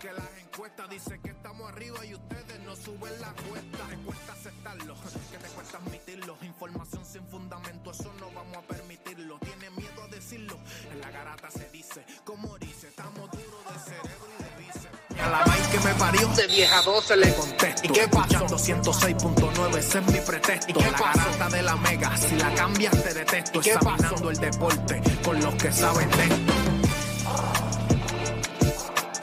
Porque 0.00 0.16
las 0.16 0.42
encuestas 0.42 0.88
dicen 0.88 1.20
que 1.20 1.28
estamos 1.28 1.68
arriba 1.68 2.06
y 2.06 2.14
ustedes 2.14 2.60
no 2.60 2.74
suben 2.74 3.20
la 3.20 3.34
cuesta. 3.34 3.86
Te 3.86 3.96
cuesta 3.96 4.32
aceptarlo, 4.32 4.94
que 5.30 5.36
te 5.36 5.48
cuesta 5.48 5.76
admitirlo. 5.76 6.38
Información 6.40 7.04
sin 7.04 7.26
fundamento, 7.26 7.90
eso 7.90 8.10
no 8.18 8.30
vamos 8.30 8.56
a 8.56 8.62
permitirlo. 8.62 9.38
Tiene 9.40 9.68
miedo 9.76 10.02
a 10.02 10.08
decirlo. 10.08 10.58
En 10.90 11.00
la 11.02 11.10
garata 11.10 11.50
se 11.50 11.68
dice, 11.68 12.02
como 12.24 12.56
dice, 12.56 12.88
estamos 12.88 13.30
duros 13.30 13.74
de 13.74 13.78
cerebro 13.78 14.26
y 14.38 14.42
de 14.42 14.64
bíceps. 14.64 15.20
A 15.20 15.28
la 15.28 15.44
vaina 15.44 15.70
que 15.70 15.80
me 15.80 15.94
parió 15.94 16.28
de 16.28 16.46
vieja 16.46 16.80
12 16.80 17.16
le 17.18 17.34
contesto. 17.34 17.82
¿Y 17.84 17.88
qué 17.88 18.08
pasó? 18.08 18.46
106.9, 18.46 19.76
ese 19.76 19.98
es 19.98 20.06
mi 20.06 20.20
pretexto. 20.20 20.70
¿Y 20.70 20.72
qué 20.82 20.90
la 20.92 20.98
garata 20.98 21.48
de 21.50 21.62
la 21.62 21.76
mega, 21.76 22.16
si 22.16 22.36
la 22.36 22.54
cambias 22.54 23.04
te 23.04 23.12
detesto. 23.12 23.58
¿Y 23.58 23.62
qué 23.62 23.72
Examinando 23.72 24.30
el 24.30 24.38
deporte 24.38 25.02
con 25.22 25.38
los 25.42 25.54
que 25.56 25.70
saben 25.70 26.10
de 26.12 26.22
esto. 26.22 27.69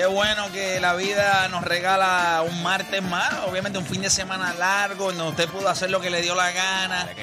Qué 0.00 0.06
bueno 0.06 0.50
que 0.50 0.80
la 0.80 0.94
vida 0.94 1.46
nos 1.50 1.62
regala 1.62 2.42
un 2.48 2.62
martes 2.62 3.02
más. 3.02 3.34
Obviamente 3.46 3.78
un 3.78 3.84
fin 3.84 4.00
de 4.00 4.08
semana 4.08 4.54
largo, 4.54 5.12
donde 5.12 5.24
usted 5.24 5.46
pudo 5.50 5.68
hacer 5.68 5.90
lo 5.90 6.00
que 6.00 6.08
le 6.08 6.22
dio 6.22 6.34
la 6.34 6.50
gana. 6.52 7.06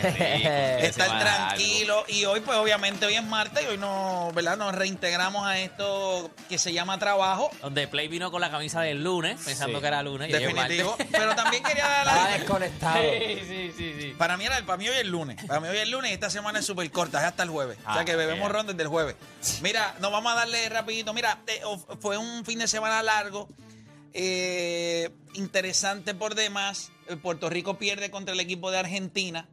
estar 0.81 1.19
tranquilo. 1.19 2.05
Y 2.07 2.25
hoy, 2.25 2.41
pues 2.41 2.55
obviamente 2.55 3.07
hoy 3.07 3.15
es 3.15 3.23
martes 3.23 3.63
y 3.63 3.65
hoy 3.65 3.77
nos, 3.79 4.31
¿verdad? 4.35 4.57
nos 4.57 4.75
reintegramos 4.75 5.43
a 5.47 5.57
esto 5.57 6.29
que 6.49 6.59
se 6.59 6.71
llama 6.71 6.99
trabajo. 6.99 7.49
Donde 7.63 7.87
Play 7.87 8.09
vino 8.09 8.29
con 8.29 8.41
la 8.41 8.51
camisa 8.51 8.81
del 8.81 9.03
lunes, 9.03 9.39
pensando 9.43 9.79
Sí. 9.79 9.81
que 9.81 9.87
era 9.87 10.03
lunes. 10.03 10.29
y 10.29 10.33
Definitivo. 10.33 10.95
Pero 11.11 11.35
también 11.35 11.63
quería 11.63 11.87
dar 11.87 12.05
la... 12.05 12.27
desconectado. 12.37 13.01
Sí, 13.01 13.39
sí, 13.47 13.73
sí, 13.75 13.95
sí. 13.99 14.15
Para 14.19 14.37
mí, 14.37 14.45
era, 14.45 14.63
para 14.67 14.77
mí 14.77 14.87
hoy 14.87 14.97
es 14.97 15.05
lunes. 15.07 15.43
Para 15.45 15.59
mí 15.61 15.67
hoy 15.67 15.77
es 15.77 15.81
el 15.83 15.89
lunes 15.89 16.11
y 16.11 16.13
esta 16.13 16.29
semana 16.29 16.59
es 16.59 16.65
súper 16.67 16.91
corta, 16.91 17.17
es 17.21 17.25
hasta 17.25 17.41
el 17.41 17.49
jueves. 17.49 17.79
o 17.79 17.91
sea 17.93 18.01
Ah, 18.01 18.05
que 18.05 18.15
bebemos 18.15 18.41
bien. 18.41 18.51
ron 18.53 18.67
desde 18.67 18.83
el 18.83 18.87
jueves. 18.87 19.15
Mira, 19.63 19.95
nos 19.99 20.11
vamos 20.11 20.31
a 20.31 20.35
darle 20.35 20.69
rapidito. 20.69 21.11
Mira, 21.15 21.39
eh, 21.47 21.59
fue 21.99 22.17
un 22.19 22.45
fin 22.45 22.59
de 22.59 22.66
semana 22.67 23.01
largo, 23.03 23.47
eh, 24.13 25.09
interesante 25.33 26.13
por 26.15 26.35
demás. 26.35 26.91
Eh, 27.07 27.15
Puerto 27.15 27.49
Rico 27.49 27.77
pierde 27.77 28.09
contra 28.11 28.33
el 28.33 28.39
equipo 28.39 28.71
de 28.71 28.77
Argentina 28.79 29.47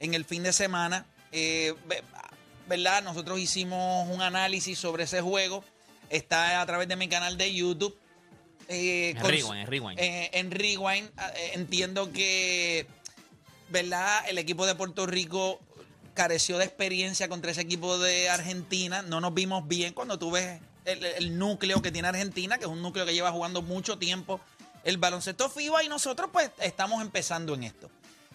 en 0.00 0.14
el 0.14 0.24
fin 0.24 0.42
de 0.42 0.52
semana. 0.52 1.06
Eh, 1.32 1.74
ve- 1.86 2.02
¿Verdad? 2.68 3.02
Nosotros 3.04 3.38
hicimos 3.38 4.08
un 4.08 4.22
análisis 4.22 4.78
sobre 4.78 5.04
ese 5.04 5.20
juego. 5.20 5.64
Está 6.10 6.60
a 6.60 6.66
través 6.66 6.88
de 6.88 6.96
mi 6.96 7.08
canal 7.08 7.36
de 7.38 7.54
YouTube. 7.54 7.96
Eh, 8.68 9.10
En 9.10 9.16
con- 9.22 9.30
Rewind, 9.30 9.54
en 9.60 9.66
Rewind. 9.68 9.98
en 10.00 10.50
Rewind, 10.50 11.10
entiendo 11.54 12.10
que, 12.12 12.86
¿verdad? 13.68 14.28
El 14.28 14.38
equipo 14.38 14.66
de 14.66 14.74
Puerto 14.74 15.06
Rico 15.06 15.60
careció 16.14 16.58
de 16.58 16.64
experiencia 16.64 17.28
contra 17.28 17.52
ese 17.52 17.60
equipo 17.60 17.98
de 17.98 18.28
Argentina. 18.30 19.02
No 19.02 19.20
nos 19.20 19.32
vimos 19.34 19.68
bien 19.68 19.92
cuando 19.94 20.18
tú 20.18 20.32
ves 20.32 20.60
el, 20.86 21.38
núcleo 21.38 21.82
que 21.82 21.92
tiene 21.92 22.08
Argentina, 22.08 22.58
que 22.58 22.64
es 22.64 22.70
un 22.70 22.82
núcleo 22.82 23.04
que 23.04 23.12
lleva 23.12 23.32
jugando 23.32 23.62
mucho 23.62 23.98
tiempo 23.98 24.40
el 24.84 24.98
baloncesto 24.98 25.50
FIBA 25.50 25.82
y 25.82 25.88
nosotros 25.88 26.30
pues 26.32 26.50
estamos 26.60 27.02
empezando 27.02 27.54
en 27.54 27.64
esto. 27.64 27.90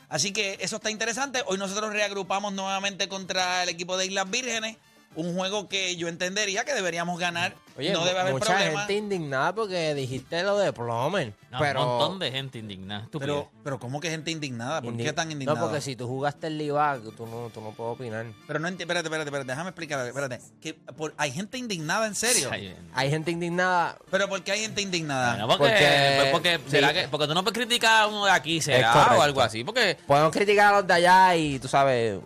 Así 0.09 0.33
que 0.33 0.57
eso 0.59 0.75
está 0.75 0.91
interesante. 0.91 1.41
Hoy 1.45 1.57
nosotros 1.57 1.93
reagrupamos 1.93 2.51
nuevamente 2.51 3.07
contra 3.07 3.63
el 3.63 3.69
equipo 3.69 3.95
de 3.95 4.07
Islas 4.07 4.29
Vírgenes. 4.29 4.75
Un 5.13 5.35
juego 5.35 5.67
que 5.67 5.97
yo 5.97 6.07
entendería 6.07 6.63
que 6.63 6.73
deberíamos 6.73 7.19
ganar. 7.19 7.53
Oye, 7.77 7.91
no 7.91 8.05
debe 8.05 8.19
haber 8.19 8.33
mucha 8.33 8.45
problema. 8.45 8.79
gente 8.81 8.93
indignada 8.93 9.53
porque 9.53 9.93
dijiste 9.93 10.41
lo 10.43 10.57
de 10.57 10.71
Plomer. 10.71 11.33
No, 11.51 11.59
pero, 11.59 11.81
Un 11.81 11.87
montón 11.87 12.19
de 12.19 12.31
gente 12.31 12.59
indignada. 12.59 13.07
Pero, 13.19 13.49
pero 13.63 13.77
¿cómo 13.77 13.99
que 13.99 14.09
gente 14.09 14.31
indignada? 14.31 14.81
¿Por 14.81 14.93
indi- 14.93 15.03
qué 15.03 15.11
tan 15.13 15.29
indignada? 15.31 15.59
No, 15.59 15.65
porque 15.65 15.81
si 15.81 15.97
tú 15.97 16.07
jugaste 16.07 16.47
el 16.47 16.57
Livac, 16.57 17.01
tú 17.17 17.25
no, 17.27 17.49
tú 17.53 17.59
no 17.59 17.71
puedes 17.71 17.93
opinar. 17.95 18.25
Pero 18.47 18.59
no 18.59 18.67
entiendo, 18.69 18.83
espérate, 18.93 19.07
espérate, 19.07 19.27
espérate, 19.29 19.51
déjame 19.51 19.69
explicar, 19.69 20.07
espérate. 20.07 20.39
Que 20.61 20.73
por- 20.75 21.13
hay 21.17 21.31
gente 21.31 21.57
indignada, 21.57 22.07
en 22.07 22.15
serio. 22.15 22.49
Ay, 22.51 22.73
Hay 22.93 23.09
gente 23.09 23.31
indignada. 23.31 23.97
Pero 24.09 24.29
¿por 24.29 24.41
qué 24.43 24.53
hay 24.53 24.61
gente 24.61 24.81
indignada? 24.81 25.31
Bueno, 25.45 25.47
porque, 25.49 25.63
Porque- 25.73 26.15
pues 26.19 26.31
porque, 26.31 26.59
¿será 26.69 26.87
sí. 26.89 26.93
que, 26.95 27.07
porque 27.09 27.27
tú 27.27 27.33
no 27.33 27.43
puedes 27.43 27.57
criticar 27.57 28.03
a 28.03 28.07
uno 28.07 28.25
de 28.25 28.31
aquí, 28.31 28.61
será, 28.61 29.17
o 29.17 29.21
algo 29.21 29.41
así. 29.41 29.63
Porque 29.65 29.97
Podemos 30.07 30.31
criticar 30.31 30.73
a 30.73 30.77
los 30.77 30.87
de 30.87 30.93
allá 30.93 31.35
y, 31.35 31.59
tú 31.59 31.67
sabes, 31.67 32.19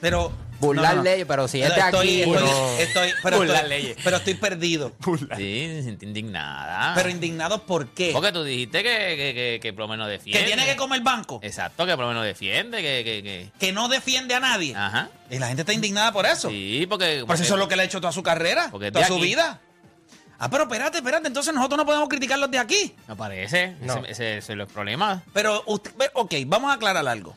Pero 0.00 0.32
burlar 0.62 0.92
no, 0.92 0.96
no. 0.98 1.02
leyes, 1.04 1.26
pero 1.26 1.48
si 1.48 1.60
es 1.62 1.74
de 1.74 1.80
estoy, 1.80 2.08
aquí, 2.08 2.22
estoy, 2.22 2.48
no. 2.48 2.68
estoy- 2.78 3.12
pero, 3.22 3.36
Burlar 3.38 3.56
estoy, 3.64 3.68
leyes. 3.68 3.96
pero 4.02 4.16
estoy 4.16 4.34
perdido. 4.34 4.92
sí, 5.36 5.66
se 5.68 5.82
siente 5.82 6.06
indignada. 6.06 6.94
Pero 6.94 7.08
indignado 7.10 7.66
¿por 7.66 7.88
qué? 7.88 8.10
porque 8.12 8.32
tú 8.32 8.44
dijiste 8.44 8.82
que, 8.82 8.88
que, 8.90 9.34
que, 9.34 9.58
que 9.60 9.72
por 9.72 9.82
lo 9.82 9.88
menos 9.88 10.08
defiende. 10.08 10.40
Que 10.40 10.46
tiene 10.46 10.64
que 10.64 10.76
comer 10.76 11.00
banco. 11.02 11.40
Exacto, 11.42 11.84
que 11.84 11.92
por 11.96 12.02
lo 12.04 12.08
menos 12.08 12.24
defiende, 12.24 12.78
que, 12.78 13.02
que, 13.04 13.22
que. 13.22 13.50
Que 13.58 13.72
no 13.72 13.88
defiende 13.88 14.34
a 14.34 14.40
nadie. 14.40 14.74
Ajá. 14.76 15.10
Y 15.30 15.38
la 15.38 15.48
gente 15.48 15.62
está 15.62 15.72
indignada 15.72 16.12
por 16.12 16.26
eso. 16.26 16.48
Sí, 16.50 16.86
porque. 16.88 17.18
Por 17.20 17.26
porque- 17.28 17.42
eso 17.42 17.54
es 17.54 17.58
lo 17.60 17.68
que 17.68 17.76
le 17.76 17.82
ha 17.82 17.84
hecho 17.86 18.00
toda 18.00 18.12
su 18.12 18.22
carrera, 18.22 18.70
toda 18.70 19.06
su 19.06 19.14
aquí. 19.14 19.22
vida. 19.22 19.60
Ah, 20.38 20.50
pero 20.50 20.64
espérate, 20.64 20.98
espérate. 20.98 21.28
Entonces 21.28 21.54
nosotros 21.54 21.78
no 21.78 21.86
podemos 21.86 22.08
criticar 22.08 22.36
los 22.38 22.50
de 22.50 22.58
aquí. 22.58 22.94
Me 23.06 23.14
parece. 23.14 23.76
No. 23.80 23.98
Ese, 23.98 24.10
ese, 24.10 24.38
ese 24.38 24.38
es 24.38 24.48
el 24.50 24.66
problema. 24.66 25.22
Pero, 25.32 25.62
usted, 25.66 25.92
ok, 26.14 26.34
vamos 26.46 26.70
a 26.72 26.74
aclarar 26.74 27.06
algo. 27.06 27.36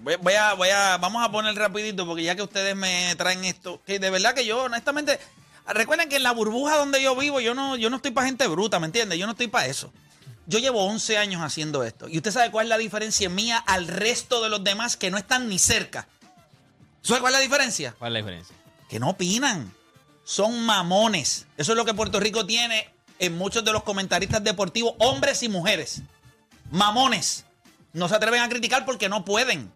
Voy, 0.00 0.16
voy 0.16 0.34
a, 0.34 0.54
voy 0.54 0.68
a, 0.68 0.96
vamos 0.98 1.24
a 1.24 1.30
poner 1.30 1.54
rapidito, 1.54 2.06
porque 2.06 2.22
ya 2.22 2.34
que 2.36 2.42
ustedes 2.42 2.76
me 2.76 3.14
traen 3.16 3.44
esto, 3.44 3.82
que 3.84 3.98
de 3.98 4.10
verdad 4.10 4.34
que 4.34 4.46
yo, 4.46 4.64
honestamente, 4.64 5.18
recuerden 5.66 6.08
que 6.08 6.16
en 6.16 6.22
la 6.22 6.32
burbuja 6.32 6.76
donde 6.76 7.02
yo 7.02 7.16
vivo, 7.16 7.40
yo 7.40 7.54
no, 7.54 7.76
yo 7.76 7.90
no 7.90 7.96
estoy 7.96 8.10
para 8.12 8.26
gente 8.26 8.46
bruta, 8.46 8.78
¿me 8.78 8.86
entiendes? 8.86 9.18
Yo 9.18 9.26
no 9.26 9.32
estoy 9.32 9.48
para 9.48 9.66
eso. 9.66 9.92
Yo 10.46 10.58
llevo 10.58 10.84
11 10.84 11.18
años 11.18 11.42
haciendo 11.42 11.84
esto. 11.84 12.08
Y 12.08 12.16
usted 12.16 12.30
sabe 12.30 12.50
cuál 12.50 12.66
es 12.66 12.70
la 12.70 12.78
diferencia 12.78 13.28
mía 13.28 13.58
al 13.58 13.86
resto 13.86 14.42
de 14.42 14.48
los 14.48 14.64
demás 14.64 14.96
que 14.96 15.10
no 15.10 15.18
están 15.18 15.48
ni 15.48 15.58
cerca. 15.58 16.08
¿Sabe 17.02 17.20
cuál 17.20 17.34
es 17.34 17.38
la 17.38 17.42
diferencia? 17.42 17.94
¿Cuál 17.98 18.12
es 18.12 18.12
la 18.14 18.18
diferencia? 18.18 18.58
que 18.88 18.98
no 18.98 19.10
opinan. 19.10 19.72
Son 20.24 20.64
mamones. 20.64 21.46
Eso 21.56 21.72
es 21.72 21.76
lo 21.78 21.84
que 21.84 21.94
Puerto 21.94 22.20
Rico 22.20 22.46
tiene 22.46 22.90
en 23.18 23.36
muchos 23.36 23.64
de 23.64 23.72
los 23.72 23.82
comentaristas 23.82 24.42
deportivos, 24.42 24.94
hombres 24.98 25.42
y 25.42 25.48
mujeres. 25.48 26.02
Mamones. 26.70 27.44
No 27.92 28.08
se 28.08 28.14
atreven 28.14 28.42
a 28.42 28.48
criticar 28.48 28.84
porque 28.84 29.08
no 29.08 29.24
pueden. 29.24 29.72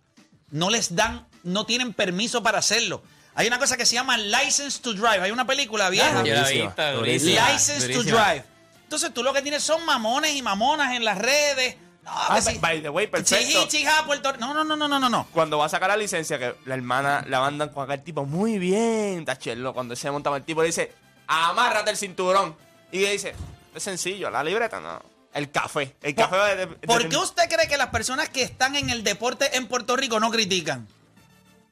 No 0.53 0.71
les 0.71 0.95
dan, 0.95 1.27
no 1.43 1.67
tienen 1.67 1.93
permiso 1.93 2.43
para 2.43 2.59
hacerlo. 2.59 3.03
Hay 3.35 3.47
una 3.47 3.59
cosa 3.59 3.77
que 3.77 3.87
se 3.87 3.95
llama 3.95 4.17
License 4.19 4.81
to 4.81 4.93
Drive. 4.93 5.21
Hay 5.23 5.31
una 5.31 5.47
película 5.47 5.91
vieja. 5.91 6.19
Durísima, 6.23 6.75
durísima. 6.77 6.93
durísima, 6.93 7.51
License 7.53 7.89
to. 7.89 8.03
Drive. 8.05 8.45
Entonces 8.85 9.13
tú 9.15 9.23
lo 9.23 9.33
que 9.33 9.41
tienes 9.43 9.63
son 9.63 9.85
mamones 9.87 10.35
y 10.37 10.43
mamonas 10.43 10.95
en 10.95 11.05
las 11.05 11.19
redes. 11.19 11.77
No, 12.05 12.11
Ah, 12.15 12.35
que 12.35 12.43
sí. 12.53 12.59
by 12.59 12.83
the 12.83 12.91
way, 12.91 13.07
perfecto. 13.07 13.37
Chiji, 13.45 13.69
chija, 13.69 14.05
Puerto 14.05 14.33
No, 14.37 14.53
no, 14.53 14.65
no, 14.65 14.77
no, 14.77 14.87
no, 14.87 15.09
no. 15.09 15.27
Cuando 15.33 15.57
va 15.57 15.67
a 15.67 15.69
sacar 15.69 15.89
la 15.89 15.97
licencia, 15.97 16.39
que 16.39 16.55
la 16.67 16.75
hermana 16.75 17.25
la 17.29 17.41
mandan 17.41 17.71
con 17.71 17.85
aquel 17.85 18.03
tipo 18.05 18.27
muy 18.27 18.59
bien, 18.59 19.25
tachelo. 19.25 19.73
Cuando 19.73 19.97
se 19.97 20.11
monta 20.11 20.35
el 20.37 20.43
tipo 20.43 20.61
le 20.61 20.67
dice, 20.67 20.93
amárrate 21.29 21.91
el 21.93 21.97
cinturón. 21.97 22.55
Y 22.91 22.99
le 23.01 23.13
dice, 23.13 23.35
es 23.75 23.83
sencillo, 23.83 24.31
la 24.31 24.45
libreta 24.45 24.81
no. 24.81 25.01
El 25.35 25.51
café. 25.51 25.95
El 26.03 26.15
café 26.15 26.37
de, 26.37 26.57
de- 26.57 26.67
¿Por 26.67 27.03
de- 27.05 27.09
qué 27.09 27.17
usted 27.17 27.49
cree 27.49 27.67
que 27.69 27.77
las 27.77 27.89
personas 27.89 28.29
que 28.29 28.43
están 28.43 28.77
en 28.77 28.91
el 28.91 29.03
deporte 29.03 29.57
en 29.57 29.67
Puerto 29.67 29.97
Rico 29.97 30.21
no 30.21 30.31
critican? 30.31 30.87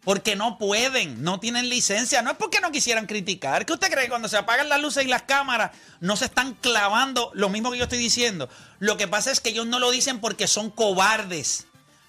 Porque 0.03 0.35
no 0.35 0.57
pueden, 0.57 1.23
no 1.23 1.41
tienen 1.41 1.69
licencia. 1.69 2.23
No 2.23 2.31
es 2.31 2.37
porque 2.39 2.61
no 2.61 2.73
quisieran 2.73 3.07
criticar. 3.07 3.67
¿Qué 3.67 3.75
usted 3.75 3.91
cree 3.91 4.05
que 4.05 4.09
cuando 4.09 4.29
se 4.29 4.39
apagan 4.39 4.71
las 4.71 4.81
luces 4.81 5.05
y 5.05 5.09
las 5.09 5.23
cámaras 5.23 5.73
no 6.01 6.17
se 6.17 6.25
están 6.25 6.55
clavando 6.55 7.31
lo 7.35 7.51
mismo 7.51 7.71
que 7.71 7.77
yo 7.77 7.85
estoy 7.85 7.99
diciendo? 7.99 8.49
Lo 8.79 8.97
que 8.97 9.07
pasa 9.09 9.31
es 9.31 9.41
que 9.41 9.51
ellos 9.51 9.67
no 9.67 9.79
lo 9.79 9.91
dicen 9.91 10.21
porque 10.21 10.47
son 10.47 10.71
cobardes. 10.71 11.67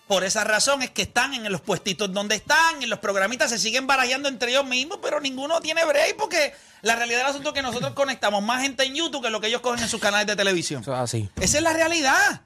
Por 0.07 0.23
esa 0.25 0.43
razón 0.43 0.81
es 0.81 0.89
que 0.89 1.03
están 1.03 1.33
en 1.33 1.49
los 1.51 1.61
puestitos 1.61 2.11
donde 2.11 2.35
están, 2.35 2.83
en 2.83 2.89
los 2.89 2.99
programitas 2.99 3.49
se 3.49 3.57
siguen 3.57 3.87
barajando 3.87 4.27
entre 4.27 4.51
ellos 4.51 4.65
mismos, 4.65 4.99
pero 5.01 5.21
ninguno 5.21 5.61
tiene 5.61 5.85
break 5.85 6.17
porque 6.17 6.53
la 6.81 6.95
realidad 6.97 7.19
del 7.19 7.27
asunto 7.27 7.49
es 7.49 7.55
que 7.55 7.61
nosotros 7.61 7.93
conectamos 7.93 8.43
más 8.43 8.61
gente 8.61 8.83
en 8.83 8.93
YouTube 8.93 9.23
que 9.23 9.29
lo 9.29 9.39
que 9.39 9.47
ellos 9.47 9.61
cogen 9.61 9.83
en 9.83 9.89
sus 9.89 10.01
canales 10.01 10.27
de 10.27 10.35
televisión. 10.35 10.81
Eso 10.81 10.93
es 10.93 10.99
así. 10.99 11.29
Esa 11.39 11.57
es 11.57 11.63
la 11.63 11.71
realidad. 11.71 12.41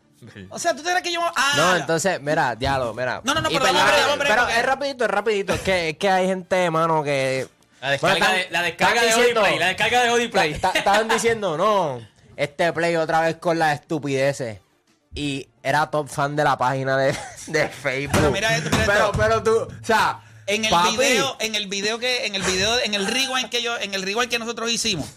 O 0.50 0.60
sea, 0.60 0.75
tú 0.75 0.84
te 0.84 0.90
crees 0.90 1.04
que 1.04 1.12
yo. 1.12 1.22
Ah, 1.36 1.54
No, 1.57 1.75
entonces, 1.75 2.19
mira, 2.22 2.56
diablo, 2.56 2.94
mira. 2.94 3.22
No, 3.24 3.34
no, 3.34 3.42
no, 3.42 3.50
pero 3.50 3.62
perdón, 3.62 3.78
dame 3.78 3.92
dame 4.00 4.24
pero 4.25 4.42
porque- 4.44 4.60
es 4.60 4.66
rapidito, 4.66 5.06
es 5.06 5.12
rapidito. 5.12 5.54
Es 5.54 5.62
que, 5.62 5.90
es 5.90 5.98
que 5.98 6.10
hay 6.10 6.28
gente, 6.28 6.69
mano, 6.72 7.04
que... 7.04 7.48
La 7.81 7.92
descarga, 7.92 8.18
Bueno, 8.18 8.34
de, 8.34 8.48
la 8.50 8.62
descarga 8.63 8.94
están 9.02 9.10
de 9.10 9.16
diciendo- 9.18 9.40
Audiplay. 9.42 9.60
La 9.60 9.68
descarga 9.68 10.04
de 10.04 10.60
ta- 10.60 10.72
Estaban 10.75 11.07
diciendo, 11.10 11.57
no, 11.57 12.07
este 12.36 12.74
play 12.74 12.96
otra 12.96 13.22
vez 13.22 13.36
con 13.38 13.60
las 13.60 13.80
estupideces. 13.80 14.60
Y 15.15 15.47
era 15.63 15.89
top 15.89 16.09
fan 16.09 16.35
de 16.35 16.44
la 16.44 16.57
página 16.57 16.97
de, 16.97 17.17
de 17.47 17.69
Facebook. 17.69 18.17
Pero 18.17 18.31
mira 18.31 18.56
esto, 18.56 18.69
mira 18.69 19.12
pero, 19.17 19.41
tú, 19.41 19.51
o 19.51 19.85
sea, 19.85 20.21
En 20.45 20.65
el 20.65 20.71
papi, 20.71 20.97
video, 20.97 21.38
en 21.39 21.56
el 21.56 21.67
video 21.67 21.97
que, 21.97 22.25
en 22.25 22.35
el 22.35 22.44
video, 22.44 22.79
en 22.83 22.94
el 22.94 23.07
rewind 23.07 23.50
que 23.50 23.62
yo, 23.63 23.77
en 23.77 23.94
el 23.94 24.03
rewind 24.03 24.29
que 24.29 24.38
nosotros 24.38 24.69
hicimos, 24.71 25.07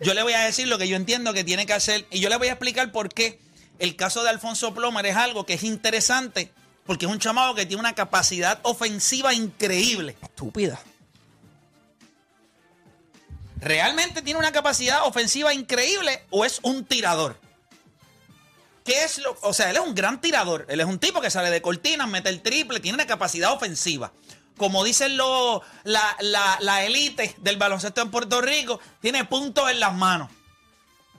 yo 0.00 0.12
le 0.12 0.22
voy 0.22 0.34
a 0.34 0.40
decir 0.40 0.68
lo 0.68 0.78
que 0.78 0.88
yo 0.88 0.96
entiendo 0.96 1.32
que 1.32 1.44
tiene 1.44 1.64
que 1.64 1.72
hacer 1.72 2.06
y 2.10 2.20
yo 2.20 2.28
le 2.28 2.36
voy 2.36 2.48
a 2.48 2.52
explicar 2.52 2.92
por 2.92 3.08
qué 3.08 3.40
el 3.78 3.96
caso 3.96 4.22
de 4.22 4.30
Alfonso 4.30 4.74
Plomer 4.74 5.06
es 5.06 5.16
algo 5.16 5.46
que 5.46 5.54
es 5.54 5.62
interesante 5.62 6.52
porque 6.84 7.06
es 7.06 7.12
un 7.12 7.18
chamado 7.18 7.54
que 7.54 7.66
tiene 7.66 7.80
una 7.80 7.94
capacidad 7.94 8.60
ofensiva 8.62 9.34
increíble. 9.34 10.16
Estúpida. 10.22 10.78
¿Realmente 13.58 14.22
tiene 14.22 14.38
una 14.38 14.52
capacidad 14.52 15.04
ofensiva 15.06 15.52
increíble 15.52 16.22
o 16.30 16.44
es 16.44 16.60
un 16.62 16.84
tirador? 16.84 17.38
¿Qué 18.86 19.02
es 19.02 19.18
lo? 19.18 19.36
O 19.42 19.52
sea, 19.52 19.68
él 19.70 19.76
es 19.76 19.82
un 19.82 19.96
gran 19.96 20.20
tirador. 20.20 20.64
Él 20.68 20.78
es 20.78 20.86
un 20.86 21.00
tipo 21.00 21.20
que 21.20 21.28
sale 21.28 21.50
de 21.50 21.60
cortinas, 21.60 22.08
mete 22.08 22.28
el 22.28 22.40
triple, 22.40 22.78
tiene 22.78 22.94
una 22.94 23.06
capacidad 23.06 23.52
ofensiva. 23.52 24.12
Como 24.56 24.84
dicen 24.84 25.16
los, 25.16 25.60
la, 25.82 26.16
la, 26.20 26.56
la 26.60 26.84
élite 26.84 27.34
del 27.38 27.56
baloncesto 27.56 28.00
en 28.00 28.12
Puerto 28.12 28.40
Rico, 28.40 28.80
tiene 29.00 29.24
puntos 29.24 29.68
en 29.70 29.80
las 29.80 29.92
manos. 29.92 30.30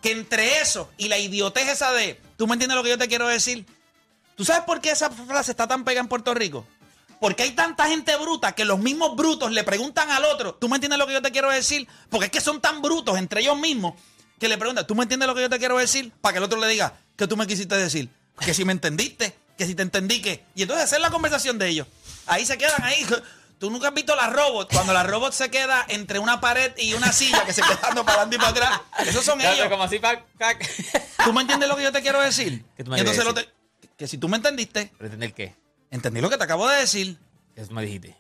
Que 0.02 0.12
entre 0.12 0.62
eso 0.62 0.90
y 0.98 1.10
la 1.10 1.18
idiotez 1.18 1.68
esa 1.68 1.92
de, 1.92 2.22
¿tú 2.38 2.48
me 2.48 2.54
entiendes 2.54 2.78
lo 2.78 2.84
que 2.84 2.90
yo 2.90 2.98
te 2.98 3.10
quiero 3.10 3.28
decir? 3.28 3.66
¿Tú 4.36 4.46
sabes 4.46 4.64
por 4.64 4.80
qué 4.80 4.92
esa 4.92 5.10
frase 5.10 5.52
está 5.52 5.68
tan 5.68 5.84
pegada 5.84 6.02
en 6.02 6.08
Puerto 6.08 6.34
Rico? 6.34 6.66
Porque 7.20 7.44
hay 7.44 7.52
tanta 7.52 7.88
gente 7.88 8.16
bruta 8.16 8.54
que 8.54 8.64
los 8.64 8.80
mismos 8.80 9.16
brutos 9.16 9.52
le 9.52 9.64
preguntan 9.64 10.10
al 10.12 10.24
otro, 10.24 10.54
¿tú 10.54 10.70
me 10.70 10.76
entiendes 10.76 11.00
lo 11.00 11.08
que 11.08 11.14
yo 11.14 11.22
te 11.22 11.32
quiero 11.32 11.50
decir? 11.50 11.88
Porque 12.10 12.28
es 12.28 12.32
que 12.32 12.42
son 12.42 12.62
tan 12.62 12.82
brutos 12.82 13.18
entre 13.18 13.42
ellos 13.42 13.58
mismos 13.58 13.96
que 14.40 14.48
le 14.48 14.58
preguntan, 14.58 14.86
¿tú 14.88 14.96
me 14.96 15.04
entiendes 15.04 15.28
lo 15.28 15.36
que 15.36 15.42
yo 15.42 15.50
te 15.50 15.60
quiero 15.60 15.78
decir? 15.78 16.12
Para 16.22 16.34
que 16.34 16.38
el 16.38 16.44
otro 16.44 16.60
le 16.60 16.68
diga, 16.68 16.94
¿qué 17.16 17.28
tú 17.28 17.36
me 17.38 17.48
quisiste 17.48 17.76
decir? 17.76 18.10
Que 18.40 18.54
si 18.54 18.66
me 18.66 18.72
entendiste, 18.72 19.36
que 19.58 19.66
si 19.66 19.74
te 19.76 19.82
entendí, 19.82 20.22
que. 20.22 20.44
Y 20.56 20.62
entonces 20.64 20.86
hacer 20.86 21.02
la 21.02 21.10
conversación 21.10 21.58
de 21.58 21.68
ellos. 21.70 21.88
Ahí 22.28 22.46
se 22.46 22.58
quedan 22.58 22.84
ahí. 22.84 23.06
Tú 23.60 23.72
nunca 23.72 23.88
has 23.88 23.94
visto 23.96 24.16
la 24.16 24.30
robot, 24.30 24.72
cuando 24.72 24.94
la 24.94 25.02
robot 25.02 25.34
se 25.34 25.50
queda 25.50 25.84
entre 25.88 26.20
una 26.20 26.40
pared 26.40 26.72
y 26.78 26.94
una 26.94 27.12
silla 27.12 27.44
que 27.44 27.54
se 27.54 27.64
queda 27.64 27.80
dando 27.82 28.06
para 28.06 28.22
adelante 28.22 28.36
y 28.36 28.38
para 28.38 28.50
atrás. 28.52 28.82
Esos 29.08 29.26
son 29.26 29.40
Claro, 29.40 29.56
ellos. 29.56 29.68
Como 29.70 29.82
así, 29.82 29.98
pac, 29.98 30.24
pac. 30.38 30.64
¿Tú 31.24 31.34
me 31.34 31.42
entiendes 31.42 31.68
lo 31.68 31.76
que 31.76 31.82
yo 31.82 31.92
te 31.92 32.04
quiero 32.04 32.22
decir? 32.22 32.64
¿Qué 32.78 32.84
tú 32.84 32.92
me 32.92 32.98
Y 32.98 33.00
entonces 33.00 33.24
el 33.24 33.30
otro- 33.30 33.44
que 33.98 34.08
si 34.08 34.20
tú 34.20 34.30
me 34.30 34.38
entendiste, 34.38 34.92
¿Pero 34.96 35.06
entender 35.06 35.34
qué? 35.34 35.56
entendí 35.90 36.22
lo 36.22 36.30
que 36.30 36.38
te 36.38 36.44
acabo 36.44 36.68
de 36.70 36.82
decir. 36.82 37.18
Eso 37.56 37.72
me 37.74 37.82
dijiste. 37.82 38.16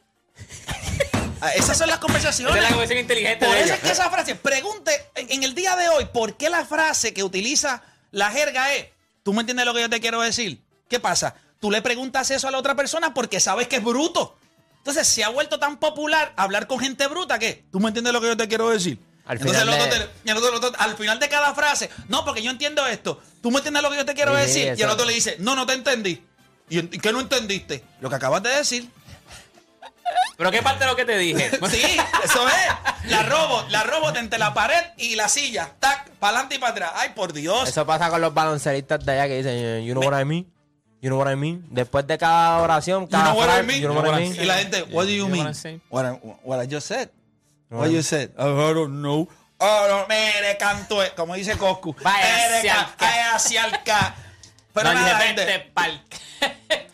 Ah, 1.41 1.51
Esas 1.53 1.77
son 1.77 1.87
las 1.89 1.99
conversaciones. 1.99 2.55
Esa 2.55 2.63
es 2.63 2.63
la 2.63 2.69
conversación 2.69 2.99
inteligente 2.99 3.45
Por 3.45 3.53
de 3.55 3.61
eso 3.61 3.65
ella. 3.67 3.75
es 3.75 3.81
que 3.81 3.91
esa 3.91 4.09
frase, 4.09 4.35
pregunte 4.35 4.91
en, 5.15 5.43
el 5.43 5.53
día 5.55 5.75
de 5.75 5.89
hoy, 5.89 6.05
¿por 6.05 6.35
qué 6.37 6.49
la 6.49 6.65
frase 6.65 7.13
que 7.13 7.23
utiliza 7.23 7.83
la 8.11 8.31
jerga 8.31 8.73
es, 8.73 8.87
¿tú 9.23 9.33
me 9.33 9.41
entiendes 9.41 9.65
lo 9.65 9.73
que 9.73 9.81
yo 9.81 9.89
te 9.89 9.99
quiero 9.99 10.21
decir? 10.21 10.61
¿Qué 10.89 10.99
pasa? 10.99 11.35
Tú 11.59 11.71
le 11.71 11.81
preguntas 11.81 12.29
eso 12.31 12.47
a 12.47 12.51
la 12.51 12.57
otra 12.57 12.75
persona 12.75 13.13
porque 13.13 13.39
sabes 13.39 13.67
que 13.67 13.77
es 13.77 13.83
bruto. 13.83 14.37
Entonces 14.77 15.07
se 15.07 15.23
ha 15.23 15.29
vuelto 15.29 15.59
tan 15.59 15.77
popular 15.77 16.33
hablar 16.37 16.65
con 16.67 16.79
gente 16.79 17.07
bruta 17.07 17.37
que, 17.39 17.65
¿tú 17.71 17.79
me 17.79 17.89
entiendes 17.89 18.13
lo 18.13 18.21
que 18.21 18.27
yo 18.27 18.37
te 18.37 18.47
quiero 18.47 18.69
decir? 18.69 18.97
Al 19.25 19.37
Entonces 19.37 19.61
final 19.61 19.75
el 19.75 19.81
otro 19.83 19.99
de- 19.99 20.05
te- 20.05 20.11
y 20.23 20.29
el 20.29 20.37
otro- 20.37 20.49
el 20.49 20.55
otro- 20.55 20.73
al 20.79 20.95
final 20.95 21.19
de 21.19 21.27
cada 21.27 21.53
frase, 21.53 21.89
no, 22.07 22.23
porque 22.23 22.41
yo 22.41 22.49
entiendo 22.49 22.87
esto. 22.87 23.21
¿Tú 23.41 23.51
me 23.51 23.57
entiendes 23.57 23.83
lo 23.83 23.89
que 23.91 23.97
yo 23.97 24.05
te 24.05 24.13
quiero 24.13 24.33
Sí, 24.35 24.41
decir? 24.41 24.73
Y 24.77 24.81
el 24.81 24.89
otro 24.89 25.05
le 25.05 25.13
dice, 25.13 25.35
no, 25.39 25.55
no 25.55 25.65
te 25.65 25.73
entendí. 25.73 26.23
¿Y 26.69 26.79
en- 26.79 26.89
y 26.93 26.99
qué 26.99 27.11
no 27.11 27.19
entendiste? 27.19 27.83
Lo 27.99 28.09
que 28.09 28.15
acabas 28.15 28.41
de 28.43 28.49
decir. 28.51 28.89
¿Pero 30.37 30.51
qué 30.51 30.61
parte 30.61 30.83
de 30.83 30.89
lo 30.89 30.95
que 30.95 31.05
te 31.05 31.17
dije? 31.17 31.49
Sí, 31.69 31.97
eso 32.23 32.47
es. 32.47 33.11
La 33.11 33.23
robot, 33.23 33.69
la 33.69 33.83
robot 33.83 34.17
entre 34.17 34.37
la 34.37 34.53
pared 34.53 34.83
y 34.97 35.15
la 35.15 35.27
silla. 35.29 35.71
Tac, 35.79 36.09
para 36.19 36.33
adelante 36.37 36.55
y 36.55 36.59
para 36.59 36.71
atrás. 36.73 36.91
Ay, 36.95 37.09
por 37.15 37.33
Dios. 37.33 37.67
Eso 37.69 37.85
pasa 37.85 38.09
con 38.09 38.21
los 38.21 38.33
baloncelistas 38.33 39.03
de 39.03 39.11
allá 39.13 39.27
que 39.27 39.37
dicen, 39.37 39.83
you 39.83 39.93
know 39.93 40.03
what 40.03 40.19
I 40.19 40.25
mean? 40.25 40.45
You 41.01 41.09
know 41.09 41.19
what 41.19 41.31
I 41.31 41.35
mean? 41.35 41.65
Después 41.69 42.05
de 42.07 42.17
cada 42.17 42.57
oración, 42.61 43.03
You 43.03 43.09
cada 43.09 43.31
know 43.31 43.37
what 43.39 43.49
I 43.49 43.63
mean? 43.65 43.81
you 43.81 43.87
know 43.87 44.01
what 44.01 44.19
I 44.19 44.23
mean? 44.23 44.35
Y 44.41 44.45
la 44.45 44.57
gente, 44.57 44.83
what 44.91 45.05
do 45.05 45.11
you 45.11 45.25
You 45.25 45.27
mean? 45.27 45.53
what 45.89 46.05
I, 46.05 46.09
what 46.43 46.59
I 46.63 46.67
just 46.67 46.87
said. 46.87 47.09
What 47.69 47.89
you 47.89 48.01
said? 48.01 48.31
I 48.37 48.43
don't 48.43 49.01
know. 49.01 49.27
Oh, 49.59 49.85
no, 49.89 50.05
mire, 50.07 50.55
canto, 50.57 50.99
como 51.15 51.33
dice 51.35 51.57
Coscu. 51.57 51.95
Vaya 52.03 53.33
hacia 53.33 53.65
el 53.65 53.83
ca-. 53.83 54.15
Pero 54.73 54.93
no, 54.93 54.99
nada, 55.01 55.19
gente, 55.19 55.71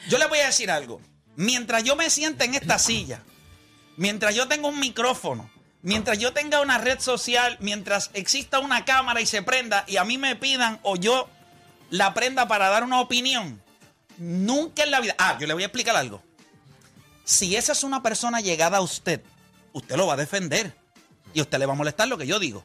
yo 0.07 0.17
le 0.17 0.27
voy 0.27 0.39
a 0.39 0.45
decir 0.45 0.71
algo. 0.71 1.01
Mientras 1.35 1.83
yo 1.83 1.95
me 1.95 2.09
siente 2.09 2.45
en 2.45 2.55
esta 2.55 2.77
silla, 2.79 3.23
mientras 3.97 4.35
yo 4.35 4.47
tenga 4.47 4.67
un 4.67 4.79
micrófono, 4.79 5.49
mientras 5.81 6.19
yo 6.19 6.33
tenga 6.33 6.61
una 6.61 6.77
red 6.77 6.99
social, 6.99 7.57
mientras 7.59 8.11
exista 8.13 8.59
una 8.59 8.85
cámara 8.85 9.21
y 9.21 9.25
se 9.25 9.41
prenda 9.41 9.83
y 9.87 9.97
a 9.97 10.03
mí 10.03 10.17
me 10.17 10.35
pidan 10.35 10.79
o 10.83 10.95
yo 10.95 11.29
la 11.89 12.13
prenda 12.13 12.47
para 12.47 12.69
dar 12.69 12.83
una 12.83 13.01
opinión, 13.01 13.61
nunca 14.17 14.83
en 14.83 14.91
la 14.91 14.99
vida. 14.99 15.15
Ah, 15.17 15.37
yo 15.39 15.47
le 15.47 15.53
voy 15.53 15.63
a 15.63 15.67
explicar 15.67 15.95
algo. 15.95 16.21
Si 17.25 17.55
esa 17.55 17.71
es 17.71 17.83
una 17.83 18.03
persona 18.03 18.41
llegada 18.41 18.77
a 18.77 18.81
usted, 18.81 19.21
usted 19.71 19.95
lo 19.95 20.07
va 20.07 20.13
a 20.13 20.17
defender. 20.17 20.75
Y 21.35 21.41
usted 21.41 21.57
le 21.57 21.65
va 21.65 21.73
a 21.73 21.75
molestar 21.75 22.07
lo 22.07 22.17
que 22.17 22.27
yo 22.27 22.37
digo. 22.37 22.63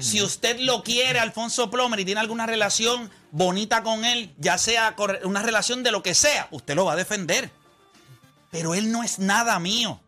Si 0.00 0.20
usted 0.20 0.58
lo 0.58 0.82
quiere, 0.82 1.20
Alfonso 1.20 1.70
Plomer, 1.70 2.00
y 2.00 2.04
tiene 2.04 2.20
alguna 2.20 2.46
relación 2.46 3.10
bonita 3.30 3.84
con 3.84 4.04
él, 4.04 4.34
ya 4.38 4.58
sea 4.58 4.96
una 5.22 5.40
relación 5.42 5.84
de 5.84 5.92
lo 5.92 6.02
que 6.02 6.14
sea, 6.14 6.48
usted 6.50 6.74
lo 6.74 6.84
va 6.84 6.94
a 6.94 6.96
defender. 6.96 7.52
Pero 8.52 8.74
él 8.74 8.92
no 8.92 9.02
es 9.02 9.18
nada 9.18 9.58
mío. 9.58 9.98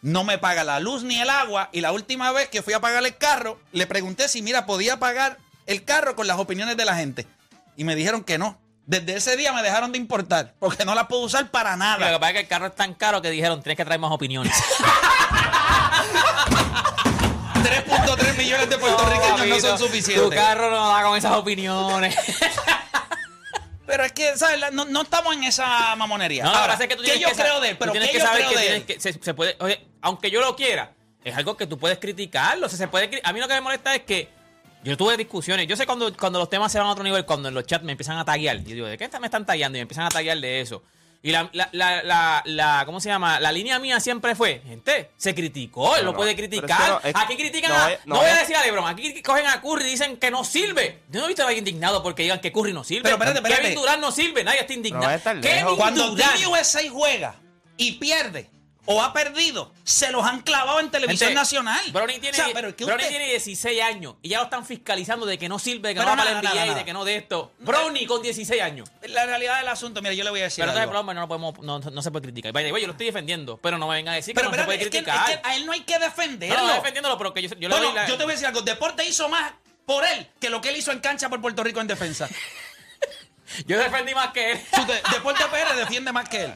No 0.00 0.24
me 0.24 0.38
paga 0.38 0.64
la 0.64 0.80
luz 0.80 1.02
ni 1.02 1.20
el 1.20 1.28
agua. 1.28 1.68
Y 1.72 1.82
la 1.82 1.92
última 1.92 2.32
vez 2.32 2.48
que 2.48 2.62
fui 2.62 2.72
a 2.72 2.80
pagar 2.80 3.04
el 3.04 3.16
carro, 3.18 3.60
le 3.72 3.86
pregunté 3.86 4.28
si, 4.28 4.40
mira, 4.40 4.64
podía 4.64 4.98
pagar 4.98 5.36
el 5.66 5.84
carro 5.84 6.16
con 6.16 6.26
las 6.26 6.38
opiniones 6.38 6.76
de 6.78 6.84
la 6.86 6.94
gente. 6.96 7.26
Y 7.76 7.84
me 7.84 7.94
dijeron 7.94 8.24
que 8.24 8.38
no. 8.38 8.58
Desde 8.86 9.14
ese 9.16 9.36
día 9.36 9.52
me 9.52 9.62
dejaron 9.62 9.92
de 9.92 9.98
importar, 9.98 10.54
porque 10.58 10.84
no 10.84 10.94
la 10.96 11.06
puedo 11.06 11.22
usar 11.22 11.50
para 11.52 11.70
Lo 11.70 11.76
que 11.76 11.78
nada. 11.78 12.18
pasa 12.18 12.30
es 12.30 12.34
que 12.34 12.40
el 12.40 12.48
carro 12.48 12.66
es 12.66 12.74
tan 12.74 12.94
caro 12.94 13.22
que 13.22 13.30
dijeron, 13.30 13.62
tienes 13.62 13.76
que 13.76 13.84
traer 13.84 14.00
más 14.00 14.10
opiniones. 14.10 14.52
3.3 17.62 18.36
millones 18.36 18.68
de 18.70 18.78
puertorriqueños 18.78 19.30
no 19.30 19.36
Papito, 19.38 19.60
son 19.68 19.78
Tu 19.78 19.84
suficientes. 19.86 20.38
carro 20.38 20.70
no 20.70 20.88
da 20.88 21.02
con 21.04 21.16
esas 21.16 21.32
opiniones. 21.32 22.14
Pero 23.92 24.04
es 24.04 24.12
que, 24.12 24.38
¿sabes? 24.38 24.72
No, 24.72 24.86
no 24.86 25.02
estamos 25.02 25.36
en 25.36 25.44
esa 25.44 25.94
mamonería. 25.96 26.44
No, 26.44 26.50
Ahora, 26.50 26.72
es 26.72 26.80
que 26.80 26.96
tú 26.96 27.02
¿qué 27.02 27.10
tienes 27.10 27.20
yo 27.20 27.28
que 27.28 27.42
creo 27.42 27.60
de 27.60 27.68
él? 27.68 27.76
Pero 27.78 27.92
tienes 27.92 28.08
¿qué 28.08 28.14
que 28.14 28.20
yo 28.20 28.26
saber 28.26 28.46
creo 28.46 28.50
que 28.50 28.58
de 28.58 28.76
él? 28.76 28.84
que 28.86 28.98
se, 28.98 29.12
se 29.12 29.34
puede, 29.34 29.54
oye, 29.60 29.86
aunque 30.00 30.30
yo 30.30 30.40
lo 30.40 30.56
quiera, 30.56 30.94
es 31.22 31.36
algo 31.36 31.58
que 31.58 31.66
tú 31.66 31.76
puedes 31.78 31.98
criticarlo. 31.98 32.64
O 32.64 32.68
sea, 32.70 32.78
se 32.78 32.88
puede, 32.88 33.20
a 33.22 33.32
mí 33.34 33.40
lo 33.40 33.46
que 33.46 33.52
me 33.52 33.60
molesta 33.60 33.94
es 33.94 34.04
que 34.04 34.30
yo 34.82 34.96
tuve 34.96 35.18
discusiones. 35.18 35.66
Yo 35.66 35.76
sé 35.76 35.84
cuando, 35.84 36.10
cuando 36.16 36.38
los 36.38 36.48
temas 36.48 36.72
se 36.72 36.78
van 36.78 36.88
a 36.88 36.92
otro 36.92 37.04
nivel, 37.04 37.26
cuando 37.26 37.50
en 37.50 37.54
los 37.54 37.66
chats 37.66 37.84
me 37.84 37.92
empiezan 37.92 38.16
a 38.16 38.24
taguear. 38.24 38.64
Yo 38.64 38.74
digo, 38.74 38.86
¿de 38.86 38.96
qué 38.96 39.10
me 39.20 39.26
están 39.26 39.44
tagueando? 39.44 39.76
Y 39.76 39.80
me 39.80 39.82
empiezan 39.82 40.06
a 40.06 40.08
taguear 40.08 40.38
de 40.38 40.62
eso. 40.62 40.82
Y 41.24 41.30
la, 41.30 41.48
la, 41.52 41.68
la, 41.70 42.02
la, 42.02 42.42
la- 42.46 42.82
¿cómo 42.84 42.98
se 43.00 43.08
llama? 43.08 43.38
La 43.38 43.52
línea 43.52 43.78
mía 43.78 44.00
siempre 44.00 44.34
fue, 44.34 44.60
gente, 44.66 45.10
se 45.16 45.34
criticó, 45.36 45.94
él 45.96 46.04
No, 46.04 46.14
puede 46.16 46.34
pero 46.34 46.44
es 46.46 46.50
que 46.50 46.56
criticar. 46.58 46.90
no, 46.90 47.00
es- 47.04 47.14
aquí 47.14 47.36
critican 47.36 47.70
no 47.70 47.76
a... 47.76 47.88
No, 47.90 47.96
no 48.06 48.16
voy 48.16 48.26
a 48.26 48.34
decir 48.38 48.56
a 48.56 48.64
LeBron, 48.64 48.88
aquí 48.88 49.22
cogen 49.22 49.46
a 49.46 49.60
Curry 49.60 49.84
y 49.84 49.90
dicen 49.90 50.16
que 50.16 50.32
no 50.32 50.42
sirve. 50.42 51.02
Yo 51.10 51.20
no 51.20 51.26
he 51.26 51.28
visto 51.28 51.42
a 51.42 51.46
nadie 51.46 51.58
indignado 51.58 52.02
porque 52.02 52.22
digan 52.24 52.40
que 52.40 52.50
Curry 52.50 52.72
no 52.72 52.82
sirve. 52.82 53.02
Pero 53.04 53.14
espérate, 53.14 53.38
espérate. 53.38 53.62
Kevin 53.62 53.78
Durant 53.78 54.00
no 54.00 54.10
sirve, 54.10 54.42
nadie 54.42 54.60
está 54.62 54.72
indignado. 54.74 55.40
Kevin. 55.40 55.76
Cuando 55.76 56.10
Durant. 56.10 56.34
Team 56.34 56.50
USA 56.50 56.80
juega 56.90 57.36
y 57.76 57.92
pierde 57.92 58.50
o 58.84 59.00
ha 59.00 59.12
perdido, 59.12 59.72
se 59.84 60.10
los 60.10 60.24
han 60.26 60.40
clavado 60.40 60.80
en 60.80 60.90
televisión 60.90 61.32
nacional. 61.34 61.80
Brownie 61.92 62.18
tiene, 62.18 62.36
O 62.40 62.44
sea, 62.44 62.52
pero 62.52 62.68
es 62.68 62.74
que 62.74 62.84
Brownie 62.84 63.04
usted- 63.04 63.16
tiene 63.16 63.30
16 63.30 63.80
años 63.82 64.16
y 64.22 64.30
ya 64.30 64.38
lo 64.38 64.44
están 64.44 64.66
fiscalizando 64.66 65.24
de 65.24 65.38
que 65.38 65.48
no 65.48 65.58
sirve, 65.60 65.88
de 65.90 65.94
que 65.94 66.00
Pero 66.00 66.10
no 66.10 66.16
va 66.16 66.24
para 66.24 66.42
la 66.42 66.50
NBA 66.50 66.66
y 66.66 66.74
de 66.74 66.84
que 66.84 66.92
no 66.92 67.04
de 67.04 67.16
esto. 67.16 67.52
Brownie 67.60 68.06
con 68.06 68.22
16 68.22 68.60
años. 68.60 68.88
La 69.02 69.24
realidad 69.26 69.58
del 69.58 69.68
asunto, 69.68 70.02
mira, 70.02 70.14
yo 70.14 70.24
le 70.24 70.30
voy 70.30 70.40
a 70.40 70.44
decir 70.44 70.62
Pero 70.62 70.72
entonces, 70.72 70.96
algo. 70.98 71.12
No, 71.14 71.20
lo 71.20 71.28
podemos, 71.28 71.58
no, 71.60 71.78
no 71.78 72.02
se 72.02 72.10
puede 72.10 72.24
criticar. 72.24 72.52
Way, 72.52 72.70
yo 72.80 72.86
lo 72.88 72.92
estoy 72.92 73.06
defendiendo, 73.06 73.56
pero 73.58 73.78
no 73.78 73.86
me 73.86 73.94
vengan 73.94 74.14
a 74.14 74.16
decir 74.16 74.34
Pero 74.34 74.50
que 74.50 74.56
no 74.56 74.62
se 74.62 74.66
puede 74.66 74.78
que, 74.80 74.90
criticar. 74.90 75.30
es 75.30 75.36
que 75.36 75.48
a 75.48 75.56
él 75.56 75.64
no 75.66 75.72
hay 75.72 75.80
que 75.82 75.98
defenderlo. 75.98 76.56
no, 76.56 76.66
no, 76.66 76.74
defendiéndolo, 76.74 77.16
pero 77.18 77.32
que 77.34 77.42
yo, 77.42 77.48
yo 77.50 77.68
le 77.68 77.68
Bueno, 77.68 77.86
doy 77.86 77.94
la... 77.94 78.08
yo 78.08 78.16
te 78.16 78.24
voy 78.24 78.32
a 78.32 78.34
decir 78.34 78.46
algo. 78.48 78.62
Deporte 78.62 79.04
hizo 79.04 79.28
más 79.28 79.52
por 79.86 80.04
él 80.04 80.28
que 80.40 80.50
lo 80.50 80.60
que 80.60 80.70
él 80.70 80.76
hizo 80.76 80.90
en 80.90 80.98
cancha 81.00 81.28
por 81.28 81.40
Puerto 81.40 81.62
Rico 81.62 81.80
en 81.80 81.86
defensa. 81.86 82.28
Yo 83.66 83.78
defendí 83.78 84.14
más 84.14 84.32
que 84.32 84.52
él. 84.52 84.60
Deporte 85.12 85.44
PR 85.50 85.76
defiende 85.76 86.10
más 86.10 86.26
que 86.28 86.44
él. 86.44 86.54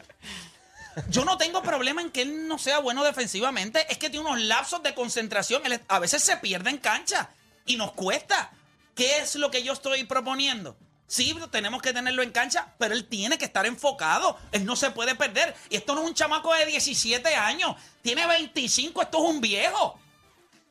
Yo 1.08 1.24
no 1.24 1.36
tengo 1.36 1.62
problema 1.62 2.00
en 2.00 2.10
que 2.10 2.22
él 2.22 2.48
no 2.48 2.58
sea 2.58 2.78
bueno 2.78 3.04
defensivamente. 3.04 3.86
Es 3.90 3.98
que 3.98 4.10
tiene 4.10 4.26
unos 4.26 4.40
lapsos 4.40 4.82
de 4.82 4.94
concentración. 4.94 5.64
Él 5.66 5.80
a 5.88 5.98
veces 5.98 6.22
se 6.22 6.36
pierde 6.38 6.70
en 6.70 6.78
cancha 6.78 7.30
y 7.66 7.76
nos 7.76 7.92
cuesta. 7.92 8.50
¿Qué 8.94 9.18
es 9.18 9.34
lo 9.34 9.50
que 9.50 9.62
yo 9.62 9.74
estoy 9.74 10.04
proponiendo? 10.04 10.76
Sí, 11.06 11.36
tenemos 11.52 11.82
que 11.82 11.92
tenerlo 11.92 12.22
en 12.22 12.32
cancha, 12.32 12.74
pero 12.78 12.94
él 12.94 13.06
tiene 13.06 13.38
que 13.38 13.44
estar 13.44 13.66
enfocado. 13.66 14.38
Él 14.52 14.64
no 14.64 14.74
se 14.74 14.90
puede 14.90 15.14
perder. 15.14 15.54
Y 15.70 15.76
esto 15.76 15.94
no 15.94 16.02
es 16.02 16.08
un 16.08 16.14
chamaco 16.14 16.52
de 16.54 16.66
17 16.66 17.34
años. 17.36 17.76
Tiene 18.02 18.26
25, 18.26 19.02
esto 19.02 19.18
es 19.18 19.30
un 19.30 19.40
viejo. 19.40 20.00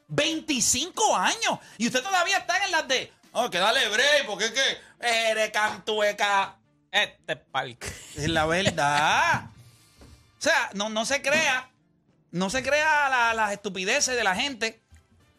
25 0.07 1.15
años. 1.15 1.59
Y 1.77 1.87
usted 1.87 2.03
todavía 2.03 2.39
está 2.39 2.65
en 2.65 2.71
las 2.71 2.87
de. 2.87 3.13
Oh, 3.31 3.49
que 3.49 3.59
dale 3.59 3.87
break, 3.89 4.25
porque 4.25 4.45
es 4.45 4.51
que. 4.51 4.77
Eres 4.99 5.51
cantueca. 5.51 6.57
Este 6.91 7.35
parque. 7.35 7.87
Es 8.15 8.29
la 8.29 8.45
verdad. 8.45 9.54
O 10.45 10.49
sea, 10.49 10.69
no, 10.73 10.89
no 10.89 11.05
se 11.05 11.21
crea. 11.21 11.69
No 12.31 12.49
se 12.49 12.61
crea 12.63 13.09
la- 13.09 13.33
las 13.33 13.51
estupideces 13.53 14.15
de 14.15 14.23
la 14.23 14.35
gente. 14.35 14.81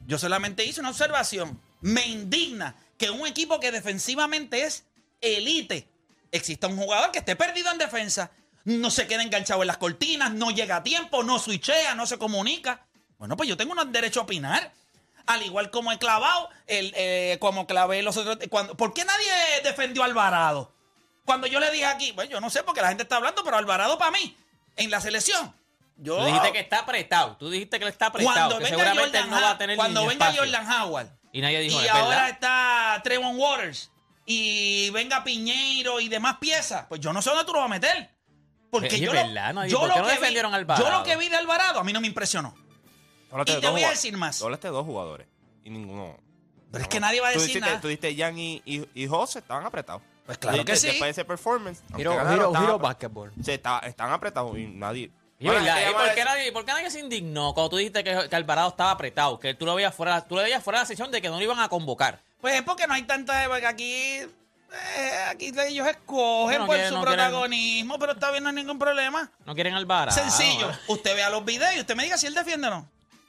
Yo 0.07 0.19
solamente 0.19 0.65
hice 0.65 0.81
una 0.81 0.91
observación. 0.91 1.61
Me 1.81 2.07
indigna 2.07 2.75
que 2.99 3.11
un 3.11 3.27
equipo 3.27 3.61
que 3.61 3.71
defensivamente 3.71 4.63
es 4.65 4.85
elite, 5.21 5.89
exista 6.33 6.67
un 6.67 6.77
jugador 6.77 7.11
que 7.13 7.19
esté 7.19 7.37
perdido 7.37 7.71
en 7.71 7.79
defensa, 7.79 8.31
no 8.65 8.91
se 8.91 9.07
quede 9.07 9.23
enganchado 9.23 9.63
en 9.63 9.67
las 9.69 9.77
cortinas, 9.77 10.33
no 10.33 10.51
llega 10.51 10.77
a 10.77 10.83
tiempo, 10.83 11.23
no 11.23 11.39
switchea, 11.39 11.95
no 11.95 12.07
se 12.07 12.19
comunica. 12.19 12.87
Bueno, 13.19 13.37
pues 13.37 13.49
yo 13.49 13.57
tengo 13.57 13.75
un 13.81 13.93
derecho 13.93 14.21
a 14.21 14.23
opinar. 14.25 14.73
Al 15.27 15.43
igual 15.43 15.71
como 15.71 15.93
he 15.93 15.99
clavado, 15.99 16.49
el, 16.67 16.93
eh, 16.97 17.37
como 17.41 17.67
clavé 17.67 18.03
los 18.03 18.17
otros. 18.17 18.39
Cuando, 18.49 18.77
¿Por 18.77 18.93
qué 18.95 19.05
nadie 19.05 19.31
defendió 19.65 20.03
a 20.03 20.07
Alvarado? 20.07 20.73
Cuando 21.25 21.47
yo 21.47 21.59
le 21.61 21.71
dije 21.71 21.85
aquí, 21.87 22.13
bueno, 22.13 22.31
yo 22.31 22.41
no 22.41 22.49
sé 22.51 22.63
porque 22.63 22.81
la 22.81 22.89
gente 22.89 23.03
está 23.03 23.17
hablando, 23.17 23.43
pero 23.45 23.57
Alvarado 23.57 23.99
para 23.99 24.13
mí, 24.13 24.37
en 24.77 24.91
la 24.91 25.01
selección. 25.01 25.55
Yo, 25.99 26.19
Tú 26.19 26.25
dijiste 26.27 26.53
que 26.53 26.61
está 26.61 26.81
apretado. 26.81 27.37
Tú 27.39 27.49
dijiste 27.51 27.79
que 27.79 27.85
él 27.87 27.91
está 27.91 28.07
apretado. 28.07 28.35
cuando 28.35 28.59
Que 28.59 28.65
venga 28.65 28.77
seguramente 28.77 29.19
Jordan, 29.19 29.25
él 29.25 29.31
no 29.31 29.41
va 29.47 29.51
a 29.51 29.59
tener 29.59 29.77
cuando 29.77 30.01
ni 30.03 30.07
venga 30.09 30.29
espacio. 30.31 30.43
Jordan 30.53 30.73
Howard 30.83 31.09
Y 31.33 31.41
nadie 31.41 31.61
dijo, 31.61 31.81
y 31.81 31.85
"Es 31.85 31.91
ahora 31.91 32.09
verdad". 32.09 32.29
está 32.31 33.01
Trevon 33.03 33.39
Waters 33.39 33.91
y 34.27 34.91
venga 34.91 35.25
Piñeiro 35.25 36.01
y 36.01 36.09
demás 36.09 36.37
piezas, 36.39 36.85
pues 36.89 37.01
yo 37.01 37.13
no 37.13 37.23
sé 37.23 37.31
dónde 37.31 37.45
tú 37.47 37.53
lo 37.53 37.61
vas 37.61 37.67
a 37.67 37.71
meter. 37.71 38.11
Porque 38.71 38.89
Es 38.89 39.01
yo, 39.01 39.13
verdad, 39.13 39.55
lo, 39.55 39.61
no, 39.61 39.67
¿y 39.67 39.71
yo 39.71 39.79
por 39.79 39.89
lo 39.89 39.95
qué 39.95 40.01
no 40.01 40.07
que 40.07 40.13
defendieron 40.13 40.51
vi, 40.51 40.55
a 40.55 40.59
Alvarado? 40.59 40.85
yo 40.91 40.99
lo 40.99 41.03
que 41.05 41.17
vi 41.17 41.29
de 41.29 41.37
Alvarado 41.37 41.81
a 41.81 41.85
mí 41.85 41.93
no 41.93 42.01
me 42.01 42.09
impresionó. 42.09 42.55
Háblate 43.31 43.53
Y 43.53 43.55
de 43.55 43.61
te 43.61 43.67
dos 43.69 43.73
voy 43.75 43.85
a 43.85 43.91
decir 43.91 44.17
más. 44.17 44.39
Tú 44.39 44.45
hablaste 44.45 44.69
de 44.69 44.73
dos 44.73 44.85
jugadores 44.85 45.27
y 45.65 45.71
ninguno. 45.71 46.19
Pero 46.73 46.83
es 46.83 46.89
que 46.89 47.01
nadie 47.01 47.21
va 47.21 47.29
a 47.29 47.33
Tú 47.33 47.39
decir 47.39 47.55
dijiste- 47.55 47.67
nada. 47.71 47.81
Tú 47.81 47.89
dijiste 47.89 48.15
Jan 48.17 48.39
y, 48.39 48.61
y, 48.67 48.87
y 48.95 49.07
José 49.07 49.39
estaban 49.39 49.65
apretados. 49.65 50.03
Pues 50.27 50.39
claro 50.39 50.65
que 50.65 50.77
sí. 50.77 50.89
Después 50.89 51.07
de 51.07 51.11
ese 51.11 51.25
performance. 51.25 51.81
aunque 51.89 52.03
Hero, 52.03 52.11
ganaron, 52.17 52.33
hero, 52.35 52.47
estaban 52.49 52.65
hero 52.69 52.79
apre- 52.79 52.83
basketball. 52.83 53.33
Sí, 53.45 53.53
está- 53.53 53.79
están 53.81 54.11
apretados 54.13 54.57
y 54.59 54.67
nadie. 54.67 55.11
Y 55.39 55.45
Bueno, 55.47 55.61
verdad, 55.61 55.75
te 55.77 55.83
¿y 55.83 55.85
llama 55.87 55.99
por 56.05 56.15
qué, 56.15 56.25
nadie, 56.25 56.53
por 56.53 56.65
qué 56.65 56.73
nadie 56.73 56.91
se 56.91 57.01
indignó 57.01 57.53
cuando 57.55 57.71
tú 57.71 57.77
dijiste 57.77 58.03
que, 58.03 58.29
que 58.29 58.37
Alvarado 58.37 58.69
estaba 58.71 58.91
apretado? 58.91 59.39
Que 59.39 59.55
tú 59.55 59.67
lo 59.67 59.75
veías 59.75 59.95
fuera, 59.95 60.21
tú 60.27 60.35
lo 60.35 60.43
veías 60.43 60.63
fuera 60.65 60.79
de 60.81 60.83
la 60.85 60.87
sesión 60.87 61.11
de 61.11 61.21
que 61.23 61.29
no 61.29 61.37
lo 61.37 61.43
iban 61.43 61.61
a 61.61 61.69
convocar. 61.69 62.21
Pues 62.41 62.55
es 62.55 62.63
porque 62.63 62.87
no 62.87 62.95
hay 62.95 63.03
tanta. 63.03 63.47
Porque 63.49 63.67
aquí. 63.67 64.21
eh, 64.73 65.13
aquí 65.29 65.53
ellos 65.69 65.87
escogen 65.87 66.59
No 66.59 66.67
por 66.67 66.75
quieren- 66.75 66.89
su 66.93 66.99
no 66.99 67.05
quieren- 67.05 67.25
protagonismo, 67.27 67.99
pero 67.99 68.13
está 68.13 68.31
bien, 68.31 68.43
no 68.43 68.49
hay 68.51 68.55
ningún 68.57 68.79
problema. 68.79 69.31
No 69.45 69.55
quieren 69.55 69.75
Alvarado. 69.75 70.17
Sencillo. 70.17 70.71
Usted 70.89 71.15
vea 71.15 71.31
los 71.31 71.45
videos 71.45 71.75
y 71.77 71.81
usted 71.81 71.95
me 71.97 72.05
diga 72.05 72.17
si 72.19 72.27
él 72.27 72.35
defiende 72.35 72.67
o 72.69 72.71
no. 72.71 72.89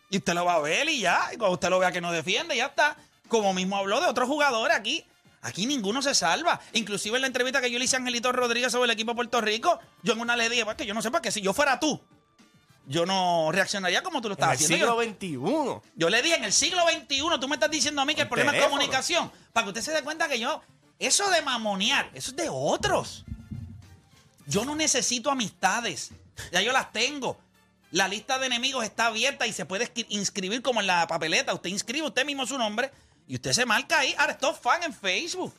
Y 0.10 0.18
usted 0.18 0.34
lo 0.34 0.46
va 0.46 0.56
a 0.56 0.60
ver 0.60 0.88
y 0.90 1.02
ya. 1.02 1.30
Y 1.34 1.38
cuando 1.38 1.54
usted 1.56 1.70
lo 1.70 1.80
vea 1.80 1.92
que 1.92 2.02
no 2.02 2.12
defiende, 2.12 2.56
ya 2.56 2.68
está. 2.68 2.96
Como 3.28 3.54
mismo 3.54 3.76
habló 3.78 4.00
de 4.00 4.08
otros 4.08 4.28
jugadores 4.30 4.76
aquí. 4.78 5.06
Aquí 5.48 5.66
ninguno 5.66 6.02
se 6.02 6.14
salva. 6.14 6.60
Inclusive 6.74 7.16
en 7.16 7.22
la 7.22 7.28
entrevista 7.28 7.62
que 7.62 7.72
yo 7.72 7.80
le 7.80 7.86
hice 7.86 7.96
a 7.96 8.00
Angelito 8.00 8.32
Rodríguez 8.34 8.72
sobre 8.72 8.86
el 8.86 8.92
equipo 8.92 9.12
de 9.12 9.16
Puerto 9.16 9.40
Rico, 9.40 9.80
yo 10.04 10.14
en 10.14 10.20
una 10.20 10.36
le 10.36 10.50
dije, 10.50 10.66
pues 10.66 10.76
que 10.76 10.86
yo 10.86 10.94
no 10.94 11.02
sé 11.02 11.10
para 11.10 11.22
qué, 11.22 11.32
si 11.32 11.42
yo 11.42 11.54
fuera 11.54 11.80
tú, 11.80 12.02
yo 12.86 13.06
no 13.06 13.50
reaccionaría 13.52 14.04
como 14.04 14.22
tú 14.22 14.28
lo 14.30 14.36
En 14.36 14.40
estás 14.42 14.60
el 14.60 14.66
haciendo. 14.66 15.02
siglo 15.02 15.04
Yo- 15.04 15.82
XXI. 15.82 15.90
yo 15.96 16.10
le 16.10 16.22
dije, 16.22 16.36
en 16.36 16.44
el 16.44 16.54
siglo 16.54 16.82
XXI, 16.90 17.40
tú 17.40 17.48
me 17.48 17.56
estás 17.56 17.72
diciendo 17.72 18.02
a 18.02 18.06
mí 18.06 18.14
que 18.14 18.22
el 18.24 18.28
problema 18.28 18.56
es 18.58 18.64
comunicación. 18.66 19.32
Para 19.54 19.64
que 19.66 19.70
usted 19.70 19.82
se 19.82 19.92
dé 19.94 20.04
cuenta 20.04 20.28
que 20.28 20.38
yo, 20.40 20.62
eso 21.00 21.30
de 21.30 21.42
mamonear, 21.42 22.10
eso 22.14 22.32
es 22.32 22.36
de 22.38 22.50
otros. 22.50 23.24
Yo 24.46 24.66
no 24.66 24.76
necesito 24.76 25.30
amistades. 25.32 26.12
Ya 26.52 26.62
yo 26.62 26.72
las 26.72 26.92
tengo. 26.92 27.38
La 27.92 28.08
lista 28.08 28.38
de 28.40 28.48
enemigos 28.48 28.84
está 28.84 29.08
abierta 29.08 29.48
y 29.48 29.54
se 29.54 29.66
puede 29.66 29.92
inscribir 30.10 30.62
como 30.62 30.82
en 30.82 30.88
la 30.88 31.08
papeleta. 31.08 31.54
Usted 31.54 31.70
inscribe 31.70 32.08
usted 32.08 32.26
mismo 32.26 32.46
su 32.46 32.58
nombre 32.58 32.92
y 33.28 33.36
usted 33.36 33.54
se 33.54 33.66
marca 33.66 34.00
ahí. 34.00 34.16
Ahora, 34.18 34.34
esto 34.34 34.54
fan 34.54 34.84
en 34.84 34.94
Facebook. 34.94 35.54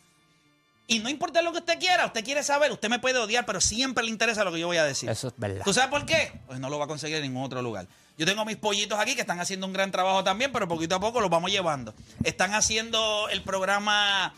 Y 0.91 1.01
no 1.01 1.11
importa 1.11 1.43
lo 1.43 1.53
que 1.53 1.59
usted 1.59 1.79
quiera, 1.79 2.07
usted 2.07 2.25
quiere 2.25 2.43
saber, 2.43 2.73
usted 2.73 2.89
me 2.89 2.99
puede 2.99 3.19
odiar, 3.19 3.45
pero 3.45 3.61
siempre 3.61 4.03
le 4.03 4.11
interesa 4.11 4.43
lo 4.43 4.51
que 4.51 4.59
yo 4.59 4.67
voy 4.69 4.79
a 4.79 4.85
decir. 4.85 5.11
Eso 5.11 5.29
es 5.29 5.35
verdad. 5.37 5.63
¿Tú 5.63 5.75
sabes 5.75 5.91
por 5.91 6.07
qué? 6.07 6.33
Pues 6.47 6.59
no 6.61 6.71
lo 6.71 6.79
va 6.79 6.87
a 6.87 6.89
conseguir 6.89 7.19
en 7.19 7.25
ningún 7.25 7.45
otro 7.45 7.61
lugar. 7.61 7.87
Yo 8.17 8.25
tengo 8.25 8.45
mis 8.47 8.57
pollitos 8.57 8.99
aquí 8.99 9.15
que 9.15 9.21
están 9.21 9.39
haciendo 9.39 9.67
un 9.67 9.75
gran 9.75 9.91
trabajo 9.91 10.25
también, 10.25 10.51
pero 10.51 10.67
poquito 10.67 10.97
a 10.97 11.01
poco 11.01 11.21
los 11.21 11.29
vamos 11.29 11.51
llevando. 11.51 11.95
Están 12.25 12.55
haciendo 12.55 13.29
el 13.29 13.43
programa 13.43 14.33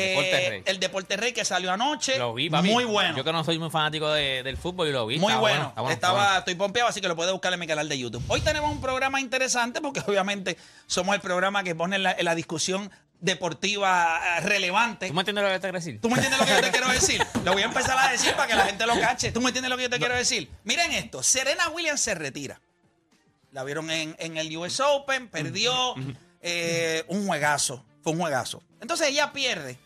Deporte 0.00 0.48
Rey. 0.50 0.62
El 0.66 0.80
Deporte 0.80 1.16
Rey 1.16 1.32
que 1.32 1.44
salió 1.44 1.70
anoche. 1.72 2.18
Lo 2.18 2.34
vi, 2.34 2.50
papi. 2.50 2.68
Muy 2.70 2.84
bueno. 2.84 3.16
Yo 3.16 3.22
que 3.24 3.32
no 3.32 3.44
soy 3.44 3.58
muy 3.58 3.70
fanático 3.70 4.10
de- 4.12 4.42
del 4.42 4.56
fútbol 4.56 4.88
y 4.88 4.92
lo 4.92 5.06
vi. 5.06 5.18
Muy 5.18 5.34
bueno. 5.34 5.72
Estaba, 5.90 6.22
bueno. 6.24 6.38
estoy 6.38 6.54
pompeado, 6.56 6.88
así 6.88 7.00
que 7.00 7.08
lo 7.08 7.16
puede 7.16 7.32
buscar 7.32 7.52
en 7.52 7.60
mi 7.60 7.66
canal 7.66 7.88
de 7.88 7.98
YouTube. 7.98 8.22
Hoy 8.28 8.40
tenemos 8.40 8.70
un 8.70 8.80
programa 8.80 9.20
interesante 9.20 9.80
porque 9.80 10.00
obviamente 10.06 10.56
somos 10.86 11.14
el 11.14 11.20
programa 11.20 11.62
que 11.62 11.74
pone 11.74 11.98
la, 11.98 12.16
la 12.20 12.34
discusión 12.34 12.90
deportiva 13.20 14.20
eh, 14.38 14.40
relevante. 14.40 15.06
¿Tú 15.08 15.14
me 15.14 15.20
entiendes 15.20 15.44
lo 15.44 15.50
que 15.50 15.54
te 15.56 15.60
quiero 15.60 15.78
decir? 15.78 16.00
¿Tú 16.00 16.08
me 16.08 16.14
entiendes 16.16 16.40
lo 16.40 16.46
que 16.46 16.52
yo 16.52 16.60
te 16.60 16.70
quiero 16.70 16.88
decir? 16.92 17.26
Lo 17.44 17.52
voy 17.52 17.62
a 17.62 17.66
empezar 17.66 17.96
a 17.98 18.10
decir 18.10 18.34
para 18.34 18.48
que 18.48 18.54
la 18.56 18.64
gente 18.66 18.86
lo 18.86 18.98
cache. 18.98 19.32
¿Tú 19.32 19.40
me 19.40 19.48
entiendes 19.50 19.70
lo 19.70 19.76
que 19.76 19.84
yo 19.84 19.90
te 19.90 19.98
quiero 19.98 20.14
decir? 20.16 20.50
Miren 20.64 20.92
esto. 20.92 21.22
Serena 21.22 21.68
Williams 21.68 22.00
se 22.00 22.14
retira. 22.14 22.60
La 23.52 23.64
vieron 23.64 23.90
en, 23.90 24.16
en 24.18 24.36
el 24.38 24.56
US 24.56 24.80
Open, 24.80 25.28
perdió 25.28 25.94
eh, 26.40 27.04
un 27.08 27.26
juegazo. 27.26 27.84
Fue 28.02 28.12
un 28.12 28.18
juegazo. 28.18 28.62
Entonces 28.80 29.08
ella 29.08 29.32
pierde. 29.32 29.78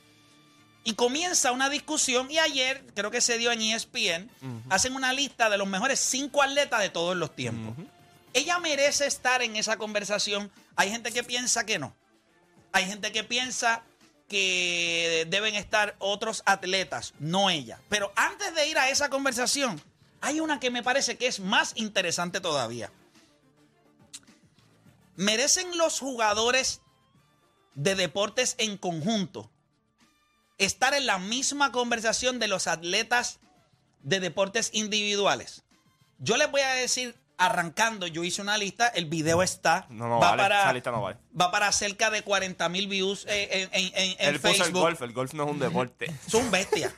Y 0.84 0.94
comienza 0.94 1.52
una 1.52 1.68
discusión. 1.68 2.30
Y 2.30 2.38
ayer, 2.38 2.84
creo 2.94 3.10
que 3.10 3.20
se 3.20 3.38
dio 3.38 3.52
en 3.52 3.60
ESPN, 3.60 4.30
hacen 4.70 4.94
una 4.94 5.12
lista 5.12 5.50
de 5.50 5.58
los 5.58 5.66
mejores 5.66 5.98
cinco 5.98 6.42
atletas 6.42 6.80
de 6.80 6.90
todos 6.90 7.16
los 7.16 7.34
tiempos. 7.34 7.74
Ella 8.32 8.58
merece 8.58 9.06
estar 9.06 9.42
en 9.42 9.56
esa 9.56 9.78
conversación. 9.78 10.50
Hay 10.76 10.90
gente 10.90 11.12
que 11.12 11.24
piensa 11.24 11.66
que 11.66 11.78
no. 11.78 11.94
Hay 12.72 12.84
gente 12.84 13.10
que 13.10 13.24
piensa 13.24 13.82
que 14.28 15.26
deben 15.28 15.54
estar 15.54 15.96
otros 15.98 16.42
atletas, 16.46 17.14
no 17.18 17.50
ella. 17.50 17.80
Pero 17.88 18.12
antes 18.16 18.54
de 18.54 18.68
ir 18.68 18.78
a 18.78 18.90
esa 18.90 19.08
conversación, 19.08 19.80
hay 20.20 20.40
una 20.40 20.60
que 20.60 20.70
me 20.70 20.82
parece 20.82 21.16
que 21.16 21.26
es 21.26 21.40
más 21.40 21.72
interesante 21.76 22.40
todavía. 22.40 22.90
¿Merecen 25.16 25.78
los 25.78 25.98
jugadores 25.98 26.82
de 27.76 27.94
deportes 27.94 28.56
en 28.58 28.76
conjunto 28.76 29.48
estar 30.58 30.94
en 30.94 31.06
la 31.06 31.18
misma 31.18 31.70
conversación 31.72 32.38
de 32.38 32.48
los 32.48 32.66
atletas 32.66 33.38
de 34.02 34.18
deportes 34.20 34.70
individuales? 34.72 35.62
Yo 36.18 36.36
les 36.36 36.50
voy 36.50 36.62
a 36.62 36.70
decir, 36.70 37.14
arrancando, 37.36 38.06
yo 38.06 38.24
hice 38.24 38.40
una 38.40 38.56
lista, 38.56 38.88
el 38.88 39.04
video 39.04 39.42
está, 39.42 39.86
No, 39.90 40.08
no 40.08 40.18
va, 40.18 40.30
vale. 40.30 40.42
para, 40.42 40.60
Esa 40.62 40.72
lista 40.72 40.90
no 40.90 41.02
vale. 41.02 41.18
va 41.38 41.50
para 41.50 41.70
cerca 41.72 42.10
de 42.10 42.22
40 42.22 42.68
mil 42.70 42.88
views 42.88 43.26
eh, 43.28 43.68
en, 43.70 43.84
en- 43.84 43.92
en- 43.94 44.16
en 44.18 44.34
Él 44.34 44.40
puso 44.40 44.48
el 44.54 44.56
Facebook. 44.62 44.80
golf. 44.80 45.02
El 45.02 45.12
golf 45.12 45.34
no 45.34 45.44
es 45.44 45.50
un 45.50 45.58
deporte. 45.58 46.06
Es 46.26 46.34
un 46.34 46.50
bestia. 46.50 46.92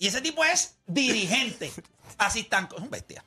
Y 0.00 0.08
ese 0.08 0.20
tipo 0.20 0.44
es 0.44 0.74
dirigente. 0.88 1.72
Así 2.18 2.40
están, 2.40 2.68
es 2.76 2.82
un 2.82 2.90
bestia. 2.90 3.24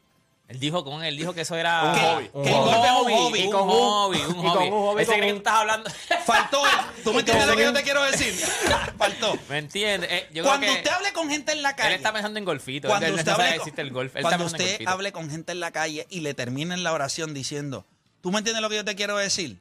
Él 0.48 0.60
dijo, 0.62 0.86
con 0.86 1.04
él 1.04 1.18
dijo 1.18 1.34
que 1.34 1.42
eso 1.42 1.56
era 1.58 1.84
Un 1.84 2.00
hobby. 2.00 2.30
que 2.30 2.50
el 2.50 2.56
golf 2.56 2.86
es 2.86 2.92
un 2.92 3.12
hobby. 3.12 3.39
Un 3.42 3.48
Y 3.48 3.51
con 3.51 3.62
un- 3.63 3.70
hobby, 3.70 4.18
un 4.18 4.30
y 4.30 4.34
con 4.34 4.46
hobby. 4.46 4.66
un 4.68 4.72
hobby 4.72 5.01
Ese 5.04 5.16
que 5.16 5.22
un- 5.24 5.30
tú 5.32 5.38
estás 5.38 5.54
hablando. 5.54 5.89
Faltó. 6.25 6.62
¿Tú 7.04 7.13
me 7.13 7.20
entiendes 7.20 7.48
lo 7.48 7.56
que 7.58 7.63
yo 7.63 7.74
te 7.74 7.84
quiero 7.84 8.04
decir? 8.04 8.34
Faltó. 8.98 9.38
¿Me 9.50 9.58
entiendes? 9.58 10.10
Eh, 10.10 10.30
yo 10.34 10.44
Cuando 10.44 10.62
creo 10.68 10.74
que 10.75 10.80
usted 10.80 10.92
hable 10.96 11.12
con 11.13 11.30
gente 11.30 11.51
en 11.51 11.62
la 11.63 11.75
calle. 11.75 11.89
él 11.89 11.96
está 11.96 12.13
pensando 12.13 12.39
en 12.39 12.46
golfito. 12.46 12.88
cuando 12.88 13.08
él 13.08 13.13
usted, 13.16 13.30
hable 13.32 13.46
con, 13.46 13.54
existe 13.56 13.82
el 13.82 13.92
golf. 13.92 14.16
Él 14.16 14.22
cuando 14.22 14.46
está 14.46 14.58
pensando 14.58 14.63
en 14.63 14.74
usted 14.82 14.88
hable 14.88 15.12
con 15.12 15.30
gente 15.30 15.51
en 15.51 15.60
la 15.60 15.72
calle 15.72 16.08
y 16.10 16.22
le 16.22 16.34
terminen 16.34 16.82
la 16.84 16.94
oración 16.94 17.34
diciendo, 17.34 17.86
¿tú 18.22 18.32
me 18.32 18.38
entiendes 18.38 18.62
lo 18.62 18.70
que 18.70 18.77
yo 18.77 18.86
te 18.86 18.96
quiero 18.96 19.18
decir? 19.18 19.58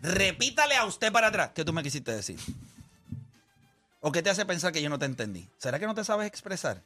Repítale 0.00 0.76
a 0.76 0.86
usted 0.86 1.12
para 1.12 1.26
atrás 1.28 1.50
qué 1.54 1.62
tú 1.64 1.74
me 1.74 1.82
quisiste 1.82 2.10
decir. 2.10 2.38
¿O 4.00 4.10
qué 4.10 4.22
te 4.22 4.30
hace 4.30 4.44
pensar 4.46 4.72
que 4.72 4.80
yo 4.82 4.88
no 4.88 4.98
te 4.98 5.04
entendí? 5.04 5.46
¿Será 5.58 5.78
que 5.78 5.86
no 5.86 5.94
te 5.94 6.04
sabes 6.04 6.26
expresar? 6.26 6.80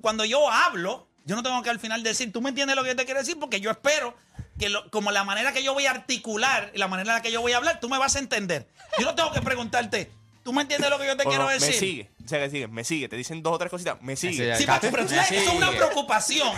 Cuando 0.00 0.24
yo 0.24 0.48
hablo, 0.50 1.06
yo 1.26 1.36
no 1.36 1.42
tengo 1.42 1.62
que 1.62 1.68
al 1.70 1.78
final 1.78 2.02
decir, 2.02 2.32
¿tú 2.32 2.40
me 2.40 2.48
entiendes 2.48 2.74
lo 2.76 2.82
que 2.82 2.90
yo 2.90 2.96
te 2.96 3.04
quiero 3.04 3.20
decir? 3.20 3.38
Porque 3.38 3.60
yo 3.60 3.70
espero 3.70 4.16
que 4.58 4.70
lo- 4.70 4.90
como 4.90 5.10
la 5.12 5.24
manera 5.24 5.52
que 5.52 5.62
yo 5.62 5.74
voy 5.74 5.84
a 5.84 5.90
articular 5.90 6.70
y 6.74 6.78
la 6.78 6.88
manera 6.88 7.10
en 7.10 7.16
la 7.16 7.22
que 7.22 7.30
yo 7.30 7.42
voy 7.42 7.52
a 7.52 7.58
hablar, 7.58 7.78
tú 7.80 7.88
me 7.90 7.98
vas 7.98 8.16
a 8.16 8.20
entender. 8.20 8.66
Yo 8.98 9.04
no 9.04 9.14
tengo 9.14 9.30
que 9.32 9.42
preguntarte, 9.42 10.10
¿tú 10.42 10.52
me 10.54 10.62
entiendes 10.62 10.88
lo 10.88 10.98
que 10.98 11.06
yo 11.06 11.16
te 11.16 11.24
O 11.26 11.28
quiero 11.28 11.44
no, 11.44 11.50
decir? 11.50 11.70
Me 11.70 11.78
sigue. 11.78 12.10
O 12.24 12.28
sea, 12.28 12.38
que 12.40 12.50
sigue. 12.50 12.68
Me 12.68 12.84
sigue. 12.84 13.08
Te 13.08 13.16
dicen 13.16 13.42
dos 13.42 13.52
o 13.54 13.58
tres 13.58 13.70
cositas. 13.70 14.00
Me 14.00 14.16
sigue. 14.16 14.56
Sí, 14.56 14.64
Sí, 14.64 14.68
pero, 14.90 15.02
tú 15.04 15.10
sabes, 15.14 15.30
eso 15.32 15.50
es 15.50 15.56
una 15.56 15.70
preocupación 15.70 16.48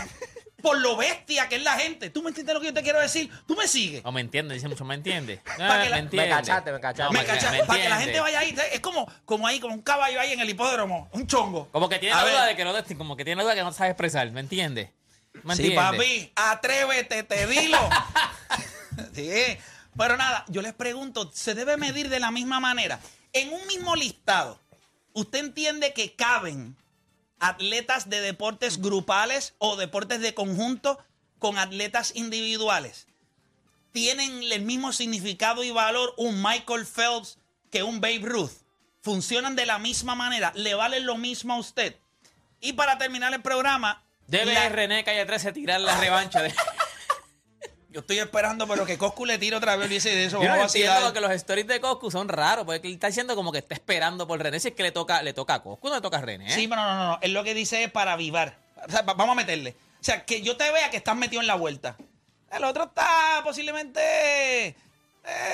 por 0.63 0.79
lo 0.81 0.97
bestia 0.97 1.49
que 1.49 1.57
es 1.57 1.63
la 1.63 1.79
gente. 1.79 2.11
¿Tú 2.11 2.23
me 2.23 2.29
entiendes 2.31 2.53
lo 2.55 2.61
que 2.61 2.67
yo 2.67 2.75
te 2.75 2.83
quiero 2.83 2.99
decir? 3.01 3.31
¿Tú 3.47 3.55
me 3.55 3.69
sigues? 3.69 4.03
No 4.03 4.11
me 4.13 4.21
entiende, 4.21 4.55
dice 4.55 4.69
mucho, 4.69 4.85
¿me 4.85 4.95
entiende? 4.95 5.41
Pa' 5.45 5.83
que 5.83 5.89
la- 5.89 5.97
me 5.97 5.99
entiende. 5.99 6.29
Cachaste, 6.31 6.73
me 6.73 6.81
cachaste. 6.81 7.03
No, 7.05 7.11
me 7.13 7.21
me- 7.21 7.25
cachas, 7.27 7.53
me 7.53 7.65
para 7.65 7.81
que 7.83 7.89
la 7.89 7.97
entiende. 7.97 8.05
gente 8.05 8.21
vaya 8.21 8.39
ahí. 8.41 8.57
Es 8.73 8.81
como, 8.81 9.11
como 9.25 9.47
ahí, 9.47 9.61
como 9.61 9.75
un 9.75 9.83
caballo 9.83 10.21
ahí 10.21 10.33
en 10.33 10.41
el 10.41 10.51
hipódromo, 10.51 11.09
un 11.13 11.27
chongo. 11.27 11.69
Como 11.71 11.89
que 11.89 11.99
tiene 11.99 12.15
A 12.15 12.19
la 12.19 12.25
ver. 12.25 12.33
duda 12.33 12.47
de 12.47 12.57
que 12.57 12.65
no 12.65 12.83
te- 12.83 12.97
como 12.97 13.17
que 13.17 13.25
tiene 13.25 13.37
la 13.37 13.45
duda 13.45 13.55
que 13.55 13.63
no 13.63 13.73
sabe 13.73 13.91
expresar, 13.91 14.31
¿me 14.33 14.41
entiende? 14.41 14.93
¿Me 15.45 15.55
Sí, 15.55 15.71
papi, 15.71 16.33
atrévete, 16.35 17.23
te 17.23 17.47
dilo. 17.47 17.79
sí, 19.15 19.31
pero 19.97 20.17
nada, 20.17 20.45
yo 20.49 20.63
les 20.63 20.73
pregunto, 20.75 21.31
¿se 21.33 21.55
debe 21.55 21.77
medir 21.77 22.09
de 22.09 22.19
la 22.21 22.31
misma 22.31 22.59
manera? 22.61 22.99
En 23.33 23.53
un 23.53 23.65
mismo 23.69 23.95
listado, 23.95 24.59
¿usted 25.13 25.39
entiende 25.41 25.93
que 25.93 26.15
caben 26.15 26.77
atletas 27.41 28.09
de 28.11 28.21
deportes 28.21 28.81
grupales 28.81 29.55
o 29.59 29.77
deportes 29.77 30.21
de 30.21 30.35
conjunto 30.35 30.99
con 31.39 31.59
atletas 31.59 32.13
individuales? 32.15 33.07
¿Tienen 33.93 34.43
el 34.53 34.63
mismo 34.63 34.93
significado 34.93 35.65
y 35.65 35.71
valor 35.71 36.15
un 36.17 36.43
Michael 36.43 36.87
Phelps 36.87 37.39
que 37.71 37.83
un 37.83 38.01
Babe 38.01 38.21
Ruth? 38.23 38.53
¿Funcionan 39.03 39.57
de 39.57 39.67
la 39.67 39.79
misma 39.79 40.15
manera? 40.15 40.53
¿Le 40.55 40.75
valen 40.75 41.07
lo 41.07 41.17
mismo 41.17 41.55
a 41.55 41.59
usted? 41.59 41.97
Y 42.61 42.75
para 42.75 42.99
terminar 42.99 43.33
el 43.33 43.41
programa... 43.43 44.03
Debe 44.27 44.53
la- 44.53 44.69
René 44.69 45.05
Calle 45.05 45.25
13 45.25 45.53
tirar 45.53 45.81
la 45.81 45.99
revancha 45.99 46.43
de. 46.43 46.53
Yo 47.91 48.01
estoy 48.01 48.19
esperando, 48.19 48.69
pero 48.69 48.85
que 48.85 48.99
Coscu 48.99 49.25
le 49.25 49.39
tire 49.39 49.57
otra 49.57 49.75
vez 49.77 49.91
y 49.91 49.95
dice 49.95 50.11
de 50.15 50.27
eso. 50.27 50.43
Yo 50.43 50.49
no 50.49 50.63
entiendo 50.63 51.13
que 51.13 51.21
los 51.21 51.31
stories 51.33 51.67
de 51.67 51.81
Coscu 51.81 52.11
son 52.11 52.29
raros, 52.29 52.67
porque 52.67 52.87
él 52.87 52.95
está 52.95 53.07
diciendo 53.07 53.35
como 53.35 53.51
que 53.51 53.59
está 53.59 53.75
esperando 53.75 54.27
por 54.27 54.39
René. 54.43 54.61
Si 54.61 54.69
es 54.69 54.75
que 54.75 54.83
le 54.83 54.93
toca, 54.93 55.23
le 55.23 55.33
toca 55.33 55.55
a 55.55 55.63
Coscu, 55.63 55.89
no 55.89 55.95
le 55.95 56.01
toca 56.03 56.19
a 56.19 56.21
René. 56.21 56.49
¿eh? 56.49 56.55
Sí, 56.55 56.69
pero 56.69 56.83
no, 56.83 56.95
no, 56.95 57.05
no. 57.13 57.19
Él 57.23 57.33
lo 57.33 57.43
que 57.45 57.55
dice 57.55 57.83
es 57.85 57.91
para 57.91 58.13
avivar. 58.13 58.59
O 58.87 58.91
sea, 58.91 59.01
va- 59.03 59.15
vamos 59.15 59.33
a 59.33 59.37
meterle. 59.37 59.75
O 60.01 60.05
sea, 60.05 60.25
que 60.27 60.43
yo 60.43 60.57
te 60.59 60.71
vea 60.71 60.91
que 60.91 60.99
estás 60.99 61.17
metido 61.17 61.41
en 61.41 61.47
la 61.49 61.55
vuelta. 61.55 61.97
El 62.53 62.65
otro 62.65 62.85
está 62.85 63.41
posiblemente. 63.43 64.01
eh, 64.69 64.75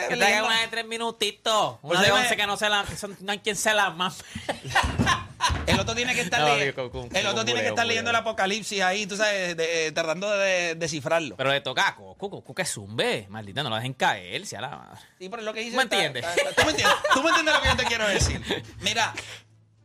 Que 0.08 0.16
leyendo- 0.16 0.24
traiga 0.26 0.44
una 0.44 0.60
de 0.60 0.68
tres 0.68 0.86
minutitos. 0.86 1.78
Una 1.82 1.94
Pues 1.98 2.00
de 2.00 2.12
once 2.12 2.36
que 2.36 2.46
no 2.48 2.56
se 2.56 2.68
la. 2.68 2.84
que 2.84 2.96
son- 2.96 3.16
no 3.20 3.30
hay 3.32 3.38
quien 3.38 3.54
se 3.56 3.72
la 3.74 3.90
más. 3.90 4.18
El 5.66 5.80
otro 5.80 5.94
tiene 5.94 6.14
que 6.14 6.20
estar, 6.22 6.40
No, 6.40 6.46
leyendo- 6.54 6.82
digo, 6.82 6.90
con- 6.90 7.08
con- 7.08 7.16
el 7.16 7.26
otro 7.26 7.36
con 7.38 7.46
tiene 7.46 7.60
que 7.62 7.68
estar 7.68 7.86
leyendo 7.86 8.10
el 8.10 8.16
apocalipsis 8.16 8.80
ahí, 8.82 9.06
tú 9.06 9.16
sabes, 9.16 9.56
de- 9.56 9.86
eh, 9.86 9.92
tratando 9.92 10.30
de 10.30 10.74
descifrarlo. 10.74 11.36
Pero 11.36 11.50
le 11.50 11.60
toca 11.60 11.88
a 11.88 11.96
Coscu. 11.96 12.30
Coscu 12.30 12.54
que 12.54 12.64
zumbe. 12.64 13.26
Maldita, 13.28 13.62
no 13.62 13.70
lo 13.70 13.76
dejen 13.76 13.94
caer. 13.94 14.46
Si 14.46 14.56
a 14.56 14.60
la 14.60 14.70
madre. 14.70 15.00
Sí, 15.18 15.28
pero 15.28 15.40
es 15.40 15.44
lo 15.46 15.52
que 15.54 15.60
dice. 15.60 15.76
¿Me 15.76 15.84
está- 15.84 15.96
entiendes? 16.04 16.24
está- 16.36 16.50
está- 16.50 16.62
¿Tú 16.62 16.64
me 16.66 16.70
entiendes? 16.72 16.96
¿Tú 17.14 17.22
me 17.22 17.28
entiendes 17.30 17.54
lo 17.54 17.62
que 17.62 17.68
yo 17.68 17.76
te 17.76 17.84
quiero 17.84 18.08
decir? 18.08 18.64
Mira, 18.80 19.14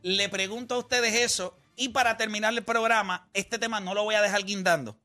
le 0.02 0.28
pregunto 0.28 0.74
a 0.74 0.78
ustedes 0.78 1.14
eso 1.14 1.58
y 1.76 1.90
para 1.90 2.16
terminar 2.16 2.52
el 2.52 2.62
programa, 2.62 3.28
este 3.34 3.58
tema 3.58 3.80
no 3.80 3.94
lo 3.94 4.04
voy 4.04 4.14
a 4.14 4.22
dejar 4.22 4.44
guindando. 4.44 4.96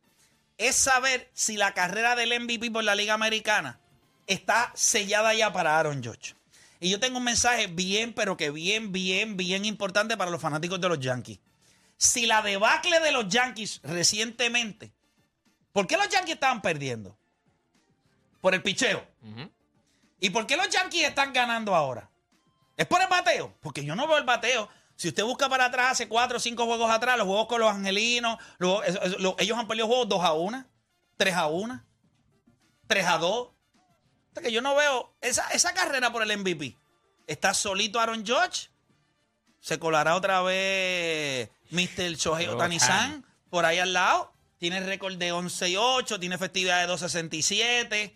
Es 0.57 0.75
saber 0.75 1.29
si 1.33 1.57
la 1.57 1.73
carrera 1.73 2.15
del 2.15 2.31
MVP 2.39 2.71
por 2.71 2.83
la 2.83 2.95
Liga 2.95 3.13
Americana 3.13 3.79
está 4.27 4.71
sellada 4.73 5.33
ya 5.33 5.51
para 5.53 5.77
Aaron 5.77 6.03
Judge. 6.03 6.33
Y 6.79 6.89
yo 6.89 6.99
tengo 6.99 7.17
un 7.17 7.23
mensaje 7.23 7.67
bien, 7.67 8.13
pero 8.13 8.35
que 8.37 8.51
bien, 8.51 8.91
bien, 8.91 9.37
bien 9.37 9.65
importante 9.65 10.17
para 10.17 10.31
los 10.31 10.41
fanáticos 10.41 10.79
de 10.81 10.89
los 10.89 10.99
Yankees. 10.99 11.39
Si 11.97 12.25
la 12.25 12.41
debacle 12.41 12.99
de 12.99 13.11
los 13.11 13.27
Yankees 13.29 13.79
recientemente, 13.83 14.93
¿por 15.71 15.87
qué 15.87 15.95
los 15.97 16.09
Yankees 16.09 16.33
estaban 16.35 16.61
perdiendo? 16.61 17.17
Por 18.41 18.53
el 18.53 18.61
picheo. 18.61 19.05
¿Y 20.19 20.29
por 20.29 20.45
qué 20.45 20.57
los 20.57 20.69
Yankees 20.69 21.07
están 21.07 21.33
ganando 21.33 21.73
ahora? 21.75 22.09
¿Es 22.77 22.85
por 22.85 23.01
el 23.01 23.07
bateo? 23.07 23.55
Porque 23.61 23.83
yo 23.85 23.95
no 23.95 24.07
veo 24.07 24.17
el 24.17 24.25
bateo. 24.25 24.67
Si 24.97 25.07
usted 25.07 25.23
busca 25.23 25.49
para 25.49 25.65
atrás, 25.65 25.91
hace 25.93 26.07
cuatro 26.07 26.37
o 26.37 26.39
cinco 26.39 26.65
juegos 26.65 26.89
atrás, 26.91 27.17
los 27.17 27.27
juegos 27.27 27.47
con 27.47 27.59
los 27.61 27.71
angelinos, 27.71 28.37
los- 28.59 28.81
ellos 29.39 29.57
han 29.57 29.67
perdido 29.67 29.87
juegos 29.87 30.07
2 30.09 30.23
a 30.23 30.33
1, 30.33 30.65
3 31.17 31.35
a 31.35 31.47
1, 31.47 31.83
3 32.87 33.05
a 33.05 33.17
2. 33.17 33.49
Que 34.41 34.51
yo 34.51 34.61
no 34.61 34.75
veo 34.75 35.13
esa, 35.21 35.47
esa 35.49 35.73
carrera 35.73 36.11
por 36.11 36.21
el 36.21 36.37
MVP. 36.37 36.75
Está 37.27 37.53
solito 37.53 37.99
Aaron 37.99 38.25
Judge. 38.25 38.69
Se 39.59 39.79
colará 39.79 40.15
otra 40.15 40.41
vez 40.43 41.49
Mr. 41.71 42.15
Shohei 42.15 42.47
Otani-san 42.47 43.25
por 43.49 43.65
ahí 43.65 43.79
al 43.79 43.93
lado. 43.93 44.31
Tiene 44.59 44.79
récord 44.81 45.15
de 45.17 45.31
11 45.31 45.69
y 45.69 45.75
8, 45.77 46.19
tiene 46.19 46.35
efectividad 46.35 46.81
de 46.81 46.87
267, 46.87 48.15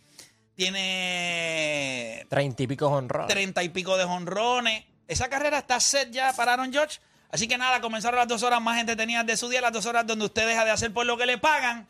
tiene 0.55 2.25
Treinta 2.29 2.63
y 2.63 2.67
pico 2.67 2.87
honrón. 2.87 3.27
treinta 3.27 3.63
y 3.63 3.69
pico 3.69 3.97
de 3.97 4.05
jonrones. 4.05 4.85
Esa 5.07 5.29
carrera 5.29 5.59
está 5.59 5.79
set 5.79 6.11
ya 6.11 6.33
para 6.33 6.53
Aaron 6.53 6.71
George. 6.71 6.99
Así 7.31 7.47
que 7.47 7.57
nada, 7.57 7.81
comenzaron 7.81 8.17
las 8.19 8.27
dos 8.27 8.43
horas 8.43 8.61
más 8.61 8.79
entretenidas 8.79 9.25
de 9.25 9.37
su 9.37 9.49
día, 9.49 9.61
las 9.61 9.73
dos 9.73 9.85
horas 9.85 10.05
donde 10.05 10.25
usted 10.25 10.47
deja 10.47 10.65
de 10.65 10.71
hacer 10.71 10.93
por 10.93 11.05
lo 11.05 11.17
que 11.17 11.25
le 11.25 11.37
pagan. 11.37 11.87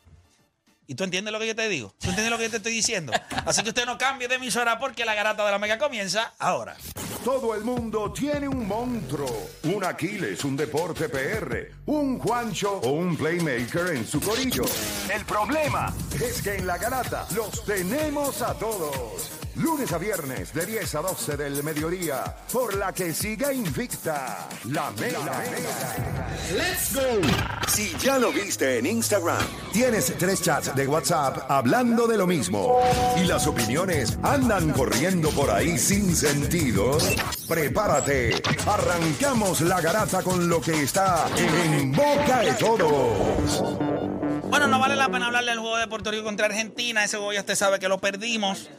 ¿Y 0.89 0.95
tú 0.95 1.03
entiendes 1.03 1.31
lo 1.31 1.39
que 1.39 1.45
yo 1.45 1.55
te 1.55 1.69
digo? 1.69 1.93
¿Tú 1.99 2.09
entiendes 2.09 2.31
lo 2.31 2.37
que 2.39 2.45
yo 2.45 2.49
te 2.49 2.57
estoy 2.57 2.73
diciendo? 2.73 3.13
Así 3.45 3.61
que 3.61 3.69
usted 3.69 3.85
no 3.85 3.99
cambie 3.99 4.27
de 4.27 4.35
emisora 4.35 4.79
porque 4.79 5.05
la 5.05 5.13
garata 5.13 5.45
de 5.45 5.51
la 5.51 5.59
mega 5.59 5.77
comienza 5.77 6.33
ahora. 6.39 6.75
Todo 7.23 7.53
el 7.53 7.63
mundo 7.63 8.11
tiene 8.11 8.47
un 8.47 8.67
monstruo, 8.67 9.51
un 9.65 9.83
Aquiles, 9.83 10.43
un 10.45 10.57
deporte 10.57 11.07
PR, 11.07 11.73
un 11.85 12.17
Juancho 12.17 12.79
o 12.79 12.89
un 12.89 13.15
Playmaker 13.15 13.97
en 13.97 14.07
su 14.07 14.19
corillo. 14.19 14.63
El 15.13 15.23
problema 15.25 15.93
es 16.19 16.41
que 16.41 16.55
en 16.55 16.65
la 16.65 16.79
garata 16.79 17.27
los 17.35 17.63
tenemos 17.65 18.41
a 18.41 18.55
todos. 18.55 19.38
Lunes 19.59 19.91
a 19.91 19.97
viernes 19.97 20.53
de 20.53 20.65
10 20.65 20.95
a 20.95 21.01
12 21.01 21.35
del 21.35 21.63
mediodía, 21.63 22.23
por 22.53 22.77
la 22.77 22.93
que 22.93 23.13
siga 23.13 23.51
invicta 23.51 24.47
la 24.65 24.89
mega. 24.91 25.43
¡Let's 26.53 26.95
go! 26.95 27.01
Si 27.67 27.93
ya 27.97 28.17
lo 28.17 28.31
viste 28.31 28.79
en 28.79 28.85
Instagram, 28.85 29.45
tienes 29.73 30.13
tres 30.17 30.41
chats 30.41 30.73
de 30.73 30.87
WhatsApp 30.87 31.51
hablando 31.51 32.07
de 32.07 32.17
lo 32.17 32.25
mismo 32.25 32.79
y 33.21 33.25
las 33.25 33.47
opiniones 33.47 34.17
andan 34.23 34.71
corriendo 34.71 35.29
por 35.31 35.51
ahí 35.51 35.77
sin 35.77 36.15
sentido, 36.15 36.97
prepárate. 37.45 38.41
Arrancamos 38.65 39.59
la 39.59 39.81
garata 39.81 40.23
con 40.23 40.47
lo 40.47 40.61
que 40.61 40.83
está 40.83 41.27
en 41.35 41.91
boca 41.91 42.39
de 42.39 42.53
todos. 42.53 43.63
Bueno, 44.49 44.67
no 44.67 44.79
vale 44.79 44.95
la 44.95 45.09
pena 45.09 45.27
hablarle 45.27 45.51
del 45.51 45.59
juego 45.59 45.77
de 45.77 45.87
Puerto 45.87 46.11
Rico 46.11 46.23
contra 46.23 46.45
Argentina. 46.45 47.03
Ese 47.03 47.17
juego 47.17 47.33
ya 47.33 47.41
usted 47.41 47.55
sabe 47.55 47.77
que 47.77 47.87
lo 47.89 47.99
perdimos. 47.99 48.69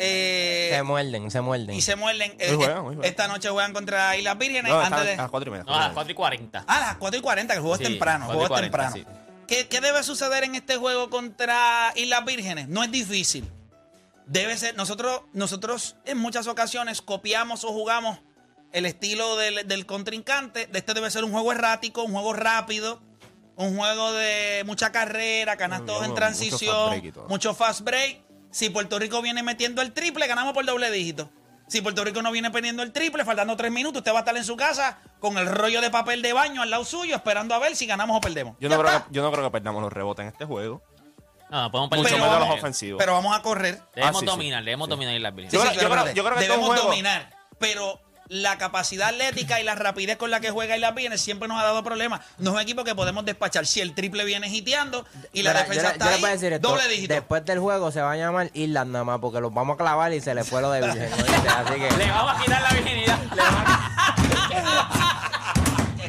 Eh, 0.00 0.70
Se 0.72 0.82
muerden, 0.84 1.30
se 1.30 1.40
muerden. 1.40 1.74
y 1.76 1.82
se 1.82 1.96
muerden. 1.96 2.34
Eh, 2.38 2.54
juegan, 2.54 2.94
eh. 2.94 2.98
Esta 3.02 3.26
noche 3.26 3.48
juegan 3.50 3.72
contra 3.72 4.16
Islas 4.16 4.38
Vírgenes. 4.38 4.70
No, 4.70 4.78
antes 4.80 5.04
de... 5.04 5.12
a 5.14 5.16
las 5.16 5.30
cuatro 5.30 5.48
y 5.48 5.52
media. 5.52 5.64
No, 5.64 5.74
a 5.74 5.80
las 5.80 5.92
4 5.92 6.12
y 6.12 6.14
40. 6.14 6.64
Ah, 6.66 6.76
a 6.76 6.80
las 6.80 6.96
4 6.96 7.18
y 7.18 7.22
40, 7.22 7.52
que 7.52 7.56
el 7.56 7.60
juego 7.62 7.74
es 7.74 7.78
Sí, 7.80 7.84
temprano. 7.92 8.30
El 8.30 8.36
4 8.36 8.36
y 8.36 8.46
juego 8.48 8.54
es 8.54 8.70
40, 8.70 8.94
temprano. 8.94 9.18
¿Qué, 9.48 9.66
qué 9.68 9.80
debe 9.80 10.02
suceder 10.02 10.44
en 10.44 10.54
este 10.54 10.76
juego 10.76 11.10
contra 11.10 11.92
Islas 11.96 12.24
Vírgenes? 12.24 12.68
No 12.68 12.84
es 12.84 12.90
difícil. 12.92 13.50
Debe 14.26 14.56
ser. 14.56 14.76
Nosotros, 14.76 15.22
nosotros 15.32 15.96
en 16.04 16.18
muchas 16.18 16.46
ocasiones 16.46 17.00
copiamos 17.02 17.64
o 17.64 17.68
jugamos 17.68 18.18
el 18.72 18.86
estilo 18.86 19.36
del, 19.36 19.66
del 19.66 19.86
contrincante. 19.86 20.66
De 20.66 20.78
este 20.78 20.94
debe 20.94 21.10
ser 21.10 21.24
un 21.24 21.32
juego 21.32 21.50
errático, 21.50 22.02
un 22.04 22.12
juego 22.12 22.34
rápido, 22.34 23.00
un 23.56 23.76
juego 23.76 24.12
de 24.12 24.62
mucha 24.66 24.92
carrera, 24.92 25.56
canastos 25.56 25.94
Mucho 25.96 26.04
en 26.04 26.10
fast 26.10 26.16
transición, 26.16 26.90
break 26.90 27.04
y 27.06 27.12
todo. 27.12 27.28
mucho 27.28 27.54
fast 27.54 27.80
break. 27.80 28.27
Si 28.50 28.70
Puerto 28.70 28.98
Rico 28.98 29.20
viene 29.22 29.42
metiendo 29.42 29.82
el 29.82 29.92
triple, 29.92 30.26
ganamos 30.26 30.52
por 30.54 30.64
doble 30.64 30.90
dígito. 30.90 31.30
Si 31.68 31.82
Puerto 31.82 32.02
Rico 32.02 32.22
no 32.22 32.32
viene 32.32 32.50
poniendo 32.50 32.82
el 32.82 32.92
triple, 32.92 33.24
faltando 33.26 33.54
tres 33.56 33.70
minutos, 33.70 33.98
usted 34.00 34.12
va 34.12 34.16
a 34.16 34.20
estar 34.20 34.36
en 34.36 34.44
su 34.44 34.56
casa 34.56 35.00
con 35.20 35.36
el 35.36 35.46
rollo 35.46 35.82
de 35.82 35.90
papel 35.90 36.22
de 36.22 36.32
baño 36.32 36.62
al 36.62 36.70
lado 36.70 36.84
suyo, 36.84 37.14
esperando 37.16 37.54
a 37.54 37.58
ver 37.58 37.76
si 37.76 37.84
ganamos 37.86 38.16
o 38.16 38.20
perdemos. 38.22 38.56
Yo 38.58 38.70
no, 38.70 38.78
creo 38.80 38.90
que, 38.90 39.04
yo 39.12 39.22
no 39.22 39.30
creo 39.30 39.44
que 39.44 39.50
perdamos 39.50 39.82
los 39.82 39.92
rebotes 39.92 40.22
en 40.22 40.28
este 40.28 40.46
juego. 40.46 40.82
No, 41.50 41.70
podemos 41.70 41.90
Mucho 41.90 42.02
perder. 42.04 42.20
menos 42.20 42.40
los 42.48 42.58
ofensivos. 42.58 42.98
Pero 42.98 43.12
vamos 43.12 43.36
a 43.36 43.42
correr. 43.42 43.80
Debemos 43.94 44.16
Ah, 44.16 44.20
sí, 44.20 44.20
sí. 44.20 44.26
dominar, 44.26 44.64
debemos 44.64 44.86
Sí. 44.86 44.90
dominar 44.90 45.20
las. 45.20 45.34
Yo 45.34 45.42
sí, 45.42 45.48
creo- 45.48 45.62
yo 45.62 45.70
espérate. 45.80 46.02
creo- 46.02 46.14
yo 46.14 46.24
creo 46.24 46.34
que 46.36 46.40
este 46.40 46.52
Debemos 46.52 46.68
juego- 46.68 46.84
dominar, 46.88 47.30
pero 47.58 48.00
la 48.28 48.58
capacidad 48.58 49.08
atlética 49.08 49.60
y 49.60 49.64
la 49.64 49.74
rapidez 49.74 50.16
con 50.18 50.30
la 50.30 50.40
que 50.40 50.50
juega 50.50 50.76
y 50.76 50.80
la 50.80 50.90
viene 50.92 51.16
siempre 51.18 51.48
nos 51.48 51.58
ha 51.60 51.64
dado 51.64 51.82
problemas. 51.82 52.20
No 52.38 52.50
es 52.50 52.56
un 52.56 52.60
equipo 52.62 52.84
que 52.84 52.94
podemos 52.94 53.24
despachar. 53.24 53.66
Si 53.66 53.80
el 53.80 53.94
triple 53.94 54.24
viene 54.24 54.48
hiteando 54.48 55.06
y 55.32 55.42
la 55.42 55.50
Mira, 55.52 55.62
defensa 55.62 55.82
yo, 55.82 55.88
está 55.92 56.18
yo 56.18 56.26
ahí, 56.26 56.32
decir 56.32 56.52
esto. 56.52 56.68
doble 56.68 56.88
dígito. 56.88 57.14
Después 57.14 57.44
del 57.44 57.58
juego 57.58 57.90
se 57.90 58.00
va 58.02 58.12
a 58.12 58.16
llamar 58.16 58.50
Island 58.54 58.92
nada 58.92 59.04
más 59.04 59.18
porque 59.20 59.40
los 59.40 59.52
vamos 59.54 59.74
a 59.74 59.78
clavar 59.78 60.12
y 60.12 60.20
se 60.20 60.34
le 60.34 60.44
fue 60.44 60.60
lo 60.60 60.70
de 60.70 60.80
Virgen. 60.86 61.10
Así 61.12 61.74
que. 61.74 61.90
Le 61.96 62.10
vamos 62.10 62.36
a 62.36 62.40
quitar 62.42 62.62
la 62.62 62.70
virginidad. 62.70 63.18
Le 63.34 63.42
vamos 63.42 63.62
a- 64.94 64.97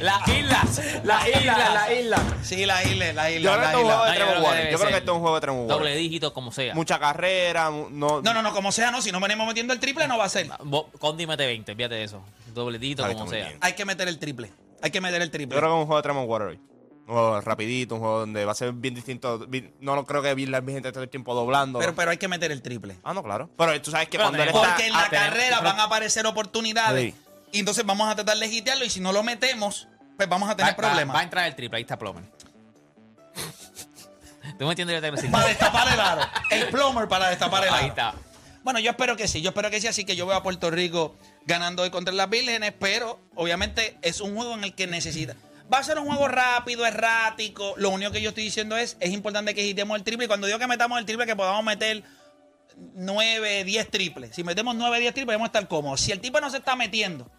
Las 0.02 0.28
islas. 0.28 0.82
Las 1.04 1.28
islas. 1.28 1.74
la 1.74 1.94
isla. 1.94 2.18
Sí, 2.42 2.66
la 2.66 2.84
isla, 2.84 3.14
la 3.14 3.30
Yo 3.30 3.38
isla, 3.38 3.52
creo 3.58 3.62
que 3.62 3.62
la 3.62 3.72
esto 3.72 3.80
es 3.80 3.84
un 3.84 3.84
juego 3.84 4.06
isla. 4.06 4.06
de 4.06 4.10
No, 4.10 4.10
yo 4.10 4.14
Trevor 4.14 4.34
creo 4.34 4.42
que 4.42 4.48
Water. 4.48 4.58
debe 4.60 4.72
Yo 4.72 4.78
creo 4.78 4.88
que 4.88 4.94
ser 4.94 5.00
esto 5.00 5.12
es 5.12 5.16
un 5.16 5.22
juego 5.22 5.40
de 5.40 5.74
Doble 5.74 5.96
dígito, 5.96 6.34
como 6.34 6.52
sea. 6.52 6.74
Mucha 6.76 7.00
carrera, 7.00 7.70
mu- 7.70 7.90
no... 7.90 8.22
No, 8.22 8.34
no, 8.34 8.42
no, 8.42 8.54
como 8.54 8.72
sea, 8.72 8.92
no. 8.92 9.02
Si 9.02 9.12
no 9.12 9.20
venimos 9.20 9.48
metiendo 9.48 9.74
el 9.74 9.80
triple, 9.80 10.08
no 10.08 10.18
va 10.18 10.26
a 10.26 10.30
ser. 10.30 10.50
Bo- 10.64 10.90
Condi 11.00 11.26
mete 11.28 11.46
20, 11.46 11.76
fíjate 11.76 11.96
de 11.96 12.04
eso. 12.04 12.24
Doble 12.54 12.80
dígito, 12.80 13.04
como 13.04 13.12
está 13.12 13.24
muy 13.26 13.36
sea. 13.36 13.48
bien. 13.48 13.58
Hay 13.62 13.74
que 13.74 13.86
meter 13.86 14.08
el 14.08 14.20
triple. 14.20 14.52
Hay 14.82 14.92
que 14.92 15.02
meter 15.02 15.22
el 15.22 15.28
Yo 15.28 15.32
triple. 15.32 15.58
creo 15.58 15.70
que 15.70 15.76
es 15.76 15.80
un 15.82 15.86
juego 15.88 15.98
de 15.98 16.04
Tremont 16.04 16.30
Water 16.30 16.48
hoy. 16.48 16.60
Un 17.08 17.16
juego 17.16 17.42
rapidito, 17.42 17.96
un 17.96 18.02
juego 18.02 18.20
donde 18.20 18.46
va 18.46 18.52
a 18.52 18.56
ser 18.56 18.72
bien 18.72 18.94
distinto. 18.94 19.40
bien- 19.48 19.74
no 19.80 19.96
lo 19.96 20.06
creo 20.06 20.22
que 20.22 20.34
vi 20.36 20.46
la 20.46 20.62
gente 20.62 20.92
todo 20.92 21.04
el 21.04 21.10
tiempo 21.10 21.34
doblando. 21.34 21.80
Pero, 21.80 21.96
pero 21.96 22.12
hay 22.12 22.18
que 22.18 22.28
meter 22.28 22.52
el 22.52 22.62
triple. 22.62 22.98
ah, 23.04 23.14
no, 23.14 23.24
claro. 23.24 23.50
Pero 23.58 23.82
tú 23.82 23.90
sabes 23.92 24.08
que 24.10 24.18
Pero 24.18 24.30
cuando 24.30 24.44
él 24.44 24.50
tenemos- 24.50 24.62
está... 24.64 24.76
Porque 24.76 24.88
en 24.88 24.94
la 24.94 25.04
ah, 25.04 25.10
tenemos- 25.10 25.30
carrera 25.30 25.60
van 25.62 25.80
a 25.80 25.84
aparecer 25.86 26.26
oportunidades. 26.28 27.14
Sí. 27.14 27.20
Y 27.52 27.60
entonces 27.60 27.86
vamos 27.86 28.10
a 28.10 28.16
tratar 28.16 28.38
de 28.38 28.50
gitearlo. 28.50 28.86
Y 28.86 28.90
si 28.90 29.00
no 29.00 29.12
lo 29.12 29.24
metemos, 29.24 29.88
pues 30.18 30.30
vamos 30.30 30.50
a 30.50 30.56
tener 30.56 30.74
Va, 30.74 30.78
problemas. 30.78 31.16
va 31.16 31.22
a 31.22 31.24
entrar 31.24 31.48
el 31.48 31.56
triple, 31.56 31.78
ahí 31.78 31.84
está 31.84 31.98
Plomer. 31.98 32.24
¿Tú 34.58 34.66
me 34.66 34.72
entiendes 34.72 35.02
te 35.02 35.12
decir? 35.12 35.32
Para 35.32 35.48
destapar 35.48 35.94
el 35.94 36.00
aro. 36.00 36.22
El 36.50 36.68
plumber 36.68 37.08
para 37.08 37.30
destapar 37.30 37.64
el 37.64 37.70
aro. 37.70 37.78
Ahí 37.78 37.90
está. 37.90 38.14
Bueno, 38.64 38.80
yo 38.80 38.92
espero 38.92 39.16
que 39.16 39.28
sí, 39.28 39.42
yo 39.42 39.50
espero 39.50 39.72
que 39.72 39.80
sí, 39.80 39.88
así 39.88 40.04
que 40.04 40.16
yo 40.16 40.26
veo 40.26 40.36
a 40.36 40.44
Puerto 40.44 40.70
Rico 40.70 41.16
ganando 41.46 41.84
hoy 41.84 41.90
contra 41.90 42.14
las 42.14 42.30
Vírgenes, 42.30 42.74
pero 42.78 43.20
obviamente 43.36 43.98
es 44.02 44.20
un 44.20 44.36
juego 44.36 44.54
en 44.54 44.66
el 44.66 44.76
que 44.76 44.86
necesita. 44.86 45.36
Va 45.74 45.78
a 45.78 45.84
ser 45.84 45.98
un 46.00 46.08
juego 46.08 46.28
rápido, 46.28 46.86
errático. 46.86 47.74
Lo 47.78 47.90
único 47.90 48.12
que 48.12 48.22
yo 48.22 48.30
estoy 48.30 48.44
diciendo 48.44 48.76
es, 48.76 48.98
es 49.00 49.12
importante 49.12 49.56
que 49.56 49.62
agitemos 49.62 49.98
el 49.98 50.04
triple. 50.04 50.26
Y 50.26 50.28
cuando 50.28 50.48
digo 50.48 50.60
que 50.60 50.68
metamos 50.68 51.00
el 51.00 51.06
triple, 51.06 51.26
que 51.26 51.36
podamos 51.36 51.64
meter 51.64 52.04
9, 52.96 53.64
10 53.64 53.92
triples. 53.92 54.36
Si 54.36 54.44
metemos 54.44 54.76
9, 54.76 55.00
10 55.00 55.14
triples, 55.14 55.36
vamos 55.36 55.46
a 55.46 55.50
estar 55.50 55.68
cómodos. 55.68 56.02
Si 56.02 56.12
el 56.12 56.20
tipo 56.20 56.42
no 56.42 56.50
se 56.50 56.58
está 56.58 56.76
metiendo 56.76 57.32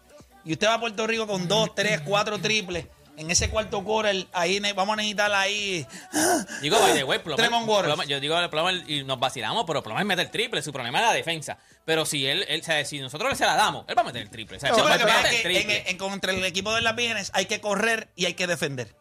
y 0.45 0.53
usted 0.53 0.67
va 0.67 0.75
a 0.75 0.79
Puerto 0.79 1.05
Rico 1.07 1.27
con 1.27 1.47
2, 1.47 1.75
3, 1.75 2.01
4 2.01 2.39
triples, 2.39 2.87
en 3.17 3.29
ese 3.29 3.49
cuarto 3.49 3.83
quarter, 3.83 4.25
ahí 4.31 4.59
vamos 4.73 4.93
a 4.93 4.95
necesitar 4.97 5.31
ahí. 5.33 5.85
Digo, 6.61 6.79
by 6.79 6.93
the 6.93 7.03
way, 7.03 7.19
Plummer- 7.19 7.35
Tremont 7.35 7.67
Waters. 7.67 8.07
Yo 8.07 8.19
digo 8.19 8.37
el 8.39 8.49
Plummer 8.49 8.89
y 8.89 9.03
nos 9.03 9.19
vacilamos, 9.19 9.65
pero 9.67 9.83
Plummer 9.83 10.05
mete 10.05 10.23
el 10.23 10.31
triple. 10.31 10.61
Su 10.63 10.71
problema 10.73 10.99
es 11.01 11.05
la 11.07 11.13
defensa. 11.13 11.57
Pero 11.85 12.05
si 12.05 12.25
él, 12.25 12.45
él 12.47 12.61
o 12.61 12.63
sea, 12.63 12.83
si 12.85 12.99
nosotros 12.99 13.37
se 13.37 13.45
la 13.45 13.55
damos, 13.55 13.85
él 13.87 13.95
va 13.97 14.01
a 14.01 14.05
meter 14.05 14.23
el 14.23 14.29
triple. 14.29 14.57
O 14.57 14.59
sea, 14.59 14.71
va 14.71 14.75
pero 14.77 14.87
que 14.97 15.05
meter 15.05 15.25
el 15.25 15.29
que 15.29 15.35
en, 15.37 15.43
triple. 15.43 15.89
en- 15.91 15.97
contra 15.97 16.31
el 16.31 16.43
equipo 16.45 16.73
de 16.73 16.81
las 16.81 16.95
Vírgenes 16.95 17.31
hay 17.35 17.45
que 17.45 17.59
correr 17.61 18.09
y 18.15 18.25
hay 18.25 18.33
que 18.33 18.47
defender. 18.47 18.95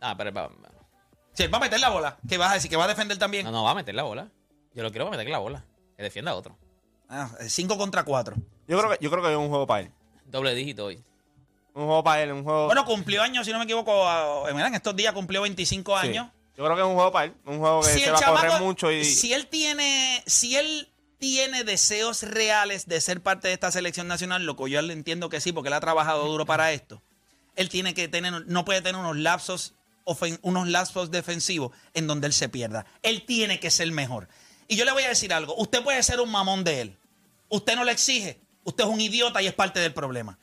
Ah, 0.00 0.14
pero 0.16 0.32
va- 0.32 0.48
va- 0.48 0.70
Si 1.34 1.44
él 1.44 1.52
va 1.52 1.58
a 1.58 1.60
meter 1.60 1.78
la 1.78 1.90
bola, 1.90 2.16
¿qué 2.28 2.38
vas 2.38 2.50
a 2.50 2.54
decir? 2.54 2.70
¿Que 2.70 2.76
va 2.76 2.84
a 2.84 2.88
defender 2.88 3.18
también? 3.18 3.44
no, 3.44 3.52
no 3.52 3.62
va 3.62 3.70
a 3.72 3.74
meter 3.74 3.94
la 3.94 4.02
bola. 4.04 4.28
Yo 4.74 4.82
lo 4.82 4.90
quiero 4.90 5.04
para 5.04 5.18
meter 5.18 5.30
la 5.30 5.38
bola. 5.38 5.64
Que 5.96 6.02
defienda 6.02 6.32
a 6.32 6.34
otro. 6.34 6.58
5 7.46 7.78
contra 7.78 8.02
4. 8.02 8.34
Yo 8.66 8.78
creo 8.78 8.90
que, 8.90 8.98
yo 9.00 9.10
creo 9.10 9.22
que 9.22 9.30
es 9.30 9.36
un 9.36 9.48
juego 9.48 9.66
para 9.66 9.82
él. 9.82 9.92
Doble 10.26 10.54
dígito 10.54 10.86
hoy. 10.86 10.96
Un 11.74 11.86
juego 11.86 12.04
para 12.04 12.22
él, 12.22 12.32
un 12.32 12.44
juego. 12.44 12.66
Bueno, 12.66 12.84
cumplió 12.84 13.22
años, 13.22 13.46
si 13.46 13.52
no 13.52 13.58
me 13.58 13.64
equivoco. 13.64 14.48
en 14.48 14.74
estos 14.74 14.94
días 14.94 15.12
cumplió 15.12 15.42
25 15.42 15.98
Sí. 16.00 16.08
años. 16.08 16.28
Yo 16.56 16.64
creo 16.64 16.76
que 16.76 16.82
es 16.82 16.86
un 16.88 16.94
juego 16.94 17.10
para 17.10 17.24
él. 17.26 17.34
Un 17.46 17.58
juego 17.58 17.80
que 17.80 17.88
Si 17.88 18.00
se 18.00 18.04
el 18.06 18.12
va 18.14 18.18
a 18.18 18.22
correr 18.24 18.50
chamaco- 18.52 18.60
mucho 18.64 18.92
y. 18.92 19.04
si 19.04 19.32
él 19.32 19.48
tiene, 19.48 20.22
si 20.26 20.56
él 20.56 20.88
tiene 21.18 21.64
deseos 21.64 22.22
reales 22.22 22.86
de 22.86 23.00
ser 23.00 23.20
parte 23.22 23.48
de 23.48 23.54
esta 23.54 23.72
selección 23.72 24.06
nacional, 24.06 24.46
lo 24.46 24.54
que 24.56 24.70
yo 24.70 24.80
le 24.82 24.92
entiendo 24.92 25.28
que 25.28 25.40
sí, 25.40 25.52
porque 25.52 25.68
él 25.68 25.72
ha 25.74 25.80
trabajado 25.80 26.26
duro 26.28 26.46
para 26.46 26.72
esto. 26.72 27.02
Él 27.56 27.68
tiene 27.68 27.92
que 27.94 28.06
tener, 28.08 28.46
no 28.46 28.64
puede 28.64 28.82
tener 28.82 29.00
unos 29.00 29.16
lapsos, 29.16 29.74
ofen- 30.04 30.38
unos 30.42 30.68
lapsos 30.68 31.10
defensivos 31.10 31.72
en 31.94 32.06
donde 32.06 32.28
él 32.28 32.32
se 32.32 32.48
pierda. 32.48 32.86
Él 33.02 33.24
tiene 33.26 33.58
que 33.58 33.70
ser 33.70 33.90
mejor. 33.90 34.28
Y 34.68 34.76
yo 34.76 34.84
le 34.84 34.92
voy 34.92 35.02
a 35.02 35.08
decir 35.08 35.32
algo. 35.32 35.56
Usted 35.56 35.82
puede 35.82 36.00
ser 36.04 36.20
un 36.20 36.30
mamón 36.30 36.62
de 36.62 36.80
él. 36.82 36.96
Usted 37.48 37.74
no 37.74 37.82
le 37.84 37.92
exige. 37.92 38.38
Usted 38.64 38.84
es 38.84 38.90
un 38.90 39.00
idiota 39.00 39.40
y 39.42 39.46
es 39.46 39.54
parte 39.54 39.80
del 39.80 39.92
problema. 39.94 40.38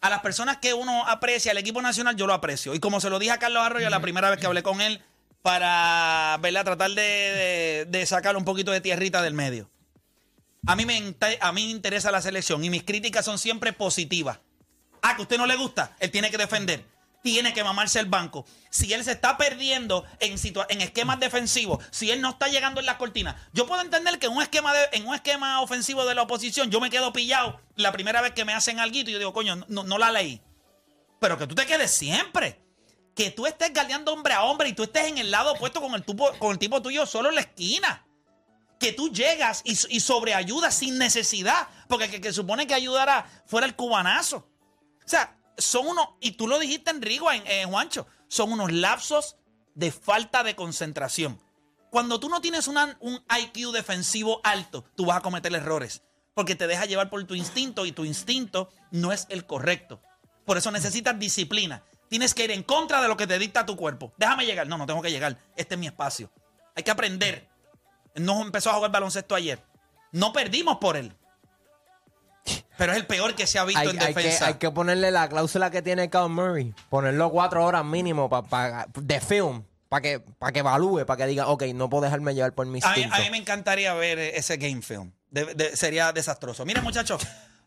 A 0.00 0.08
las 0.08 0.20
personas 0.20 0.58
que 0.58 0.72
uno 0.72 1.06
aprecia, 1.06 1.52
al 1.52 1.58
equipo 1.58 1.82
nacional, 1.82 2.16
yo 2.16 2.26
lo 2.26 2.32
aprecio. 2.32 2.74
Y 2.74 2.80
como 2.80 3.00
se 3.00 3.10
lo 3.10 3.18
dije 3.18 3.32
a 3.32 3.38
Carlos 3.38 3.62
Arroyo 3.62 3.90
la 3.90 4.00
primera 4.00 4.30
vez 4.30 4.38
que 4.38 4.46
hablé 4.46 4.62
con 4.62 4.80
él, 4.80 5.02
para 5.42 6.38
¿verdad? 6.40 6.64
tratar 6.64 6.90
de, 6.90 7.86
de, 7.88 8.06
sacar 8.06 8.36
un 8.36 8.44
poquito 8.44 8.70
de 8.70 8.80
tierrita 8.80 9.22
del 9.22 9.34
medio. 9.34 9.70
A 10.66 10.76
mí, 10.76 10.84
me, 10.84 11.14
a 11.40 11.52
mí 11.52 11.64
me 11.64 11.70
interesa 11.70 12.10
la 12.10 12.20
selección 12.20 12.62
y 12.62 12.70
mis 12.70 12.84
críticas 12.84 13.24
son 13.24 13.38
siempre 13.38 13.72
positivas. 13.72 14.38
Ah, 15.02 15.14
que 15.16 15.22
a 15.22 15.22
usted 15.22 15.38
no 15.38 15.46
le 15.46 15.56
gusta, 15.56 15.96
él 15.98 16.10
tiene 16.10 16.30
que 16.30 16.36
defender. 16.36 16.84
Tiene 17.22 17.52
que 17.52 17.62
mamarse 17.62 18.00
el 18.00 18.06
banco. 18.06 18.46
Si 18.70 18.92
él 18.94 19.04
se 19.04 19.12
está 19.12 19.36
perdiendo 19.36 20.04
en, 20.20 20.36
en 20.70 20.80
esquemas 20.80 21.20
defensivos, 21.20 21.84
si 21.90 22.10
él 22.10 22.22
no 22.22 22.30
está 22.30 22.48
llegando 22.48 22.80
en 22.80 22.86
las 22.86 22.96
cortinas, 22.96 23.36
yo 23.52 23.66
puedo 23.66 23.82
entender 23.82 24.18
que 24.18 24.26
en 24.26 24.32
un 24.32 24.42
esquema 24.42 24.72
de, 24.72 24.88
en 24.92 25.06
un 25.06 25.14
esquema 25.14 25.60
ofensivo 25.60 26.06
de 26.06 26.14
la 26.14 26.22
oposición, 26.22 26.70
yo 26.70 26.80
me 26.80 26.88
quedo 26.88 27.12
pillado 27.12 27.60
la 27.76 27.92
primera 27.92 28.22
vez 28.22 28.32
que 28.32 28.46
me 28.46 28.54
hacen 28.54 28.78
algo 28.78 28.96
y 28.96 29.04
yo 29.04 29.18
digo, 29.18 29.32
coño, 29.34 29.56
no, 29.68 29.82
no 29.84 29.98
la 29.98 30.10
leí. 30.10 30.40
Pero 31.18 31.36
que 31.36 31.46
tú 31.46 31.54
te 31.54 31.66
quedes 31.66 31.90
siempre. 31.90 32.58
Que 33.14 33.30
tú 33.30 33.44
estés 33.44 33.72
galeando 33.74 34.14
hombre 34.14 34.32
a 34.32 34.44
hombre 34.44 34.70
y 34.70 34.72
tú 34.72 34.84
estés 34.84 35.08
en 35.08 35.18
el 35.18 35.30
lado 35.30 35.52
opuesto 35.52 35.82
con 35.82 35.94
el, 35.94 36.02
tupo- 36.06 36.38
con 36.38 36.52
el 36.52 36.58
tipo 36.58 36.80
tuyo 36.80 37.04
solo 37.04 37.28
en 37.28 37.34
la 37.34 37.40
esquina. 37.42 38.06
Que 38.78 38.92
tú 38.94 39.12
llegas 39.12 39.60
y, 39.64 39.72
y 39.94 40.00
sobreayudas 40.00 40.74
sin 40.74 40.96
necesidad. 40.96 41.68
Porque 41.86 42.06
el 42.06 42.10
que, 42.12 42.20
que 42.22 42.32
supone 42.32 42.66
que 42.66 42.72
ayudara 42.72 43.26
fuera 43.44 43.66
el 43.66 43.76
cubanazo. 43.76 44.48
O 45.04 45.08
sea, 45.08 45.36
son 45.60 45.86
unos, 45.86 46.08
y 46.20 46.32
tú 46.32 46.48
lo 46.48 46.58
dijiste 46.58 46.90
en 46.90 47.02
Rigo, 47.02 47.30
en, 47.30 47.68
Juancho, 47.68 48.06
son 48.28 48.52
unos 48.52 48.72
lapsos 48.72 49.36
de 49.74 49.92
falta 49.92 50.42
de 50.42 50.56
concentración. 50.56 51.40
Cuando 51.90 52.20
tú 52.20 52.28
no 52.28 52.40
tienes 52.40 52.68
un 52.68 53.24
IQ 53.38 53.72
defensivo 53.72 54.40
alto, 54.44 54.84
tú 54.94 55.06
vas 55.06 55.18
a 55.18 55.22
cometer 55.22 55.52
errores. 55.54 56.02
Porque 56.34 56.54
te 56.54 56.66
deja 56.66 56.86
llevar 56.86 57.10
por 57.10 57.22
tu 57.24 57.34
instinto 57.34 57.84
y 57.84 57.92
tu 57.92 58.04
instinto 58.04 58.70
no 58.92 59.12
es 59.12 59.26
el 59.28 59.46
correcto. 59.46 60.00
Por 60.44 60.56
eso 60.56 60.70
necesitas 60.70 61.18
disciplina. 61.18 61.82
Tienes 62.08 62.34
que 62.34 62.44
ir 62.44 62.50
en 62.50 62.62
contra 62.62 63.02
de 63.02 63.08
lo 63.08 63.16
que 63.16 63.26
te 63.26 63.38
dicta 63.38 63.66
tu 63.66 63.76
cuerpo. 63.76 64.12
Déjame 64.16 64.46
llegar. 64.46 64.66
No, 64.66 64.78
no 64.78 64.86
tengo 64.86 65.02
que 65.02 65.10
llegar. 65.10 65.38
Este 65.56 65.74
es 65.74 65.78
mi 65.78 65.86
espacio. 65.86 66.32
Hay 66.74 66.82
que 66.82 66.90
aprender. 66.90 67.48
No 68.14 68.42
empezó 68.42 68.70
a 68.70 68.74
jugar 68.74 68.90
baloncesto 68.90 69.34
ayer. 69.34 69.62
No 70.12 70.32
perdimos 70.32 70.78
por 70.78 70.96
él. 70.96 71.16
Pero 72.80 72.92
es 72.92 72.98
el 72.98 73.06
peor 73.06 73.34
que 73.36 73.46
se 73.46 73.58
ha 73.60 73.64
visto 73.64 73.78
Hay, 73.80 73.88
en 73.90 74.00
hay 74.00 74.12
que, 74.14 74.20
defensa. 74.22 74.46
hay 74.46 74.54
que 74.54 74.70
ponerle 74.70 75.10
la 75.12 75.28
cláusula 75.28 75.70
que 75.70 75.82
tiene 75.82 76.10
Cal 76.10 76.28
Murray. 76.30 76.74
Ponerlo 76.88 77.30
cuatro 77.30 77.64
horas 77.64 77.84
mínimo 77.84 78.28
pa- 78.28 78.42
pa- 78.42 78.86
de 79.00 79.20
film. 79.20 79.62
Para 79.88 80.02
que, 80.02 80.20
pa 80.20 80.52
que 80.52 80.60
evalúe, 80.60 81.04
para 81.04 81.16
que 81.18 81.26
diga, 81.26 81.48
ok, 81.48 81.64
no 81.74 81.90
puedo 81.90 82.04
dejarme 82.04 82.32
llevar 82.34 82.52
por 82.54 82.64
mi 82.66 82.78
A 82.82 82.92
mí, 82.94 83.04
a 83.10 83.18
mí 83.20 83.30
me 83.30 83.36
encantaría 83.38 83.92
ver 83.94 84.18
ese 84.18 84.56
game 84.56 84.82
film. 84.82 85.12
De- 85.30 85.54
de- 85.54 85.76
sería 85.76 86.12
desastroso. 86.12 86.64
Miren, 86.64 86.84
muchachos, 86.84 87.20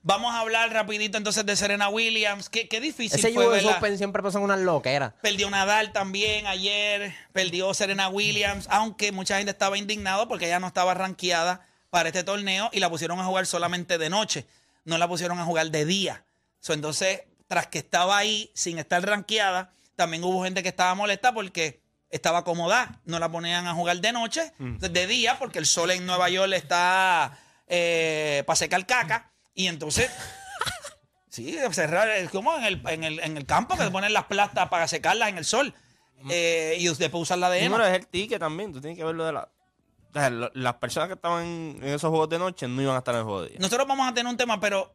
vamos 0.03 0.33
a 0.33 0.39
hablar 0.39 0.71
rapidito 0.71 1.17
entonces 1.17 1.45
de 1.45 1.55
Serena 1.57 1.89
Williams. 1.89 2.47
Qué, 2.49 2.69
qué 2.69 2.79
difícil 2.79 3.19
Ese 3.19 3.33
fue, 3.33 3.45
US 3.47 3.63
¿verdad? 3.63 3.77
Open 3.77 3.97
siempre 3.97 4.23
pasan 4.23 4.41
unas 4.41 4.59
loqueras. 4.61 5.13
Perdió 5.21 5.49
Nadal 5.49 5.91
también 5.91 6.47
ayer, 6.47 7.13
perdió 7.33 7.73
Serena 7.73 8.07
Williams, 8.07 8.67
aunque 8.71 9.11
mucha 9.11 9.37
gente 9.37 9.51
estaba 9.51 9.77
indignado 9.77 10.27
porque 10.29 10.45
ella 10.45 10.59
no 10.61 10.67
estaba 10.67 10.93
rankeada 10.93 11.67
para 11.89 12.07
este 12.09 12.23
torneo 12.23 12.69
y 12.71 12.79
la 12.79 12.89
pusieron 12.89 13.19
a 13.19 13.25
jugar 13.25 13.45
solamente 13.45 13.97
de 13.97 14.09
noche, 14.09 14.45
no 14.85 14.97
la 14.97 15.07
pusieron 15.07 15.39
a 15.39 15.45
jugar 15.45 15.69
de 15.71 15.85
día. 15.85 16.25
So, 16.59 16.73
entonces, 16.73 17.23
tras 17.47 17.67
que 17.67 17.79
estaba 17.79 18.17
ahí 18.17 18.51
sin 18.53 18.79
estar 18.79 19.05
rankeada, 19.05 19.73
también 19.95 20.23
hubo 20.23 20.43
gente 20.43 20.63
que 20.63 20.69
estaba 20.69 20.95
molesta 20.95 21.33
porque 21.33 21.81
estaba 22.09 22.43
cómoda, 22.43 23.01
no 23.05 23.19
la 23.19 23.31
ponían 23.31 23.67
a 23.67 23.73
jugar 23.73 23.97
de 23.99 24.11
noche, 24.11 24.53
de 24.59 25.07
día, 25.07 25.39
porque 25.39 25.59
el 25.59 25.65
sol 25.65 25.91
en 25.91 26.05
Nueva 26.05 26.29
York 26.29 26.53
está 26.53 27.37
eh, 27.67 28.43
para 28.45 28.55
secar 28.55 28.85
caca, 28.85 29.31
y 29.55 29.67
entonces 29.67 30.11
Sí, 31.33 31.57
cerrar, 31.71 32.09
es 32.09 32.29
como 32.29 32.55
en 32.55 32.63
el, 32.63 32.81
en, 32.87 33.03
el, 33.03 33.19
en 33.19 33.37
el 33.37 33.47
campo 33.47 33.75
que 33.75 33.89
ponen 33.89 34.13
las 34.13 34.25
plastas 34.25 34.69
para 34.69 34.87
secarlas 34.87 35.29
en 35.29 35.39
el 35.39 35.45
sol. 35.45 35.73
Eh, 36.29 36.77
y 36.79 36.87
usted 36.89 37.09
puede 37.09 37.23
usar 37.23 37.39
la 37.39 37.49
de 37.49 37.65
heno. 37.65 37.75
pero 37.75 37.87
es 37.87 37.95
el 37.97 38.05
ticket 38.05 38.39
también. 38.39 38.71
Tú 38.71 38.79
tienes 38.79 38.99
que 38.99 39.03
ver 39.03 39.15
lo 39.15 39.25
de 39.25 39.33
la. 39.33 39.49
O 40.15 40.19
sea, 40.19 40.29
lo- 40.29 40.51
las 40.53 40.75
personas 40.75 41.07
que 41.07 41.15
estaban 41.15 41.43
en, 41.45 41.83
esos 41.83 42.09
juegos 42.09 42.29
de 42.29 42.39
noche 42.39 42.67
no 42.67 42.81
iban 42.81 42.95
a 42.95 42.99
estar 42.99 43.13
en 43.15 43.19
el 43.19 43.25
juego 43.25 43.41
de 43.43 43.49
día. 43.49 43.57
Nosotros 43.59 43.87
vamos 43.87 44.07
a 44.07 44.13
tener 44.13 44.29
un 44.29 44.37
tema, 44.37 44.59
pero 44.59 44.93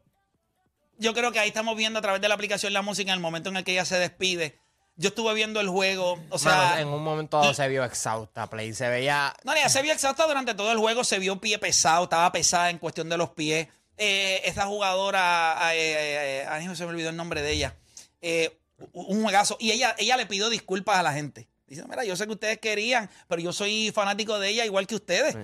yo 0.97 1.13
creo 1.13 1.31
que 1.31 1.39
ahí 1.39 1.47
estamos 1.49 1.75
viendo 1.77 1.99
a 1.99 2.01
través 2.01 2.21
de 2.21 2.27
la 2.27 2.35
aplicación 2.35 2.73
la 2.73 2.81
música 2.81 3.11
en 3.11 3.15
el 3.15 3.21
momento 3.21 3.49
en 3.49 3.57
el 3.57 3.63
que 3.63 3.71
ella 3.71 3.85
se 3.85 3.97
despide. 3.97 4.59
Yo 4.95 5.09
estuve 5.09 5.33
viendo 5.33 5.61
el 5.61 5.69
juego, 5.69 6.21
o 6.29 6.37
sea, 6.37 6.51
Mano, 6.55 6.77
en 6.81 6.87
un 6.89 7.01
momento 7.03 7.39
dado 7.39 7.53
se 7.53 7.67
vio 7.69 7.85
exhausta, 7.85 8.49
Play. 8.49 8.73
Se 8.73 8.89
veía. 8.89 9.33
No, 9.45 9.53
ella 9.53 9.69
se 9.69 9.81
vio 9.81 9.93
exhausta 9.93 10.27
durante 10.27 10.53
todo 10.55 10.73
el 10.73 10.77
juego, 10.77 11.05
se 11.05 11.19
vio 11.19 11.39
pie 11.39 11.57
pesado, 11.57 12.03
estaba 12.03 12.29
pesada 12.33 12.69
en 12.69 12.79
cuestión 12.79 13.07
de 13.07 13.17
los 13.17 13.29
pies. 13.29 13.69
Eh, 13.95 14.41
esa 14.43 14.65
jugadora, 14.65 15.57
eh, 15.73 15.77
eh, 15.77 16.41
eh, 16.41 16.47
ay, 16.49 16.75
se 16.75 16.83
me 16.83 16.89
olvidó 16.91 17.09
el 17.09 17.15
nombre 17.15 17.41
de 17.41 17.51
ella, 17.51 17.77
eh, 18.21 18.59
un 18.91 19.21
juegazo. 19.23 19.55
Y 19.59 19.71
ella, 19.71 19.95
ella 19.97 20.17
le 20.17 20.25
pidió 20.25 20.49
disculpas 20.49 20.97
a 20.97 21.03
la 21.03 21.13
gente. 21.13 21.47
Dice, 21.69 21.83
mira, 21.87 22.03
yo 22.03 22.15
sé 22.15 22.25
que 22.25 22.33
ustedes 22.33 22.57
querían, 22.57 23.09
pero 23.27 23.41
yo 23.41 23.53
soy 23.53 23.91
fanático 23.93 24.39
de 24.39 24.49
ella 24.49 24.65
igual 24.65 24.87
que 24.87 24.95
ustedes. 24.95 25.35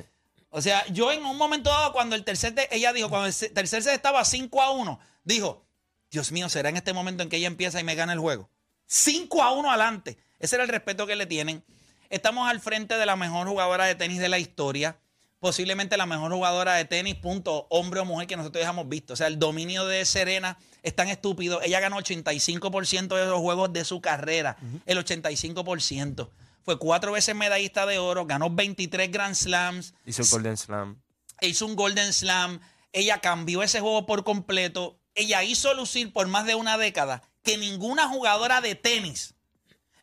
O 0.50 0.62
sea, 0.62 0.86
yo 0.88 1.12
en 1.12 1.24
un 1.26 1.38
momento 1.38 1.70
dado, 1.70 1.92
cuando 1.94 2.16
el 2.16 2.24
tercer, 2.24 2.54
de- 2.54 2.68
ella 2.72 2.92
dijo, 2.94 3.10
cuando 3.10 3.28
el 3.28 3.54
tercer 3.54 3.84
set 3.84 3.94
estaba 3.94 4.24
5 4.26 4.62
a 4.62 4.72
1, 4.72 5.00
dijo, 5.24 5.66
Dios 6.10 6.32
mío, 6.32 6.50
será 6.50 6.70
en 6.70 6.78
este 6.78 6.94
momento 6.94 7.24
en 7.24 7.30
que 7.30 7.38
ella 7.38 7.48
empieza 7.48 7.80
y 7.80 7.84
me 7.84 7.94
gana 7.96 8.14
el 8.14 8.20
juego. 8.20 8.50
5 8.88 9.44
a 9.44 9.52
1 9.52 9.70
adelante. 9.70 10.18
Ese 10.40 10.56
era 10.56 10.64
el 10.64 10.70
respeto 10.70 11.06
que 11.08 11.16
le 11.16 11.26
tienen. 11.26 11.64
Estamos 12.10 12.50
al 12.50 12.60
frente 12.62 12.96
de 12.98 13.06
la 13.06 13.16
mejor 13.16 13.48
jugadora 13.48 13.86
de 13.86 13.96
tenis 13.96 14.20
de 14.20 14.30
la 14.30 14.40
historia. 14.40 14.98
Posiblemente 15.46 15.96
la 15.96 16.08
mejor 16.08 16.34
jugadora 16.34 16.74
de 16.74 16.86
tenis, 16.86 17.14
punto, 17.14 17.68
hombre 17.70 18.00
o 18.00 18.06
mujer 18.06 18.26
que 18.26 18.36
nosotros 18.36 18.64
hayamos 18.64 18.90
visto. 18.90 19.14
O 19.14 19.16
sea, 19.16 19.28
el 19.28 19.38
dominio 19.38 19.86
de 19.86 20.04
Serena 20.04 20.58
es 20.82 20.96
tan 20.96 21.08
estúpido. 21.08 21.62
Ella 21.62 21.80
ganó 21.80 22.00
85% 22.00 23.16
de 23.16 23.28
los 23.28 23.42
juegos 23.42 23.72
de 23.72 23.86
su 23.86 24.02
carrera. 24.02 24.58
El 24.88 24.98
85%. 24.98 26.30
Fue 26.64 26.80
cuatro 26.80 27.12
veces 27.12 27.36
medallista 27.36 27.86
de 27.86 28.00
oro, 28.00 28.26
ganó 28.26 28.50
23 28.50 29.12
Grand 29.12 29.36
Slams 29.36 29.94
Hizo 30.04 30.24
el 30.24 30.30
Golden 30.30 30.58
Slam. 30.58 31.00
hizo 31.42 31.68
un 31.68 31.76
Golden 31.76 32.12
Slam, 32.12 32.60
ella 32.92 33.22
cambió 33.22 33.62
ese 33.62 33.82
juego 33.82 34.08
por 34.08 34.24
completo, 34.24 35.00
ella 35.14 35.44
hizo 35.44 35.76
lucir 35.76 36.12
por 36.12 36.26
más 36.28 36.48
de 36.48 36.56
una 36.56 36.80
década 36.80 37.22
que 37.44 37.60
ninguna 37.60 38.10
jugadora 38.10 38.62
de 38.62 38.74
tenis, 38.74 39.36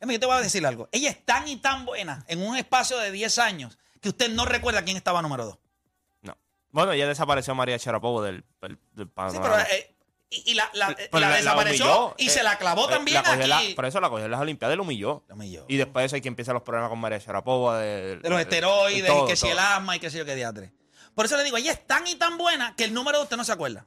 yo 0.01 0.21
te 0.21 0.27
voy 0.27 0.37
a 0.37 0.41
decir 0.41 0.65
algo, 0.65 0.89
ella 0.93 1.11
es 1.11 1.25
tan 1.25 1.49
y 1.49 1.57
tan 1.57 1.85
buena 1.85 2.25
en 2.29 2.41
un 2.41 2.57
espacio 2.57 2.97
de 2.99 3.11
10 3.11 3.39
años 3.39 3.77
que 4.03 4.11
usted 4.11 4.31
no 4.31 4.45
recuerda 4.45 4.85
quién 4.85 4.99
estaba 4.99 5.23
número 5.23 5.47
2. 5.47 5.59
No. 6.23 6.37
Bueno, 6.71 6.95
ya 6.95 7.07
desapareció 7.07 7.55
María 7.55 7.79
Sharapova 7.79 8.27
del, 8.27 8.45
del, 8.61 8.79
del 8.93 9.07
Sí, 9.31 9.38
pero 9.41 9.59
eh, 9.59 9.95
y, 10.29 10.51
y 10.51 10.55
la, 10.55 10.69
la- 10.75 10.95
Pero 10.95 11.21
la 11.21 11.37
desapareció 11.37 11.85
humilló, 11.87 12.15
y 12.19 12.27
eh, 12.27 12.31
se 12.31 12.43
la 12.43 12.59
clavó 12.59 12.87
eh, 12.88 12.93
también 12.93 13.23
la 13.23 13.37
la- 13.47 13.59
aquí. 13.59 13.75
por 13.75 13.87
eso 13.87 14.01
la 14.01 14.11
cogió 14.11 14.25
en 14.27 14.31
las 14.31 14.41
Olimpiadas 14.41 14.75
y 14.75 14.77
lo 14.77 14.83
humilló. 14.83 15.23
Y 15.69 15.77
después 15.77 16.03
de 16.03 16.07
eso 16.07 16.17
hay 16.17 16.23
que 16.23 16.29
empiezan 16.29 16.55
los 16.55 16.62
problemas 16.62 16.91
con 16.91 16.99
María 16.99 17.19
Sharapova. 17.19 17.79
De, 17.79 18.19
de 18.19 18.29
los 18.31 18.41
esteroides, 18.41 19.07
todo, 19.07 19.25
y 19.25 19.29
que 19.29 19.37
si 19.37 19.49
el 19.49 19.59
asma 19.59 19.97
y 19.97 20.01
que 20.01 20.11
si 20.11 20.19
yo 20.19 20.25
qué 20.25 20.35
diatre. 20.35 20.73
Por 21.15 21.27
eso 21.27 21.37
le 21.37 21.45
digo, 21.45 21.57
ella 21.59 21.73
es 21.73 21.87
tan 21.87 22.07
y 22.07 22.15
tan 22.17 22.38
buena 22.38 22.75
que 22.77 22.85
el 22.85 22.95
número 22.95 23.19
de 23.19 23.25
usted 23.25 23.37
no 23.37 23.45
se 23.45 23.53
acuerda. 23.53 23.85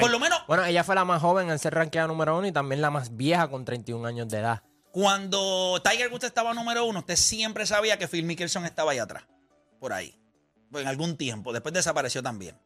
Por 0.00 0.10
lo 0.10 0.18
menos 0.18 0.46
Bueno, 0.46 0.64
ella 0.64 0.84
fue 0.84 0.94
la 0.94 1.04
más 1.04 1.20
joven 1.22 1.50
en 1.50 1.58
ser 1.58 1.74
rankeada 1.74 2.06
número 2.06 2.36
uno 2.36 2.46
y 2.46 2.52
también 2.52 2.80
la 2.82 2.90
más 2.90 3.16
vieja 3.16 3.48
con 3.48 3.64
31 3.64 4.06
años 4.06 4.28
de 4.28 4.38
edad. 4.38 4.62
Cuando 4.92 5.80
Tiger 5.84 6.10
Woods 6.12 6.24
estaba 6.24 6.52
número 6.54 6.84
uno, 6.84 7.00
usted 7.00 7.16
siempre 7.16 7.66
sabía 7.66 7.98
que 7.98 8.08
Phil 8.08 8.24
Mickelson 8.24 8.64
estaba 8.64 8.92
allá 8.92 9.04
atrás. 9.04 9.24
Por 9.78 9.92
ahí. 9.92 10.14
En 10.74 10.86
algún 10.86 11.16
tiempo. 11.16 11.52
Después 11.52 11.72
desapareció 11.74 12.22
también. 12.22 12.56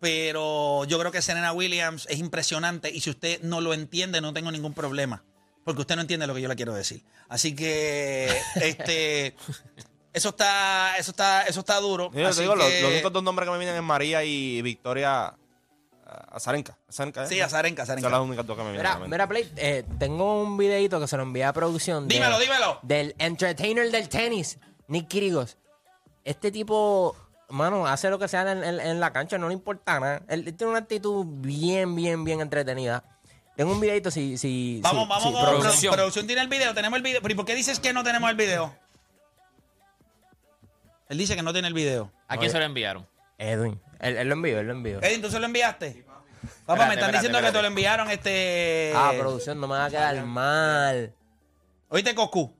Pero 0.00 0.84
yo 0.84 0.98
creo 0.98 1.10
que 1.10 1.22
Serena 1.22 1.52
Williams 1.52 2.06
es 2.10 2.18
impresionante 2.18 2.90
y 2.90 3.00
si 3.00 3.10
usted 3.10 3.40
no 3.42 3.60
lo 3.60 3.72
entiende, 3.74 4.20
no 4.20 4.32
tengo 4.32 4.50
ningún 4.52 4.74
problema. 4.74 5.24
Porque 5.64 5.80
usted 5.80 5.96
no 5.96 6.02
entiende 6.02 6.26
lo 6.26 6.34
que 6.34 6.42
yo 6.42 6.48
le 6.48 6.56
quiero 6.56 6.74
decir. 6.74 7.02
Así 7.28 7.54
que, 7.54 8.28
este. 8.56 9.34
Eso 10.12 10.30
está, 10.30 10.96
eso 10.96 11.10
está, 11.10 11.42
eso 11.42 11.60
está 11.60 11.78
duro. 11.80 12.10
Yo 12.12 12.30
te 12.30 12.40
digo, 12.40 12.54
los, 12.56 12.66
que- 12.68 12.82
los 12.82 12.90
únicos 12.92 13.12
dos 13.12 13.22
nombres 13.22 13.46
que 13.46 13.52
me 13.52 13.58
vienen 13.58 13.76
es 13.76 13.82
María 13.82 14.22
y 14.24 14.62
Victoria 14.62 15.34
ah, 16.16 16.36
Azarenka. 16.36 16.76
Azarenka, 16.88 17.24
¿eh? 17.24 17.28
Sí, 17.28 17.40
Azarenka, 17.40 17.84
Son 17.84 17.92
Azarenka. 17.94 18.10
las 18.10 18.20
únicas 18.20 18.46
dos 18.46 18.56
que 18.56 18.62
me 18.64 18.72
vienen. 18.72 18.86
a 18.86 18.88
Mira, 18.88 18.94
la 18.94 19.00
mente. 19.00 19.14
mira, 19.14 19.26
Play, 19.28 19.52
eh, 19.56 19.84
tengo 19.98 20.42
un 20.42 20.56
videito 20.56 20.98
que 21.00 21.06
se 21.08 21.16
lo 21.16 21.22
envié 21.24 21.44
a 21.44 21.52
producción. 21.52 22.08
de- 22.08 22.14
Dímelo, 22.14 22.38
dímelo. 22.38 22.78
Del 22.82 23.14
entertainer 23.18 23.90
del 23.90 24.08
tenis, 24.08 24.58
Nick 24.88 25.08
Kyrgios. 25.08 25.56
Este 26.24 26.50
tipo, 26.50 27.16
mano, 27.48 27.86
hace 27.86 28.10
lo 28.10 28.18
que 28.18 28.28
sea 28.28 28.50
en, 28.50 28.64
en- 28.64 28.80
en 28.80 29.00
la 29.00 29.12
cancha, 29.12 29.38
no 29.38 29.48
le 29.48 29.54
importa 29.54 30.00
nada. 30.00 30.22
Él, 30.28 30.46
él 30.46 30.54
tiene 30.54 30.70
una 30.70 30.80
actitud 30.80 31.24
bien, 31.26 31.94
bien, 31.94 32.24
bien 32.24 32.40
entretenida. 32.40 33.04
Tengo 33.56 33.72
un 33.72 33.80
videito 33.80 34.10
si... 34.10 34.36
si 34.36 34.80
Vamos, 34.82 35.04
si- 35.04 35.08
vamos 35.08 35.22
si- 35.24 35.32
con 35.32 35.40
producción. 35.42 35.60
producción. 35.62 35.94
producción. 35.94 36.26
tiene 36.26 36.42
el 36.42 36.48
video, 36.48 36.74
tenemos 36.74 36.96
el 36.96 37.02
video. 37.02 37.22
Pero 37.22 37.32
¿y 37.32 37.36
por 37.36 37.44
qué 37.46 37.54
dices 37.54 37.80
que 37.80 37.92
no 37.92 38.02
tenemos 38.04 38.28
el 38.28 38.36
video? 38.36 38.74
Él 41.08 41.18
dice 41.18 41.36
que 41.36 41.42
no 41.42 41.52
tiene 41.52 41.68
el 41.68 41.74
video. 41.74 42.10
¿A 42.28 42.36
quién 42.36 42.50
se 42.50 42.58
lo 42.58 42.64
enviaron? 42.64 43.06
Edwin. 43.38 43.80
Él, 44.00 44.16
él 44.16 44.28
lo 44.28 44.34
envió, 44.34 44.58
él 44.60 44.66
lo 44.66 44.72
envió. 44.72 45.00
Eddie, 45.02 45.18
¿tú 45.20 45.30
se 45.30 45.38
lo 45.38 45.46
enviaste? 45.46 46.04
Papá, 46.66 46.86
me 46.88 46.94
están 46.94 47.10
espérate, 47.10 47.12
diciendo 47.12 47.40
que 47.40 47.52
te 47.52 47.62
lo 47.62 47.68
enviaron 47.68 48.10
este. 48.10 48.92
Ah, 48.94 49.12
producción, 49.16 49.60
no 49.60 49.68
me 49.68 49.76
va 49.76 49.84
a 49.84 49.90
quedar 49.90 50.24
mal. 50.24 51.14
Oíste, 51.88 52.14
Coscu. 52.14 52.52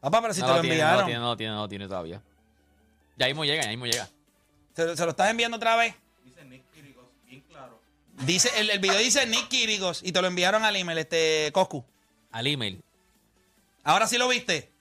Papá, 0.00 0.22
pero 0.22 0.34
si 0.34 0.40
no, 0.40 0.46
te 0.46 0.52
lo 0.54 0.60
tiene, 0.62 0.76
no 0.76 0.82
enviaron. 0.82 1.00
lo 1.00 1.06
tiene, 1.06 1.20
no 1.20 1.26
lo 1.26 1.36
tiene, 1.36 1.54
no 1.54 1.60
lo 1.60 1.68
tiene 1.68 1.86
todavía. 1.86 2.22
Ya 3.18 3.26
mismo 3.26 3.44
llega, 3.44 3.62
ya 3.62 3.68
mismo 3.68 3.86
llega. 3.86 4.08
¿Se, 4.74 4.96
se 4.96 5.04
lo 5.04 5.10
estás 5.10 5.30
enviando 5.30 5.58
otra 5.58 5.76
vez? 5.76 5.94
Dice, 8.24 8.50
el, 8.56 8.70
el 8.70 8.78
video 8.78 8.98
dice 8.98 9.26
Nick 9.26 9.48
Kirigos 9.48 10.02
y 10.02 10.12
te 10.12 10.20
lo 10.20 10.28
enviaron 10.28 10.64
al 10.64 10.76
email, 10.76 10.98
este 10.98 11.50
Coscu. 11.52 11.84
Al 12.30 12.46
email. 12.46 12.82
Ahora 13.84 14.06
sí 14.06 14.16
lo 14.16 14.28
viste. 14.28 14.71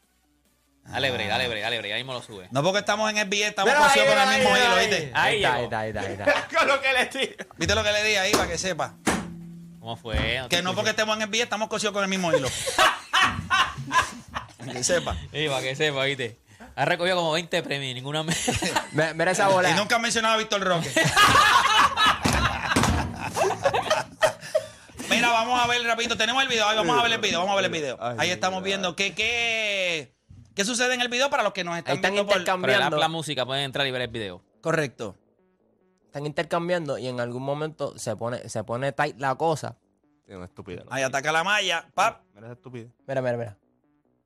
Dale 0.85 1.11
break, 1.11 1.29
dale 1.29 1.47
break, 1.47 1.63
dale 1.63 1.77
break. 1.77 1.89
Ya 1.91 1.95
mismo 1.97 2.13
lo 2.13 2.21
sube. 2.21 2.47
No 2.51 2.63
porque 2.63 2.79
estamos 2.79 3.09
en 3.11 3.17
SBS, 3.17 3.47
estamos 3.49 3.73
Mira, 3.73 3.85
cosidos 3.87 4.07
ahí, 4.07 4.13
con 4.13 4.21
el 4.21 4.27
ahí, 4.29 4.39
mismo 4.39 4.53
ahí, 4.53 4.61
hilo, 4.61 4.75
ahí. 4.75 4.87
¿viste? 4.87 5.11
Ahí 5.13 5.43
Ahí 5.43 5.43
está, 5.43 5.53
ahí 5.55 5.63
está, 5.63 5.79
ahí 5.79 5.89
está, 5.89 6.01
ahí 6.01 6.13
está. 6.35 6.57
Con 6.57 6.67
lo 6.67 6.81
que 6.81 6.93
le 6.93 7.05
tiro. 7.05 7.45
¿Viste 7.57 7.75
lo 7.75 7.83
que 7.83 7.91
le 7.91 8.03
di 8.03 8.15
ahí 8.15 8.31
para 8.33 8.47
que 8.47 8.57
sepa? 8.57 8.95
¿Cómo 9.79 9.95
fue? 9.95 10.15
te 10.15 10.57
Que 10.57 10.61
no 10.61 10.75
porque 10.75 10.89
estemos 10.91 11.17
en 11.17 11.27
SBS, 11.27 11.43
estamos 11.43 11.69
cosidos 11.69 11.93
con 11.93 12.03
el 12.03 12.09
mismo 12.09 12.31
hilo. 12.33 12.49
que 14.71 14.83
sepa. 14.83 15.15
Sí, 15.33 15.47
para 15.47 15.61
que 15.61 15.75
sepa, 15.75 16.03
viste. 16.03 16.39
Ha 16.75 16.85
recogido 16.85 17.15
como 17.17 17.31
20 17.33 17.63
premios 17.63 17.91
y 17.91 17.93
ninguna 17.93 18.23
me... 18.23 18.33
Mira, 18.91 19.13
mira 19.13 19.31
esa 19.31 19.47
bola. 19.47 19.69
Y 19.69 19.73
nunca 19.73 19.95
han 19.95 20.01
mencionado 20.01 20.35
a 20.35 20.37
Víctor 20.37 20.61
Roque. 20.61 20.89
Mira, 25.09 25.29
vamos 25.31 25.59
a 25.61 25.67
ver 25.67 25.83
rapidito. 25.83 26.15
Tenemos 26.17 26.41
el 26.43 26.49
video. 26.49 26.67
Ahí 26.67 26.77
vamos 26.77 26.97
a 26.97 27.03
ver 27.03 27.11
el 27.11 27.19
video. 27.19 27.39
Vamos 27.39 27.53
a 27.53 27.55
ver 27.55 27.65
el 27.65 27.71
video. 27.71 27.97
Ahí 28.17 28.29
estamos 28.29 28.63
viendo 28.63 28.95
qué, 28.95 29.13
qué, 29.13 30.13
qué 30.55 30.65
sucede 30.65 30.93
en 30.93 31.01
el 31.01 31.09
video 31.09 31.29
para 31.29 31.43
los 31.43 31.53
que 31.53 31.63
nos 31.63 31.73
Ahí 31.73 31.79
están 31.79 31.95
están 31.97 32.11
viendo 32.13 32.27
por... 32.31 32.37
intercambiando. 32.39 32.77
Pero 32.79 32.87
el 32.87 32.93
app, 32.93 32.99
la 32.99 33.07
música, 33.07 33.45
pueden 33.45 33.63
entrar 33.65 33.85
y 33.87 33.91
ver 33.91 34.01
el 34.01 34.07
video. 34.09 34.41
Correcto. 34.61 35.15
Están 36.05 36.25
intercambiando 36.25 36.97
y 36.97 37.07
en 37.07 37.19
algún 37.19 37.43
momento 37.43 37.97
se 37.97 38.15
pone, 38.15 38.47
se 38.49 38.63
pone 38.63 38.91
tight 38.91 39.17
la 39.19 39.35
cosa. 39.35 39.77
Sí, 40.27 40.33
una 40.33 40.45
estupidez. 40.45 40.83
¿no? 40.85 40.91
Ahí 40.91 41.03
ataca 41.03 41.31
la 41.31 41.43
malla. 41.43 41.87
Pap. 41.93 42.21
Mira 42.33 42.47
esa 42.47 42.53
estupidez. 42.53 42.89
Mira, 43.07 43.21
mira, 43.21 43.37
mira. 43.37 43.57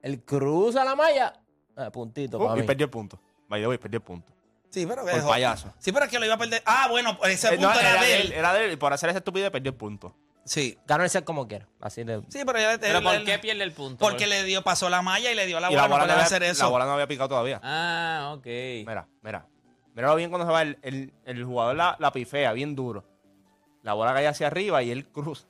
Él 0.02 0.24
cruza 0.24 0.84
la 0.84 0.96
malla. 0.96 1.34
Ah, 1.76 1.92
puntito, 1.92 2.38
Uh, 2.38 2.46
para 2.48 2.58
y 2.58 2.62
mí. 2.62 2.68
perdió 2.68 2.86
el 2.86 2.90
punto. 2.90 3.20
The 3.50 3.68
way, 3.68 3.78
perdió 3.78 3.98
el 3.98 4.04
punto. 4.04 4.34
Sí, 4.70 4.86
pero 4.86 5.06
que 5.06 5.12
Por 5.12 5.28
payaso. 5.28 5.74
Sí, 5.80 5.92
pero 5.92 6.06
es 6.06 6.12
que 6.12 6.20
lo 6.20 6.26
iba 6.26 6.36
a 6.36 6.38
perder. 6.38 6.62
Ah, 6.66 6.88
bueno, 6.90 7.18
ese 7.24 7.48
Eh, 7.48 7.52
punto 7.52 7.74
no, 7.74 7.80
era, 7.80 8.02
de 8.02 8.22
él. 8.22 8.32
Era 8.34 8.54
de 8.54 8.66
él. 8.66 8.72
Y 8.74 8.76
por 8.76 8.92
hacer 8.92 9.10
esa 9.10 9.20
estupidez 9.20 9.50
perdió 9.52 9.72
el 9.72 9.78
punto. 9.78 10.16
Sí. 10.46 10.78
Ganó 10.86 11.04
el 11.04 11.10
set 11.10 11.26
como 11.26 11.48
quiera. 11.48 11.68
Así 11.82 12.04
de... 12.04 12.22
Sí, 12.30 12.44
pero 12.46 12.60
ya 12.60 12.78
¿Pero 12.80 13.02
por 13.02 13.24
qué 13.24 13.40
pierde 13.40 13.64
el 13.64 13.72
punto? 13.72 13.98
Porque 14.00 14.28
le 14.28 14.44
dio, 14.44 14.62
pasó 14.62 14.90
la 14.90 15.02
malla 15.02 15.32
y 15.32 15.36
le 15.36 15.46
dio 15.48 15.60
la 15.60 15.68
y 15.68 15.76
bola. 15.76 15.82
la 15.82 15.88
no 15.88 15.94
bola, 15.96 16.06
no 16.06 16.14
había, 16.14 16.26
hacer 16.26 16.44
eso. 16.44 16.64
la 16.64 16.70
bola 16.70 16.86
no 16.86 16.92
había 16.94 17.08
picado 17.08 17.30
todavía. 17.30 17.60
Ah, 17.64 18.34
ok. 18.38 18.46
Mira, 18.46 19.08
mira. 19.22 19.48
Míralo 19.96 20.16
bien 20.16 20.30
cuando 20.30 20.46
se 20.46 20.54
va. 20.54 20.62
El, 20.62 20.78
el, 20.84 21.14
el 21.26 21.44
jugador 21.44 21.76
la, 21.76 21.96
la 22.00 22.12
pifea 22.12 22.54
bien 22.54 22.76
duro. 22.76 23.04
La 23.82 23.94
bola 23.94 24.14
cae 24.14 24.28
hacia 24.28 24.48
arriba 24.48 24.84
y 24.84 24.92
él 24.92 25.08
cruza. 25.08 25.46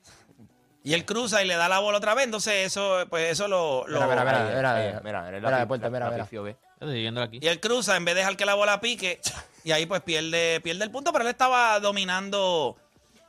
Y 0.82 0.94
él 0.94 1.04
cruza 1.04 1.42
y 1.42 1.46
le 1.48 1.56
da 1.56 1.68
la 1.68 1.80
bola 1.80 1.98
otra 1.98 2.14
vez, 2.14 2.26
entonces 2.26 2.64
eso, 2.64 3.04
pues 3.10 3.32
eso 3.32 3.48
lo. 3.48 3.86
lo- 3.88 4.00
Mira, 4.00 4.06
mira, 4.06 4.24
mira. 4.24 4.44
Mira, 4.56 4.74
mira. 4.74 5.00
mira, 5.02 5.28
él 5.30 5.42
Mira, 5.42 5.58
la, 5.58 5.66
puerta, 5.68 5.86
la- 5.86 5.90
mira, 5.90 6.04
la 6.06 6.12
mira. 6.12 6.24
pifió, 6.24 6.42
ve. 6.44 6.56
Estoy 6.80 7.06
aquí. 7.18 7.38
Y 7.42 7.48
él 7.48 7.58
cruza 7.58 7.96
en 7.96 8.04
vez 8.04 8.14
de 8.14 8.20
dejar 8.20 8.36
que 8.36 8.44
la 8.46 8.54
bola 8.54 8.80
pique. 8.80 9.20
Y 9.64 9.72
ahí 9.72 9.84
pues 9.84 10.00
pierde, 10.02 10.60
pierde 10.62 10.84
el 10.84 10.92
punto, 10.92 11.10
pero 11.12 11.24
él 11.24 11.30
estaba 11.30 11.80
dominando. 11.80 12.76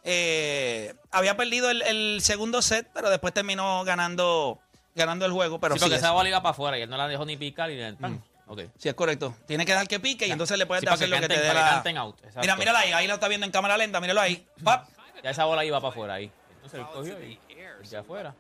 Eh, 0.10 0.96
había 1.12 1.36
perdido 1.36 1.70
el, 1.70 1.82
el 1.82 2.20
segundo 2.22 2.62
set, 2.62 2.88
pero 2.94 3.10
después 3.10 3.34
terminó 3.34 3.84
ganando, 3.84 4.58
ganando 4.96 5.26
el 5.26 5.34
juego. 5.34 5.60
Pero 5.60 5.76
sí, 5.76 5.80
sí, 5.80 5.84
porque 5.84 5.96
es, 5.96 6.02
esa 6.02 6.12
bola 6.12 6.30
iba 6.30 6.42
para 6.42 6.52
afuera 6.52 6.80
y 6.80 6.84
él 6.84 6.90
no 6.90 6.96
la 6.96 7.08
dejó 7.10 7.26
ni 7.26 7.36
picar 7.36 7.70
y 7.70 7.76
le 7.76 7.94
¡pam! 7.94 8.22
Ok. 8.48 8.62
sí, 8.78 8.88
es 8.88 8.96
correcto. 8.96 9.36
Tiene 9.46 9.66
que 9.66 9.74
dejar 9.74 9.88
que 9.90 10.00
pique 10.00 10.26
y 10.26 10.32
entonces 10.32 10.58
le 10.58 10.66
puedes 10.66 10.82
Sí, 10.82 10.88
hacer 10.88 11.10
que 11.10 11.16
lo 11.16 11.20
que 11.22 11.28
te 11.28 11.34
dé 11.42 11.48
que 11.50 11.54
la. 11.54 11.70
canten 11.72 11.98
out, 11.98 12.16
exacto. 12.20 12.40
Mira, 12.40 12.56
mírala 12.56 12.80
ahí, 12.80 12.94
ahí 12.94 13.06
lo 13.08 13.16
está 13.16 13.28
viendo 13.28 13.46
en 13.46 13.52
cámara 13.52 13.76
lenta, 13.78 14.00
míralo 14.00 14.22
ahí. 14.22 14.48
Pap. 14.64 14.88
Ya 15.22 15.32
esa 15.32 15.44
bola 15.44 15.66
iba 15.66 15.82
para 15.82 15.92
afuera 15.92 16.14
ahí. 16.14 16.32
Entonces 16.56 16.80
él 16.80 16.86
cogió 16.94 17.22
y 17.22 17.40
ya 17.90 18.00
afuera. 18.00 18.34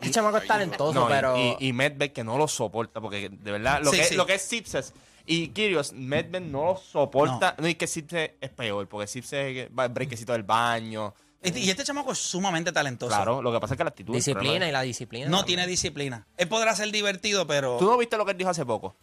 El 0.00 0.10
chamaco 0.12 0.36
es 0.38 0.46
talentoso, 0.46 0.92
No, 1.00 1.06
y- 1.06 1.12
pero... 1.12 1.36
y, 1.38 1.68
y 1.68 1.72
Medved 1.72 2.12
que 2.12 2.22
no 2.22 2.36
lo 2.36 2.46
soporta, 2.48 3.00
porque 3.00 3.28
de 3.30 3.52
verdad, 3.52 3.80
lo, 3.82 3.90
Sí, 3.90 3.96
que, 3.98 4.04
sí. 4.04 4.14
lo 4.14 4.26
que 4.26 4.34
es 4.34 4.42
Sipses 4.42 4.92
y 5.26 5.48
Kyrgios, 5.48 5.92
Medved 5.92 6.40
no 6.42 6.64
lo 6.66 6.76
soporta. 6.76 7.54
No, 7.58 7.66
y 7.68 7.74
que 7.74 7.86
Sipses 7.86 8.30
es 8.40 8.50
peor, 8.50 8.86
porque 8.88 9.06
Sipses 9.06 9.56
es 9.56 9.70
el 9.76 9.88
brequecito 9.90 10.32
del 10.32 10.44
baño. 10.44 11.12
Este- 11.42 11.60
y 11.60 11.70
este 11.70 11.84
chamaco 11.84 12.12
es 12.12 12.18
sumamente 12.18 12.72
talentoso. 12.72 13.14
Claro, 13.14 13.42
lo 13.42 13.52
que 13.52 13.60
pasa 13.60 13.74
es 13.74 13.78
que 13.78 13.84
la 13.84 13.90
actitud. 13.90 14.14
Disciplina 14.14 14.68
y 14.68 14.72
la 14.72 14.82
disciplina. 14.82 15.28
No 15.28 15.44
tiene 15.44 15.66
disciplina. 15.66 16.26
Él 16.36 16.48
podrá 16.48 16.74
ser 16.74 16.90
divertido, 16.90 17.46
pero. 17.46 17.76
¿Tú 17.78 17.86
no 17.86 17.98
viste 17.98 18.16
lo 18.16 18.24
que 18.24 18.32
él 18.32 18.38
dijo 18.38 18.50
hace 18.50 18.64
poco? 18.64 18.96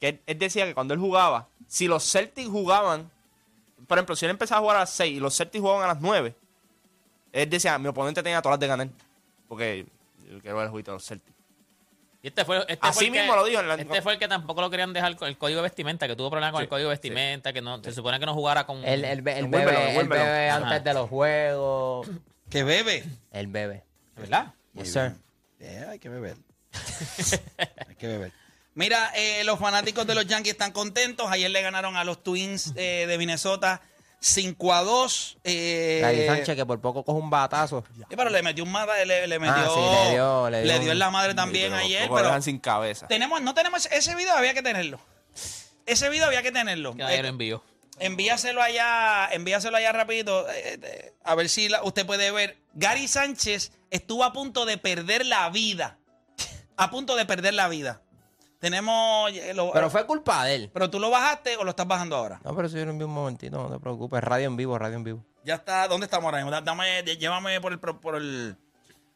Que 0.00 0.08
él, 0.08 0.20
él 0.26 0.38
decía 0.38 0.66
que 0.66 0.74
cuando 0.74 0.94
él 0.94 1.00
jugaba, 1.00 1.48
si 1.66 1.88
los 1.88 2.04
Celtics 2.10 2.48
jugaban, 2.48 3.10
por 3.86 3.98
ejemplo, 3.98 4.14
si 4.16 4.24
él 4.24 4.30
empezaba 4.30 4.58
a 4.58 4.62
jugar 4.62 4.76
a 4.76 4.80
las 4.80 4.90
6 4.90 5.16
y 5.16 5.20
los 5.20 5.36
Celtics 5.36 5.60
jugaban 5.62 5.84
a 5.84 5.88
las 5.88 6.00
9, 6.00 6.34
él 7.32 7.50
decía, 7.50 7.78
mi 7.78 7.88
oponente 7.88 8.22
tenía 8.22 8.40
todas 8.42 8.54
las 8.54 8.60
de 8.60 8.66
ganar. 8.66 8.88
Porque 9.48 9.86
yo 10.30 10.40
quiero 10.40 10.56
ver 10.56 10.66
el 10.66 10.70
juguito 10.70 10.90
de 10.92 10.96
los 10.96 11.04
Celtics. 11.06 11.36
Y 12.22 12.28
este 12.28 12.44
fue, 12.44 12.58
este 12.68 12.78
Así 12.82 12.94
fue 12.98 13.04
el 13.06 13.10
mismo 13.12 13.32
que, 13.32 13.38
lo 13.38 13.44
dijo 13.46 13.60
en 13.60 13.68
la- 13.68 13.74
Este 13.76 14.02
fue 14.02 14.12
el 14.12 14.18
que 14.18 14.28
tampoco 14.28 14.60
lo 14.60 14.68
querían 14.68 14.92
dejar 14.92 15.16
con 15.16 15.26
el 15.28 15.38
código 15.38 15.58
de 15.58 15.62
vestimenta, 15.62 16.06
que 16.06 16.14
tuvo 16.16 16.28
problemas 16.30 16.52
con 16.52 16.60
Sí, 16.60 16.64
el 16.64 16.68
código 16.68 16.90
de 16.90 16.96
sí, 16.96 17.00
vestimenta, 17.08 17.52
que 17.52 17.62
no 17.62 17.82
se 17.82 17.92
supone 17.92 18.20
que 18.20 18.26
no 18.26 18.34
jugara 18.34 18.66
con. 18.66 18.84
El, 18.84 19.04
el, 19.04 19.22
be- 19.22 19.38
el 19.38 19.46
Vuélvelo, 19.46 19.78
bebe, 19.78 19.88
el 19.90 19.94
vuélvelo. 19.94 20.24
bebe 20.24 20.50
Ajá. 20.50 20.66
antes 20.66 20.84
de 20.84 20.94
los 20.94 21.08
juegos. 21.08 22.08
Que 22.50 22.62
bebe. 22.64 23.04
El 23.32 23.46
bebe. 23.46 23.84
¿Verdad? 24.16 24.52
Yes, 24.74 24.92
sir. 24.92 25.12
Hay 25.88 25.98
que 25.98 26.08
beber. 26.10 26.36
hay 27.88 27.94
que 27.96 28.06
beber. 28.06 28.32
Mira, 28.74 29.10
eh, 29.16 29.42
los 29.44 29.58
fanáticos 29.58 30.06
de 30.06 30.14
los 30.14 30.26
Yankees 30.26 30.52
están 30.52 30.72
contentos. 30.72 31.26
Ayer 31.30 31.50
le 31.50 31.60
ganaron 31.62 31.96
a 31.96 32.04
los 32.04 32.22
Twins 32.22 32.72
eh, 32.76 33.06
de 33.06 33.18
Minnesota 33.18 33.82
5 34.20 34.72
a 34.74 34.82
2. 34.82 35.38
Eh, 35.44 35.98
Gary 36.02 36.26
Sánchez 36.26 36.56
que 36.56 36.66
por 36.66 36.80
poco 36.80 37.04
coge 37.04 37.18
un 37.18 37.30
batazo. 37.30 37.84
sí, 37.94 38.02
pero 38.16 38.28
le 38.30 38.42
metió 38.42 38.64
un 38.64 38.70
mata, 38.72 39.04
le, 39.04 39.26
le 39.26 39.38
metió. 39.38 39.54
Ah, 39.56 39.70
sí, 39.74 40.06
le 40.08 40.10
dio- 40.12 40.50
le 40.50 40.62
dio 40.80 40.82
en 40.84 40.90
un- 40.90 40.98
la 40.98 41.10
madre 41.10 41.34
también 41.34 41.70
pero 41.72 41.82
ayer. 41.84 42.02
Pero 42.08 42.22
dejan 42.24 42.42
sin 42.42 42.58
cabeza. 42.58 43.08
tenemos, 43.08 43.40
no 43.40 43.54
tenemos 43.54 43.86
ese 43.86 44.14
video, 44.14 44.34
había 44.34 44.52
que 44.54 44.62
tenerlo. 44.62 45.00
Ese 45.86 46.08
video 46.10 46.26
había 46.26 46.42
que 46.42 46.52
tenerlo. 46.52 46.92
Que 46.92 46.98
nadie 47.02 47.18
Eh, 47.18 47.22
lo 47.22 47.28
envió. 47.28 47.64
envíaselo 47.98 48.62
allá, 48.62 49.28
envíaselo 49.32 49.76
allá 49.76 49.92
rapidito, 49.92 50.48
eh, 50.50 50.78
eh, 50.82 51.12
a 51.24 51.34
ver 51.34 51.48
si 51.48 51.68
la- 51.68 51.82
usted 51.82 52.04
puede 52.06 52.30
ver. 52.30 52.58
Gary 52.74 53.08
Sánchez 53.08 53.72
estuvo 53.90 54.24
a 54.24 54.32
punto 54.32 54.66
de 54.66 54.76
perder 54.78 55.24
la 55.26 55.48
vida. 55.50 55.98
A 56.76 56.90
punto 56.90 57.16
de 57.16 57.24
perder 57.26 57.54
la 57.54 57.68
vida. 57.68 58.02
Tenemos... 58.60 59.32
lo- 59.54 59.72
Pero 59.72 59.90
fue 59.90 60.06
culpa 60.06 60.44
de 60.44 60.54
él. 60.54 60.70
¿Pero 60.72 60.88
tú 60.90 61.00
lo 61.00 61.10
bajaste 61.10 61.56
o 61.56 61.64
lo 61.64 61.70
estás 61.70 61.86
bajando 61.88 62.14
ahora? 62.16 62.40
No, 62.44 62.54
pero 62.54 62.68
si 62.68 62.76
yo 62.76 62.84
lo 62.84 62.90
envío 62.92 63.06
un 63.06 63.14
momentito, 63.14 63.56
no 63.56 63.70
te 63.74 63.80
preocupes. 63.80 64.22
Radio 64.22 64.46
en 64.46 64.56
vivo, 64.56 64.78
radio 64.78 64.96
en 64.96 65.04
vivo. 65.04 65.24
Ya 65.44 65.54
está, 65.54 65.88
¿dónde 65.88 66.04
estamos 66.04 66.26
ahora 66.26 66.36
mismo? 66.38 66.50
Da- 66.50 66.60
Dame, 66.60 67.02
llévame 67.02 67.60
por 67.60 67.72
el... 67.72 67.80
pro- 67.80 67.98
Por 68.00 68.16
el 68.16 68.56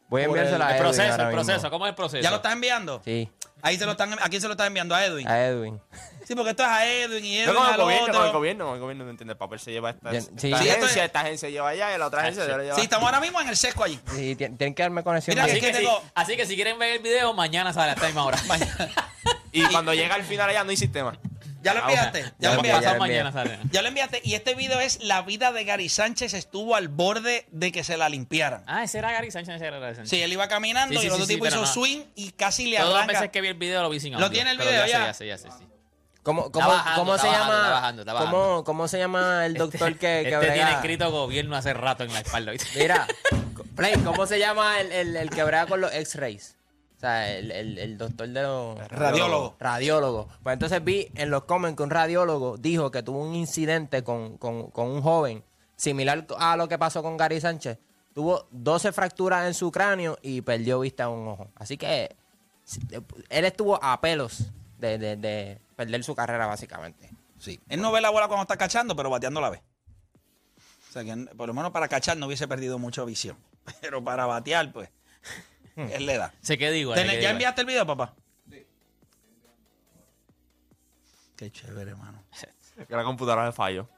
Voy 0.09 0.23
a 0.23 0.25
enviársela 0.27 0.57
el- 0.57 0.63
a 0.63 0.67
El 0.69 0.73
Edwin 0.77 0.83
proceso, 0.83 1.11
ahora 1.13 1.23
el 1.25 1.29
mismo. 1.37 1.45
proceso. 1.45 1.71
¿Cómo 1.71 1.87
es 1.87 1.91
el 1.91 1.95
proceso? 1.95 2.23
¿Ya 2.23 2.31
lo 2.31 2.37
estás 2.37 2.53
enviando? 2.53 3.03
Sí. 3.05 3.31
Ahí 3.63 3.79
se 3.79 3.87
lo 3.87 3.93
están, 3.93 4.13
¿A 4.15 4.29
quién 4.29 4.41
se 4.43 4.47
lo 4.49 4.53
están 4.53 4.67
enviando? 4.67 4.95
A 4.95 5.05
Edwin. 5.05 5.27
A 5.27 5.43
Edwin. 5.47 5.81
Sí, 6.27 6.35
porque 6.35 6.51
esto 6.51 6.63
es 6.63 6.69
a 6.69 6.87
Edwin 6.87 7.25
y 7.25 7.39
No 7.39 7.43
Edwin 7.45 7.55
con 7.57 7.67
el 7.67 7.73
al 7.73 7.81
gobierno, 7.81 8.13
con 8.15 8.27
el 8.27 8.33
gobierno, 8.33 8.65
con 8.67 8.75
el 8.75 8.81
gobierno, 8.81 9.05
no 9.05 9.11
entiende. 9.11 9.33
El 9.33 9.39
papel 9.39 9.59
se 9.59 9.73
lleva 9.73 9.89
a 9.89 9.93
esta, 9.93 10.11
Bien, 10.11 10.23
esta 10.23 10.39
sí. 10.41 10.49
Sí, 10.49 10.55
agencia, 10.55 10.87
es- 10.87 10.97
esta 11.09 11.21
agencia 11.21 11.49
lleva 11.49 11.69
allá 11.71 11.95
y 11.95 11.99
la 11.99 12.07
otra 12.07 12.21
agencia 12.23 12.45
se 12.45 12.51
lo 12.51 12.63
lleva 12.63 12.75
Sí, 12.77 12.83
estamos 12.83 13.07
ahora 13.07 13.21
mismo 13.21 13.41
en 13.41 13.49
el 13.49 13.57
sesco 13.57 13.83
allí. 13.85 13.99
Sí, 14.15 14.37
tien- 14.37 14.57
tienen 14.59 14.75
que 14.75 14.83
darme 14.83 15.03
conexión. 15.03 15.35
Mira. 15.35 15.45
Así 15.47 15.55
que, 15.61 15.61
que 15.69 15.75
si, 15.75 15.81
tengo- 15.85 16.03
así 16.15 16.37
que 16.37 16.47
si 16.47 16.55
quieren 16.55 16.79
ver 16.79 16.97
el 16.97 17.03
video, 17.03 17.33
mañana 17.33 17.73
sale 17.73 17.91
a 17.93 17.95
esta 17.95 18.07
misma 18.07 18.25
hora. 18.27 18.39
Y 19.55 19.63
cuando 19.73 19.95
llega 19.95 20.15
al 20.17 20.25
final 20.25 20.51
allá 20.51 20.65
no 20.65 20.71
hay 20.71 20.77
sistema. 20.77 21.19
Ya 21.63 21.73
lo 21.73 21.81
Ah, 21.81 21.85
enviaste. 21.89 22.23
Ya 22.23 22.33
Ya 22.41 22.51
lo 22.51 22.57
enviaste. 22.57 22.85
ya 22.85 22.91
lo 22.93 22.97
envié. 23.05 23.23
mañana 23.23 23.33
sale. 23.33 23.59
Ya 23.71 23.81
lo 23.81 23.89
enviaste. 23.89 24.21
Y 24.23 24.35
este 24.35 24.55
video 24.55 24.81
es 24.81 25.03
la 25.03 25.23
vida 25.23 25.51
de 25.51 25.65
Gary 25.65 25.89
Sánchez 25.89 26.35
estuvo 26.35 26.77
al 26.77 26.89
borde 26.89 27.47
de 27.53 27.73
que 27.73 27.83
se 27.85 27.97
la 27.97 28.11
limpiaran. 28.11 28.65
Ah, 28.67 28.85
ese 28.85 28.99
era 28.99 29.11
Gary 29.13 29.31
Sánchez. 29.31 29.55
Ese 29.57 29.65
era 29.67 29.79
Gary 29.79 29.95
Sánchez. 29.95 30.11
Sí, 30.11 30.21
él 30.21 30.31
iba 30.31 30.47
caminando 30.49 30.93
Sí, 30.93 30.99
sí, 30.99 31.05
y 31.05 31.07
el 31.07 31.13
otro 31.15 31.25
sí, 31.25 31.33
sí, 31.33 31.35
tipo 31.37 31.47
hizo 31.47 31.61
no. 31.63 31.67
swing 31.67 32.03
y 32.17 32.33
casi 32.33 32.67
le 32.67 32.77
Todas 32.77 32.91
las 32.91 32.97
arranca. 33.05 33.13
veces 33.21 33.31
que 33.33 33.41
vi 33.41 33.49
el 33.49 33.55
video 33.55 33.81
lo 33.83 33.89
vi 33.89 33.99
sin 33.99 34.13
¿Lo 34.13 34.19
audio. 34.19 34.31
tiene 34.31 34.51
el 34.51 34.59
pero 34.59 34.69
video 34.71 34.87
ya? 34.87 34.99
sé, 34.99 35.05
ya 35.07 35.15
sé, 35.15 35.27
ya 35.27 35.39
sé, 35.39 35.59
sí. 35.59 35.67
¿Cómo, 36.23 36.51
cómo, 36.53 36.69
bajando, 36.69 37.01
cómo 37.01 37.15
está 37.17 37.27
se 37.27 37.33
bajando, 37.33 37.53
llama? 37.55 37.63
está 37.65 37.75
bajando, 37.81 38.03
está 38.03 38.13
¿cómo, 38.13 38.23
bajando. 38.39 38.65
¿Cómo 38.65 38.89
se 38.89 38.99
llama 38.99 39.47
el 39.47 39.55
doctor 39.55 39.93
que, 39.93 39.99
que 39.99 40.21
Este 40.25 40.37
brega? 40.39 40.55
tiene 40.55 40.71
escrito 40.73 41.11
gobierno 41.11 41.57
hace 41.57 41.73
rato 41.75 42.03
en 42.05 42.13
la 42.13 42.21
espalda. 42.21 42.53
¿viste? 42.53 42.79
Mira, 42.79 43.07
Play, 43.77 43.95
¿cómo 44.05 44.27
se 44.27 44.39
llama 44.39 44.81
el, 44.81 44.93
el, 44.93 45.17
el 45.17 45.31
que 45.31 45.43
brega 45.45 45.67
con 45.67 45.81
los 45.81 45.93
X-rays? 45.95 46.57
O 46.97 47.01
sea, 47.01 47.31
el, 47.37 47.51
el, 47.51 47.79
el 47.79 47.99
doctor 47.99 48.29
de 48.29 48.43
los... 48.43 48.79
Radiólogo. 48.89 49.57
Radiólogo. 49.59 50.29
Pues 50.43 50.55
entonces 50.55 50.83
vi 50.83 51.09
en 51.15 51.31
los 51.31 51.45
comments 51.45 51.77
que 51.77 51.83
un 51.83 51.91
radiólogo 51.91 52.57
dijo 52.57 52.91
que 52.91 53.03
tuvo 53.03 53.19
un 53.23 53.35
incidente 53.35 54.03
con, 54.05 54.39
con, 54.39 54.71
con 54.71 54.87
un 54.89 55.03
joven 55.03 55.45
similar 55.77 56.27
a 56.39 56.57
lo 56.57 56.69
que 56.69 56.79
pasó 56.79 57.03
con 57.03 57.17
Gary 57.17 57.41
Sánchez. 57.41 57.79
Tuvo 58.15 58.47
12 58.53 58.93
fracturas 58.93 59.47
en 59.47 59.55
su 59.55 59.71
cráneo 59.73 60.17
y 60.23 60.41
perdió 60.41 60.81
vista 60.81 61.05
en 61.05 61.11
un 61.11 61.29
ojo. 61.29 61.49
Así 61.57 61.77
que 61.77 62.15
si- 62.63 62.81
él 63.29 63.45
estuvo 63.45 63.83
a 63.83 64.01
pelos 64.01 64.45
de, 64.79 64.97
de, 64.99 65.17
de 65.17 65.61
perder 65.77 66.05
su 66.05 66.15
carrera, 66.15 66.47
básicamente. 66.47 67.11
Sí. 67.39 67.61
Él 67.69 67.81
no 67.83 67.91
ve 67.93 68.01
la 68.01 68.11
bola 68.11 68.29
cuando 68.29 68.43
está 68.43 68.57
cachando, 68.57 68.95
pero 68.97 69.11
bateando 69.11 69.41
la 69.41 69.51
ve. 69.51 69.63
O 70.89 70.93
sea 70.93 71.05
que 71.05 71.15
por 71.37 71.49
lo 71.49 71.55
menos 71.55 71.73
para 71.73 71.89
cachar 71.89 72.17
no 72.17 72.27
hubiese 72.27 72.47
perdido 72.47 72.79
mucha 72.79 73.05
visión. 73.05 73.37
Pero 73.81 74.03
para 74.05 74.27
batear, 74.27 74.73
pues, 74.73 74.91
él 75.77 76.07
le 76.07 76.19
da. 76.19 76.33
Se 76.41 76.57
quedó 76.59 76.75
igual. 76.75 76.97
Ten- 76.97 77.07
se 77.07 77.13
quedó 77.13 77.15
¿Ya 77.15 77.29
igual. 77.29 77.33
enviaste 77.33 77.61
el 77.63 77.67
video, 77.67 77.87
papá? 77.87 78.15
Sí. 78.51 78.67
Qué 81.37 81.51
chévere, 81.51 81.91
hermano. 81.93 82.23
Que 82.89 82.97
la 82.97 83.05
computadora 83.05 83.47
le 83.47 83.53
falló. 83.53 83.89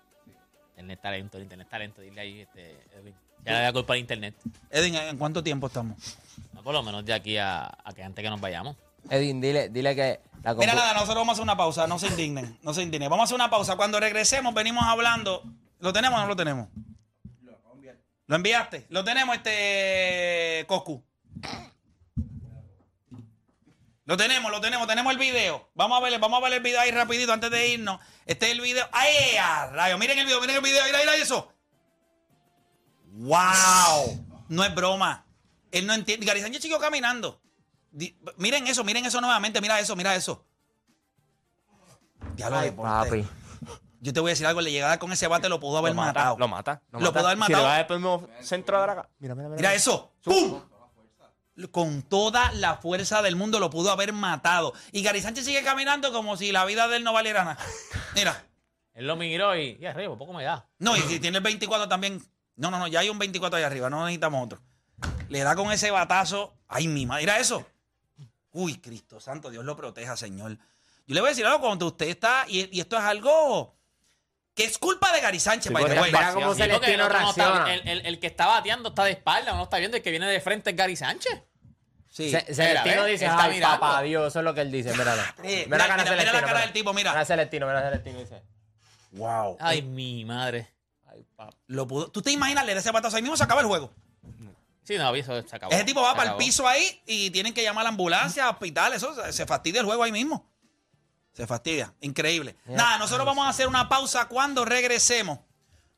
Internet 0.72 1.00
talento, 1.02 1.38
el 1.38 1.44
internet 1.44 1.66
talento. 1.70 2.02
Dile 2.02 2.20
ahí, 2.20 2.40
este, 2.40 2.72
Edwin. 2.94 3.14
Ya 3.42 3.52
le 3.52 3.60
da 3.60 3.72
culpa 3.72 3.94
al 3.94 4.00
internet. 4.00 4.34
Edwin, 4.70 4.94
¿en 4.96 5.16
cuánto 5.16 5.42
tiempo 5.42 5.68
estamos? 5.68 5.96
No, 6.52 6.62
por 6.62 6.74
lo 6.74 6.82
menos 6.82 7.02
de 7.04 7.14
aquí 7.14 7.38
a, 7.38 7.64
a 7.66 7.92
que 7.94 8.02
antes 8.02 8.22
que 8.22 8.28
nos 8.28 8.38
vayamos. 8.40 8.76
Edwin, 9.08 9.40
dile, 9.40 9.70
dile 9.70 9.94
que 9.96 10.20
la 10.42 10.52
Mira, 10.54 10.74
nada, 10.74 10.92
nosotros 10.92 11.16
vamos 11.16 11.30
a 11.30 11.32
hacer 11.32 11.42
una 11.44 11.56
pausa, 11.56 11.86
no 11.86 11.98
se 11.98 12.08
indignen, 12.08 12.58
no 12.62 12.74
se 12.74 12.82
indignen. 12.82 13.08
Vamos 13.08 13.22
a 13.22 13.24
hacer 13.24 13.34
una 13.36 13.48
pausa. 13.48 13.76
Cuando 13.76 13.98
regresemos, 13.98 14.52
venimos 14.52 14.84
hablando. 14.84 15.42
¿Lo 15.80 15.92
tenemos 15.92 16.18
o 16.18 16.22
no 16.22 16.28
lo 16.28 16.36
tenemos? 16.36 16.68
¿Lo 18.26 18.36
enviaste? 18.36 18.86
Lo 18.90 19.04
tenemos, 19.04 19.36
este. 19.36 20.64
Coscu. 20.66 21.02
Lo 24.04 24.16
tenemos, 24.16 24.52
lo 24.52 24.60
tenemos, 24.60 24.86
tenemos 24.86 25.12
el 25.12 25.18
video. 25.18 25.68
Vamos 25.74 25.98
a 25.98 26.00
ver, 26.04 26.18
vamos 26.20 26.38
a 26.40 26.44
ver 26.44 26.52
el 26.54 26.60
video 26.62 26.80
ahí 26.80 26.92
rapidito 26.92 27.32
antes 27.32 27.50
de 27.50 27.68
irnos. 27.70 27.98
Este 28.24 28.46
es 28.46 28.52
el 28.52 28.60
video. 28.60 28.86
¡Ay, 28.92 29.36
a 29.36 29.66
rayo! 29.66 29.98
Miren 29.98 30.16
el 30.18 30.26
video, 30.26 30.40
miren 30.40 30.56
el 30.56 30.62
video, 30.62 30.84
mira, 30.84 30.98
mira 31.00 31.16
eso. 31.16 31.52
¡Wow! 33.12 34.44
No 34.48 34.62
es 34.64 34.72
broma. 34.74 35.26
Él 35.72 35.86
no 35.86 35.92
entiende. 35.94 36.24
Gary 36.24 36.40
Sánchez 36.40 36.62
siguió 36.62 36.78
caminando. 36.78 37.40
Di- 37.90 38.16
miren 38.36 38.66
eso, 38.68 38.84
miren 38.84 39.04
eso 39.06 39.20
nuevamente. 39.20 39.60
Mira 39.60 39.80
eso, 39.80 39.96
mira 39.96 40.14
eso. 40.14 40.46
Diablo, 42.36 42.58
Ay, 42.58 42.70
deporte. 42.70 42.90
papi. 43.10 43.28
Yo 44.00 44.12
te 44.12 44.20
voy 44.20 44.30
a 44.30 44.32
decir 44.32 44.46
algo. 44.46 44.60
Le 44.60 44.70
llegada 44.70 45.00
con 45.00 45.10
ese 45.10 45.26
bate 45.26 45.48
lo 45.48 45.58
pudo 45.58 45.78
haber 45.78 45.92
Lo 45.92 45.96
mata, 45.96 46.12
matado. 46.20 46.36
Lo 46.38 46.46
mata. 46.46 46.82
Lo 46.92 47.00
mata. 47.00 47.12
pudo 47.12 47.26
haber 47.26 47.36
Si 47.38 47.40
matado. 47.40 47.58
le 47.58 47.64
va 47.68 47.74
a 47.74 47.78
dar 47.78 47.86
el 47.90 47.96
mismo 47.98 48.28
centro 48.40 48.80
de 48.80 48.86
la 48.86 49.08
Mira, 49.18 49.34
mira, 49.34 49.48
mira. 49.48 49.56
Mira 49.56 49.74
eso. 49.74 50.12
¡Pum! 50.22 50.60
Con 51.70 52.02
toda 52.02 52.52
la 52.52 52.76
fuerza 52.76 53.22
del 53.22 53.36
mundo 53.36 53.58
lo 53.58 53.70
pudo 53.70 53.90
haber 53.90 54.12
matado. 54.12 54.74
Y 54.92 55.02
Gary 55.02 55.22
Sánchez 55.22 55.44
sigue 55.44 55.62
caminando 55.62 56.12
como 56.12 56.36
si 56.36 56.52
la 56.52 56.64
vida 56.64 56.86
de 56.88 56.98
él 56.98 57.04
no 57.04 57.12
valiera 57.12 57.44
nada. 57.44 57.58
Mira. 58.14 58.44
Él 58.92 59.06
lo 59.06 59.16
miró 59.16 59.54
y, 59.56 59.76
ya, 59.78 59.90
arriba, 59.90 60.16
poco 60.16 60.32
me 60.32 60.42
da. 60.42 60.66
No, 60.78 60.96
y 60.96 61.00
si 61.02 61.20
tiene 61.20 61.38
el 61.38 61.44
24 61.44 61.86
también. 61.88 62.22
No, 62.56 62.70
no, 62.70 62.78
no, 62.78 62.88
ya 62.88 63.00
hay 63.00 63.10
un 63.10 63.18
24 63.18 63.58
ahí 63.58 63.64
arriba, 63.64 63.90
no 63.90 64.04
necesitamos 64.04 64.44
otro. 64.44 64.62
Le 65.28 65.40
da 65.40 65.54
con 65.54 65.70
ese 65.70 65.90
batazo. 65.90 66.54
Ay, 66.66 66.88
mi 66.88 67.04
madre, 67.04 67.22
mira 67.22 67.38
eso. 67.38 67.66
Uy, 68.52 68.78
Cristo 68.78 69.20
Santo, 69.20 69.50
Dios 69.50 69.64
lo 69.64 69.76
proteja, 69.76 70.16
Señor. 70.16 70.56
Yo 71.06 71.14
le 71.14 71.20
voy 71.20 71.28
a 71.28 71.30
decir 71.30 71.44
algo, 71.44 71.60
cuando 71.60 71.86
usted 71.86 72.08
está, 72.08 72.46
y, 72.48 72.74
y 72.74 72.80
esto 72.80 72.96
es 72.96 73.02
algo 73.02 73.75
que 74.56 74.64
es 74.64 74.78
culpa 74.78 75.12
de 75.12 75.20
Gary 75.20 75.38
Sánchez, 75.38 75.68
Sí, 75.68 75.72
by 75.74 75.84
the 75.84 75.88
porque 75.90 76.00
way. 76.00 76.10
Mira 76.12 76.32
cómo 76.34 76.52
Sí, 76.54 76.62
Celestino 76.62 77.04
el, 77.04 77.10
reacciona. 77.12 77.72
el, 77.74 77.86
el- 77.88 78.06
el 78.06 78.18
que 78.18 78.26
está 78.26 78.46
bateando 78.46 78.88
está 78.88 79.04
de 79.04 79.12
espalda, 79.12 79.52
no 79.52 79.62
está 79.64 79.76
viendo. 79.78 79.96
El 79.98 80.02
que 80.02 80.10
viene 80.10 80.26
de 80.26 80.40
frente 80.40 80.70
es 80.70 80.76
Gary 80.76 80.96
Sánchez. 80.96 81.42
Sí. 82.08 82.30
Ce- 82.30 82.54
Celestino 82.54 83.04
dice, 83.04 83.26
está 83.26 83.44
ay, 83.44 83.52
mirando. 83.54 83.78
papá 83.78 84.00
Dios, 84.02 84.26
eso 84.28 84.38
es 84.38 84.44
lo 84.46 84.54
que 84.54 84.62
él 84.62 84.72
dice, 84.72 84.90
míralo. 84.96 85.22
Mira, 85.42 85.64
mira, 85.66 85.76
la 85.78 85.86
cara 85.86 86.02
mira, 86.02 86.04
mira 86.04 86.04
la 86.04 86.16
Celestino, 86.16 86.46
cara 86.46 86.60
del 86.60 86.72
tipo, 86.72 86.92
mira. 86.94 87.12
Mira 87.12 87.24
Celestino, 87.26 87.66
mira 87.66 87.82
Celestino, 87.82 88.18
dice. 88.18 88.42
Wow. 89.12 89.56
Ay, 89.60 89.82
mi 89.82 90.24
madre. 90.24 90.68
Ay, 91.06 91.22
papá. 91.36 91.54
Lo 91.66 91.86
pudo, 91.86 92.08
¿Tú 92.10 92.22
te 92.22 92.30
imaginas 92.32 92.64
leer 92.64 92.78
ese 92.78 92.90
batazo 92.90 93.16
ahí 93.16 93.22
mismo 93.22 93.36
se 93.36 93.44
acaba 93.44 93.60
el 93.60 93.66
juego? 93.66 93.92
Sí, 94.84 94.96
no, 94.98 95.14
eso 95.14 95.42
se 95.46 95.56
acabó. 95.56 95.72
Ese 95.72 95.84
tipo 95.84 96.00
va 96.00 96.12
Se 96.12 96.16
para 96.16 96.30
el 96.30 96.36
piso 96.36 96.66
ahí 96.66 97.02
y 97.06 97.30
tienen 97.30 97.52
que 97.52 97.62
llamar 97.62 97.82
a 97.82 97.84
la 97.84 97.88
ambulancia, 97.90 98.48
hospital, 98.48 98.92
eso 98.94 99.14
se- 99.14 99.32
se 99.32 99.44
fastidia 99.44 99.80
el 99.80 99.86
juego 99.86 100.02
ahí 100.04 100.12
mismo. 100.12 100.48
Se 101.36 101.46
fastidia, 101.46 101.94
increíble. 102.00 102.56
Nada, 102.64 102.96
nosotros 102.96 103.26
vamos 103.26 103.44
a 103.44 103.50
hacer 103.50 103.68
una 103.68 103.90
pausa 103.90 104.26
cuando 104.26 104.64
regresemos. 104.64 105.40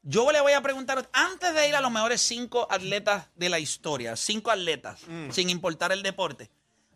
Yo 0.03 0.33
le 0.33 0.41
voy 0.41 0.53
a 0.53 0.61
preguntar, 0.63 1.09
antes 1.13 1.55
de 1.55 1.69
ir 1.69 1.77
a 1.77 1.81
los 1.81 1.93
mejores 1.93 2.21
cinco 2.21 2.67
atletas 2.69 3.29
de 3.37 3.49
la 3.49 3.61
historia, 3.61 4.17
cinco 4.17 4.51
atletas, 4.51 4.99
sin 5.31 5.49
importar 5.49 5.93
el 5.93 6.03
deporte, 6.03 6.51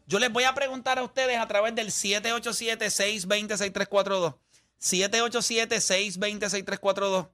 yo 0.08 0.18
les 0.18 0.32
voy 0.32 0.42
a 0.42 0.54
preguntar 0.54 0.98
a 0.98 1.04
ustedes 1.04 1.38
a 1.38 1.46
través 1.46 1.76
del 1.76 1.90
787-620-6342. 1.90 4.34
787-620-6342. 4.80 7.28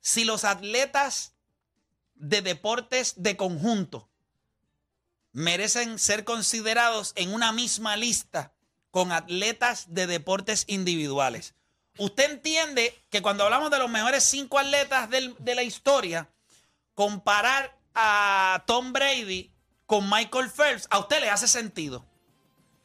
Si 0.00 0.24
los 0.24 0.44
atletas 0.44 1.34
de 2.14 2.40
deportes 2.40 3.14
de 3.16 3.36
conjunto 3.36 4.08
merecen 5.32 5.98
ser 5.98 6.22
considerados 6.22 7.14
en 7.16 7.34
una 7.34 7.50
misma 7.50 7.96
lista 7.96 8.52
con 8.92 9.10
atletas 9.10 9.86
de 9.88 10.06
deportes 10.06 10.62
individuales. 10.68 11.54
Usted 11.98 12.30
entiende 12.30 12.94
que 13.10 13.20
cuando 13.22 13.42
hablamos 13.44 13.70
de 13.72 13.78
los 13.80 13.90
mejores 13.90 14.22
cinco 14.22 14.58
atletas 14.60 15.10
del- 15.10 15.34
de 15.40 15.54
la 15.56 15.62
historia, 15.64 16.28
comparar 16.94 17.76
a 17.94 18.62
Tom 18.66 18.92
Brady 18.92 19.50
con 19.86 20.08
Michael 20.08 20.48
Phelps, 20.50 20.86
a 20.90 20.98
usted 21.00 21.20
le 21.20 21.28
hace 21.30 21.48
sentido. 21.48 22.04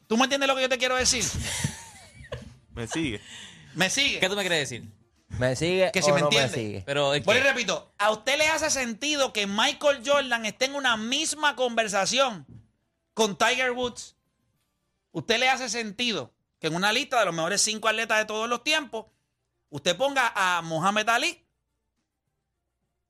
¿Tú 0.07 0.17
me 0.17 0.23
entiendes 0.23 0.47
lo 0.47 0.55
que 0.55 0.61
yo 0.63 0.69
te 0.69 0.77
quiero 0.77 0.95
decir? 0.95 1.23
Me 2.73 2.87
sigue. 2.87 3.21
¿Me 3.73 3.89
sigue? 3.89 4.19
¿Qué 4.19 4.29
tú 4.29 4.35
me 4.35 4.41
quieres 4.41 4.69
decir? 4.69 4.87
¿Me 5.29 5.55
sigue 5.55 5.89
Que 5.91 5.99
o 5.99 6.03
si 6.03 6.11
me 6.11 6.21
no 6.21 6.29
me 6.29 6.37
entiende. 6.37 6.53
sigue? 6.67 6.83
Pero 6.85 7.13
es 7.13 7.23
y 7.25 7.39
repito, 7.39 7.91
¿a 7.97 8.11
usted 8.11 8.37
le 8.37 8.47
hace 8.47 8.69
sentido 8.69 9.33
que 9.33 9.45
Michael 9.47 10.01
Jordan 10.05 10.45
esté 10.45 10.65
en 10.65 10.75
una 10.75 10.95
misma 10.95 11.55
conversación 11.55 12.45
con 13.13 13.37
Tiger 13.37 13.71
Woods? 13.71 14.15
¿Usted 15.17 15.39
le 15.39 15.49
hace 15.49 15.67
sentido 15.67 16.31
que 16.59 16.67
en 16.67 16.75
una 16.75 16.93
lista 16.93 17.17
de 17.17 17.25
los 17.25 17.33
mejores 17.33 17.59
cinco 17.59 17.87
atletas 17.87 18.19
de 18.19 18.25
todos 18.25 18.47
los 18.47 18.63
tiempos, 18.63 19.07
usted 19.71 19.97
ponga 19.97 20.31
a 20.35 20.61
Muhammad 20.61 21.09
Ali 21.09 21.43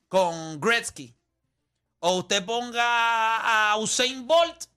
con 0.07 0.61
Gretzky? 0.61 1.13
¿O 1.99 2.19
usted 2.19 2.45
ponga 2.45 3.71
a 3.71 3.75
Usain 3.75 4.25
Bolt 4.25 4.67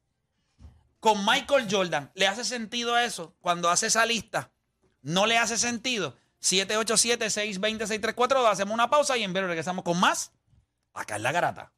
con 0.98 1.24
Michael 1.24 1.68
Jordan? 1.70 2.10
¿Le 2.14 2.26
hace 2.26 2.44
sentido 2.44 2.98
eso 2.98 3.36
cuando 3.40 3.70
hace 3.70 3.86
esa 3.86 4.04
lista? 4.06 4.50
¿No 5.00 5.26
le 5.26 5.38
hace 5.38 5.56
sentido? 5.56 6.16
787-620-6342. 6.42 8.50
Hacemos 8.50 8.74
una 8.74 8.90
pausa 8.90 9.16
y 9.16 9.22
en 9.22 9.32
breve 9.32 9.46
regresamos 9.46 9.84
con 9.84 10.00
más. 10.00 10.32
Acá 10.94 11.14
en 11.14 11.22
la 11.22 11.30
garata. 11.30 11.72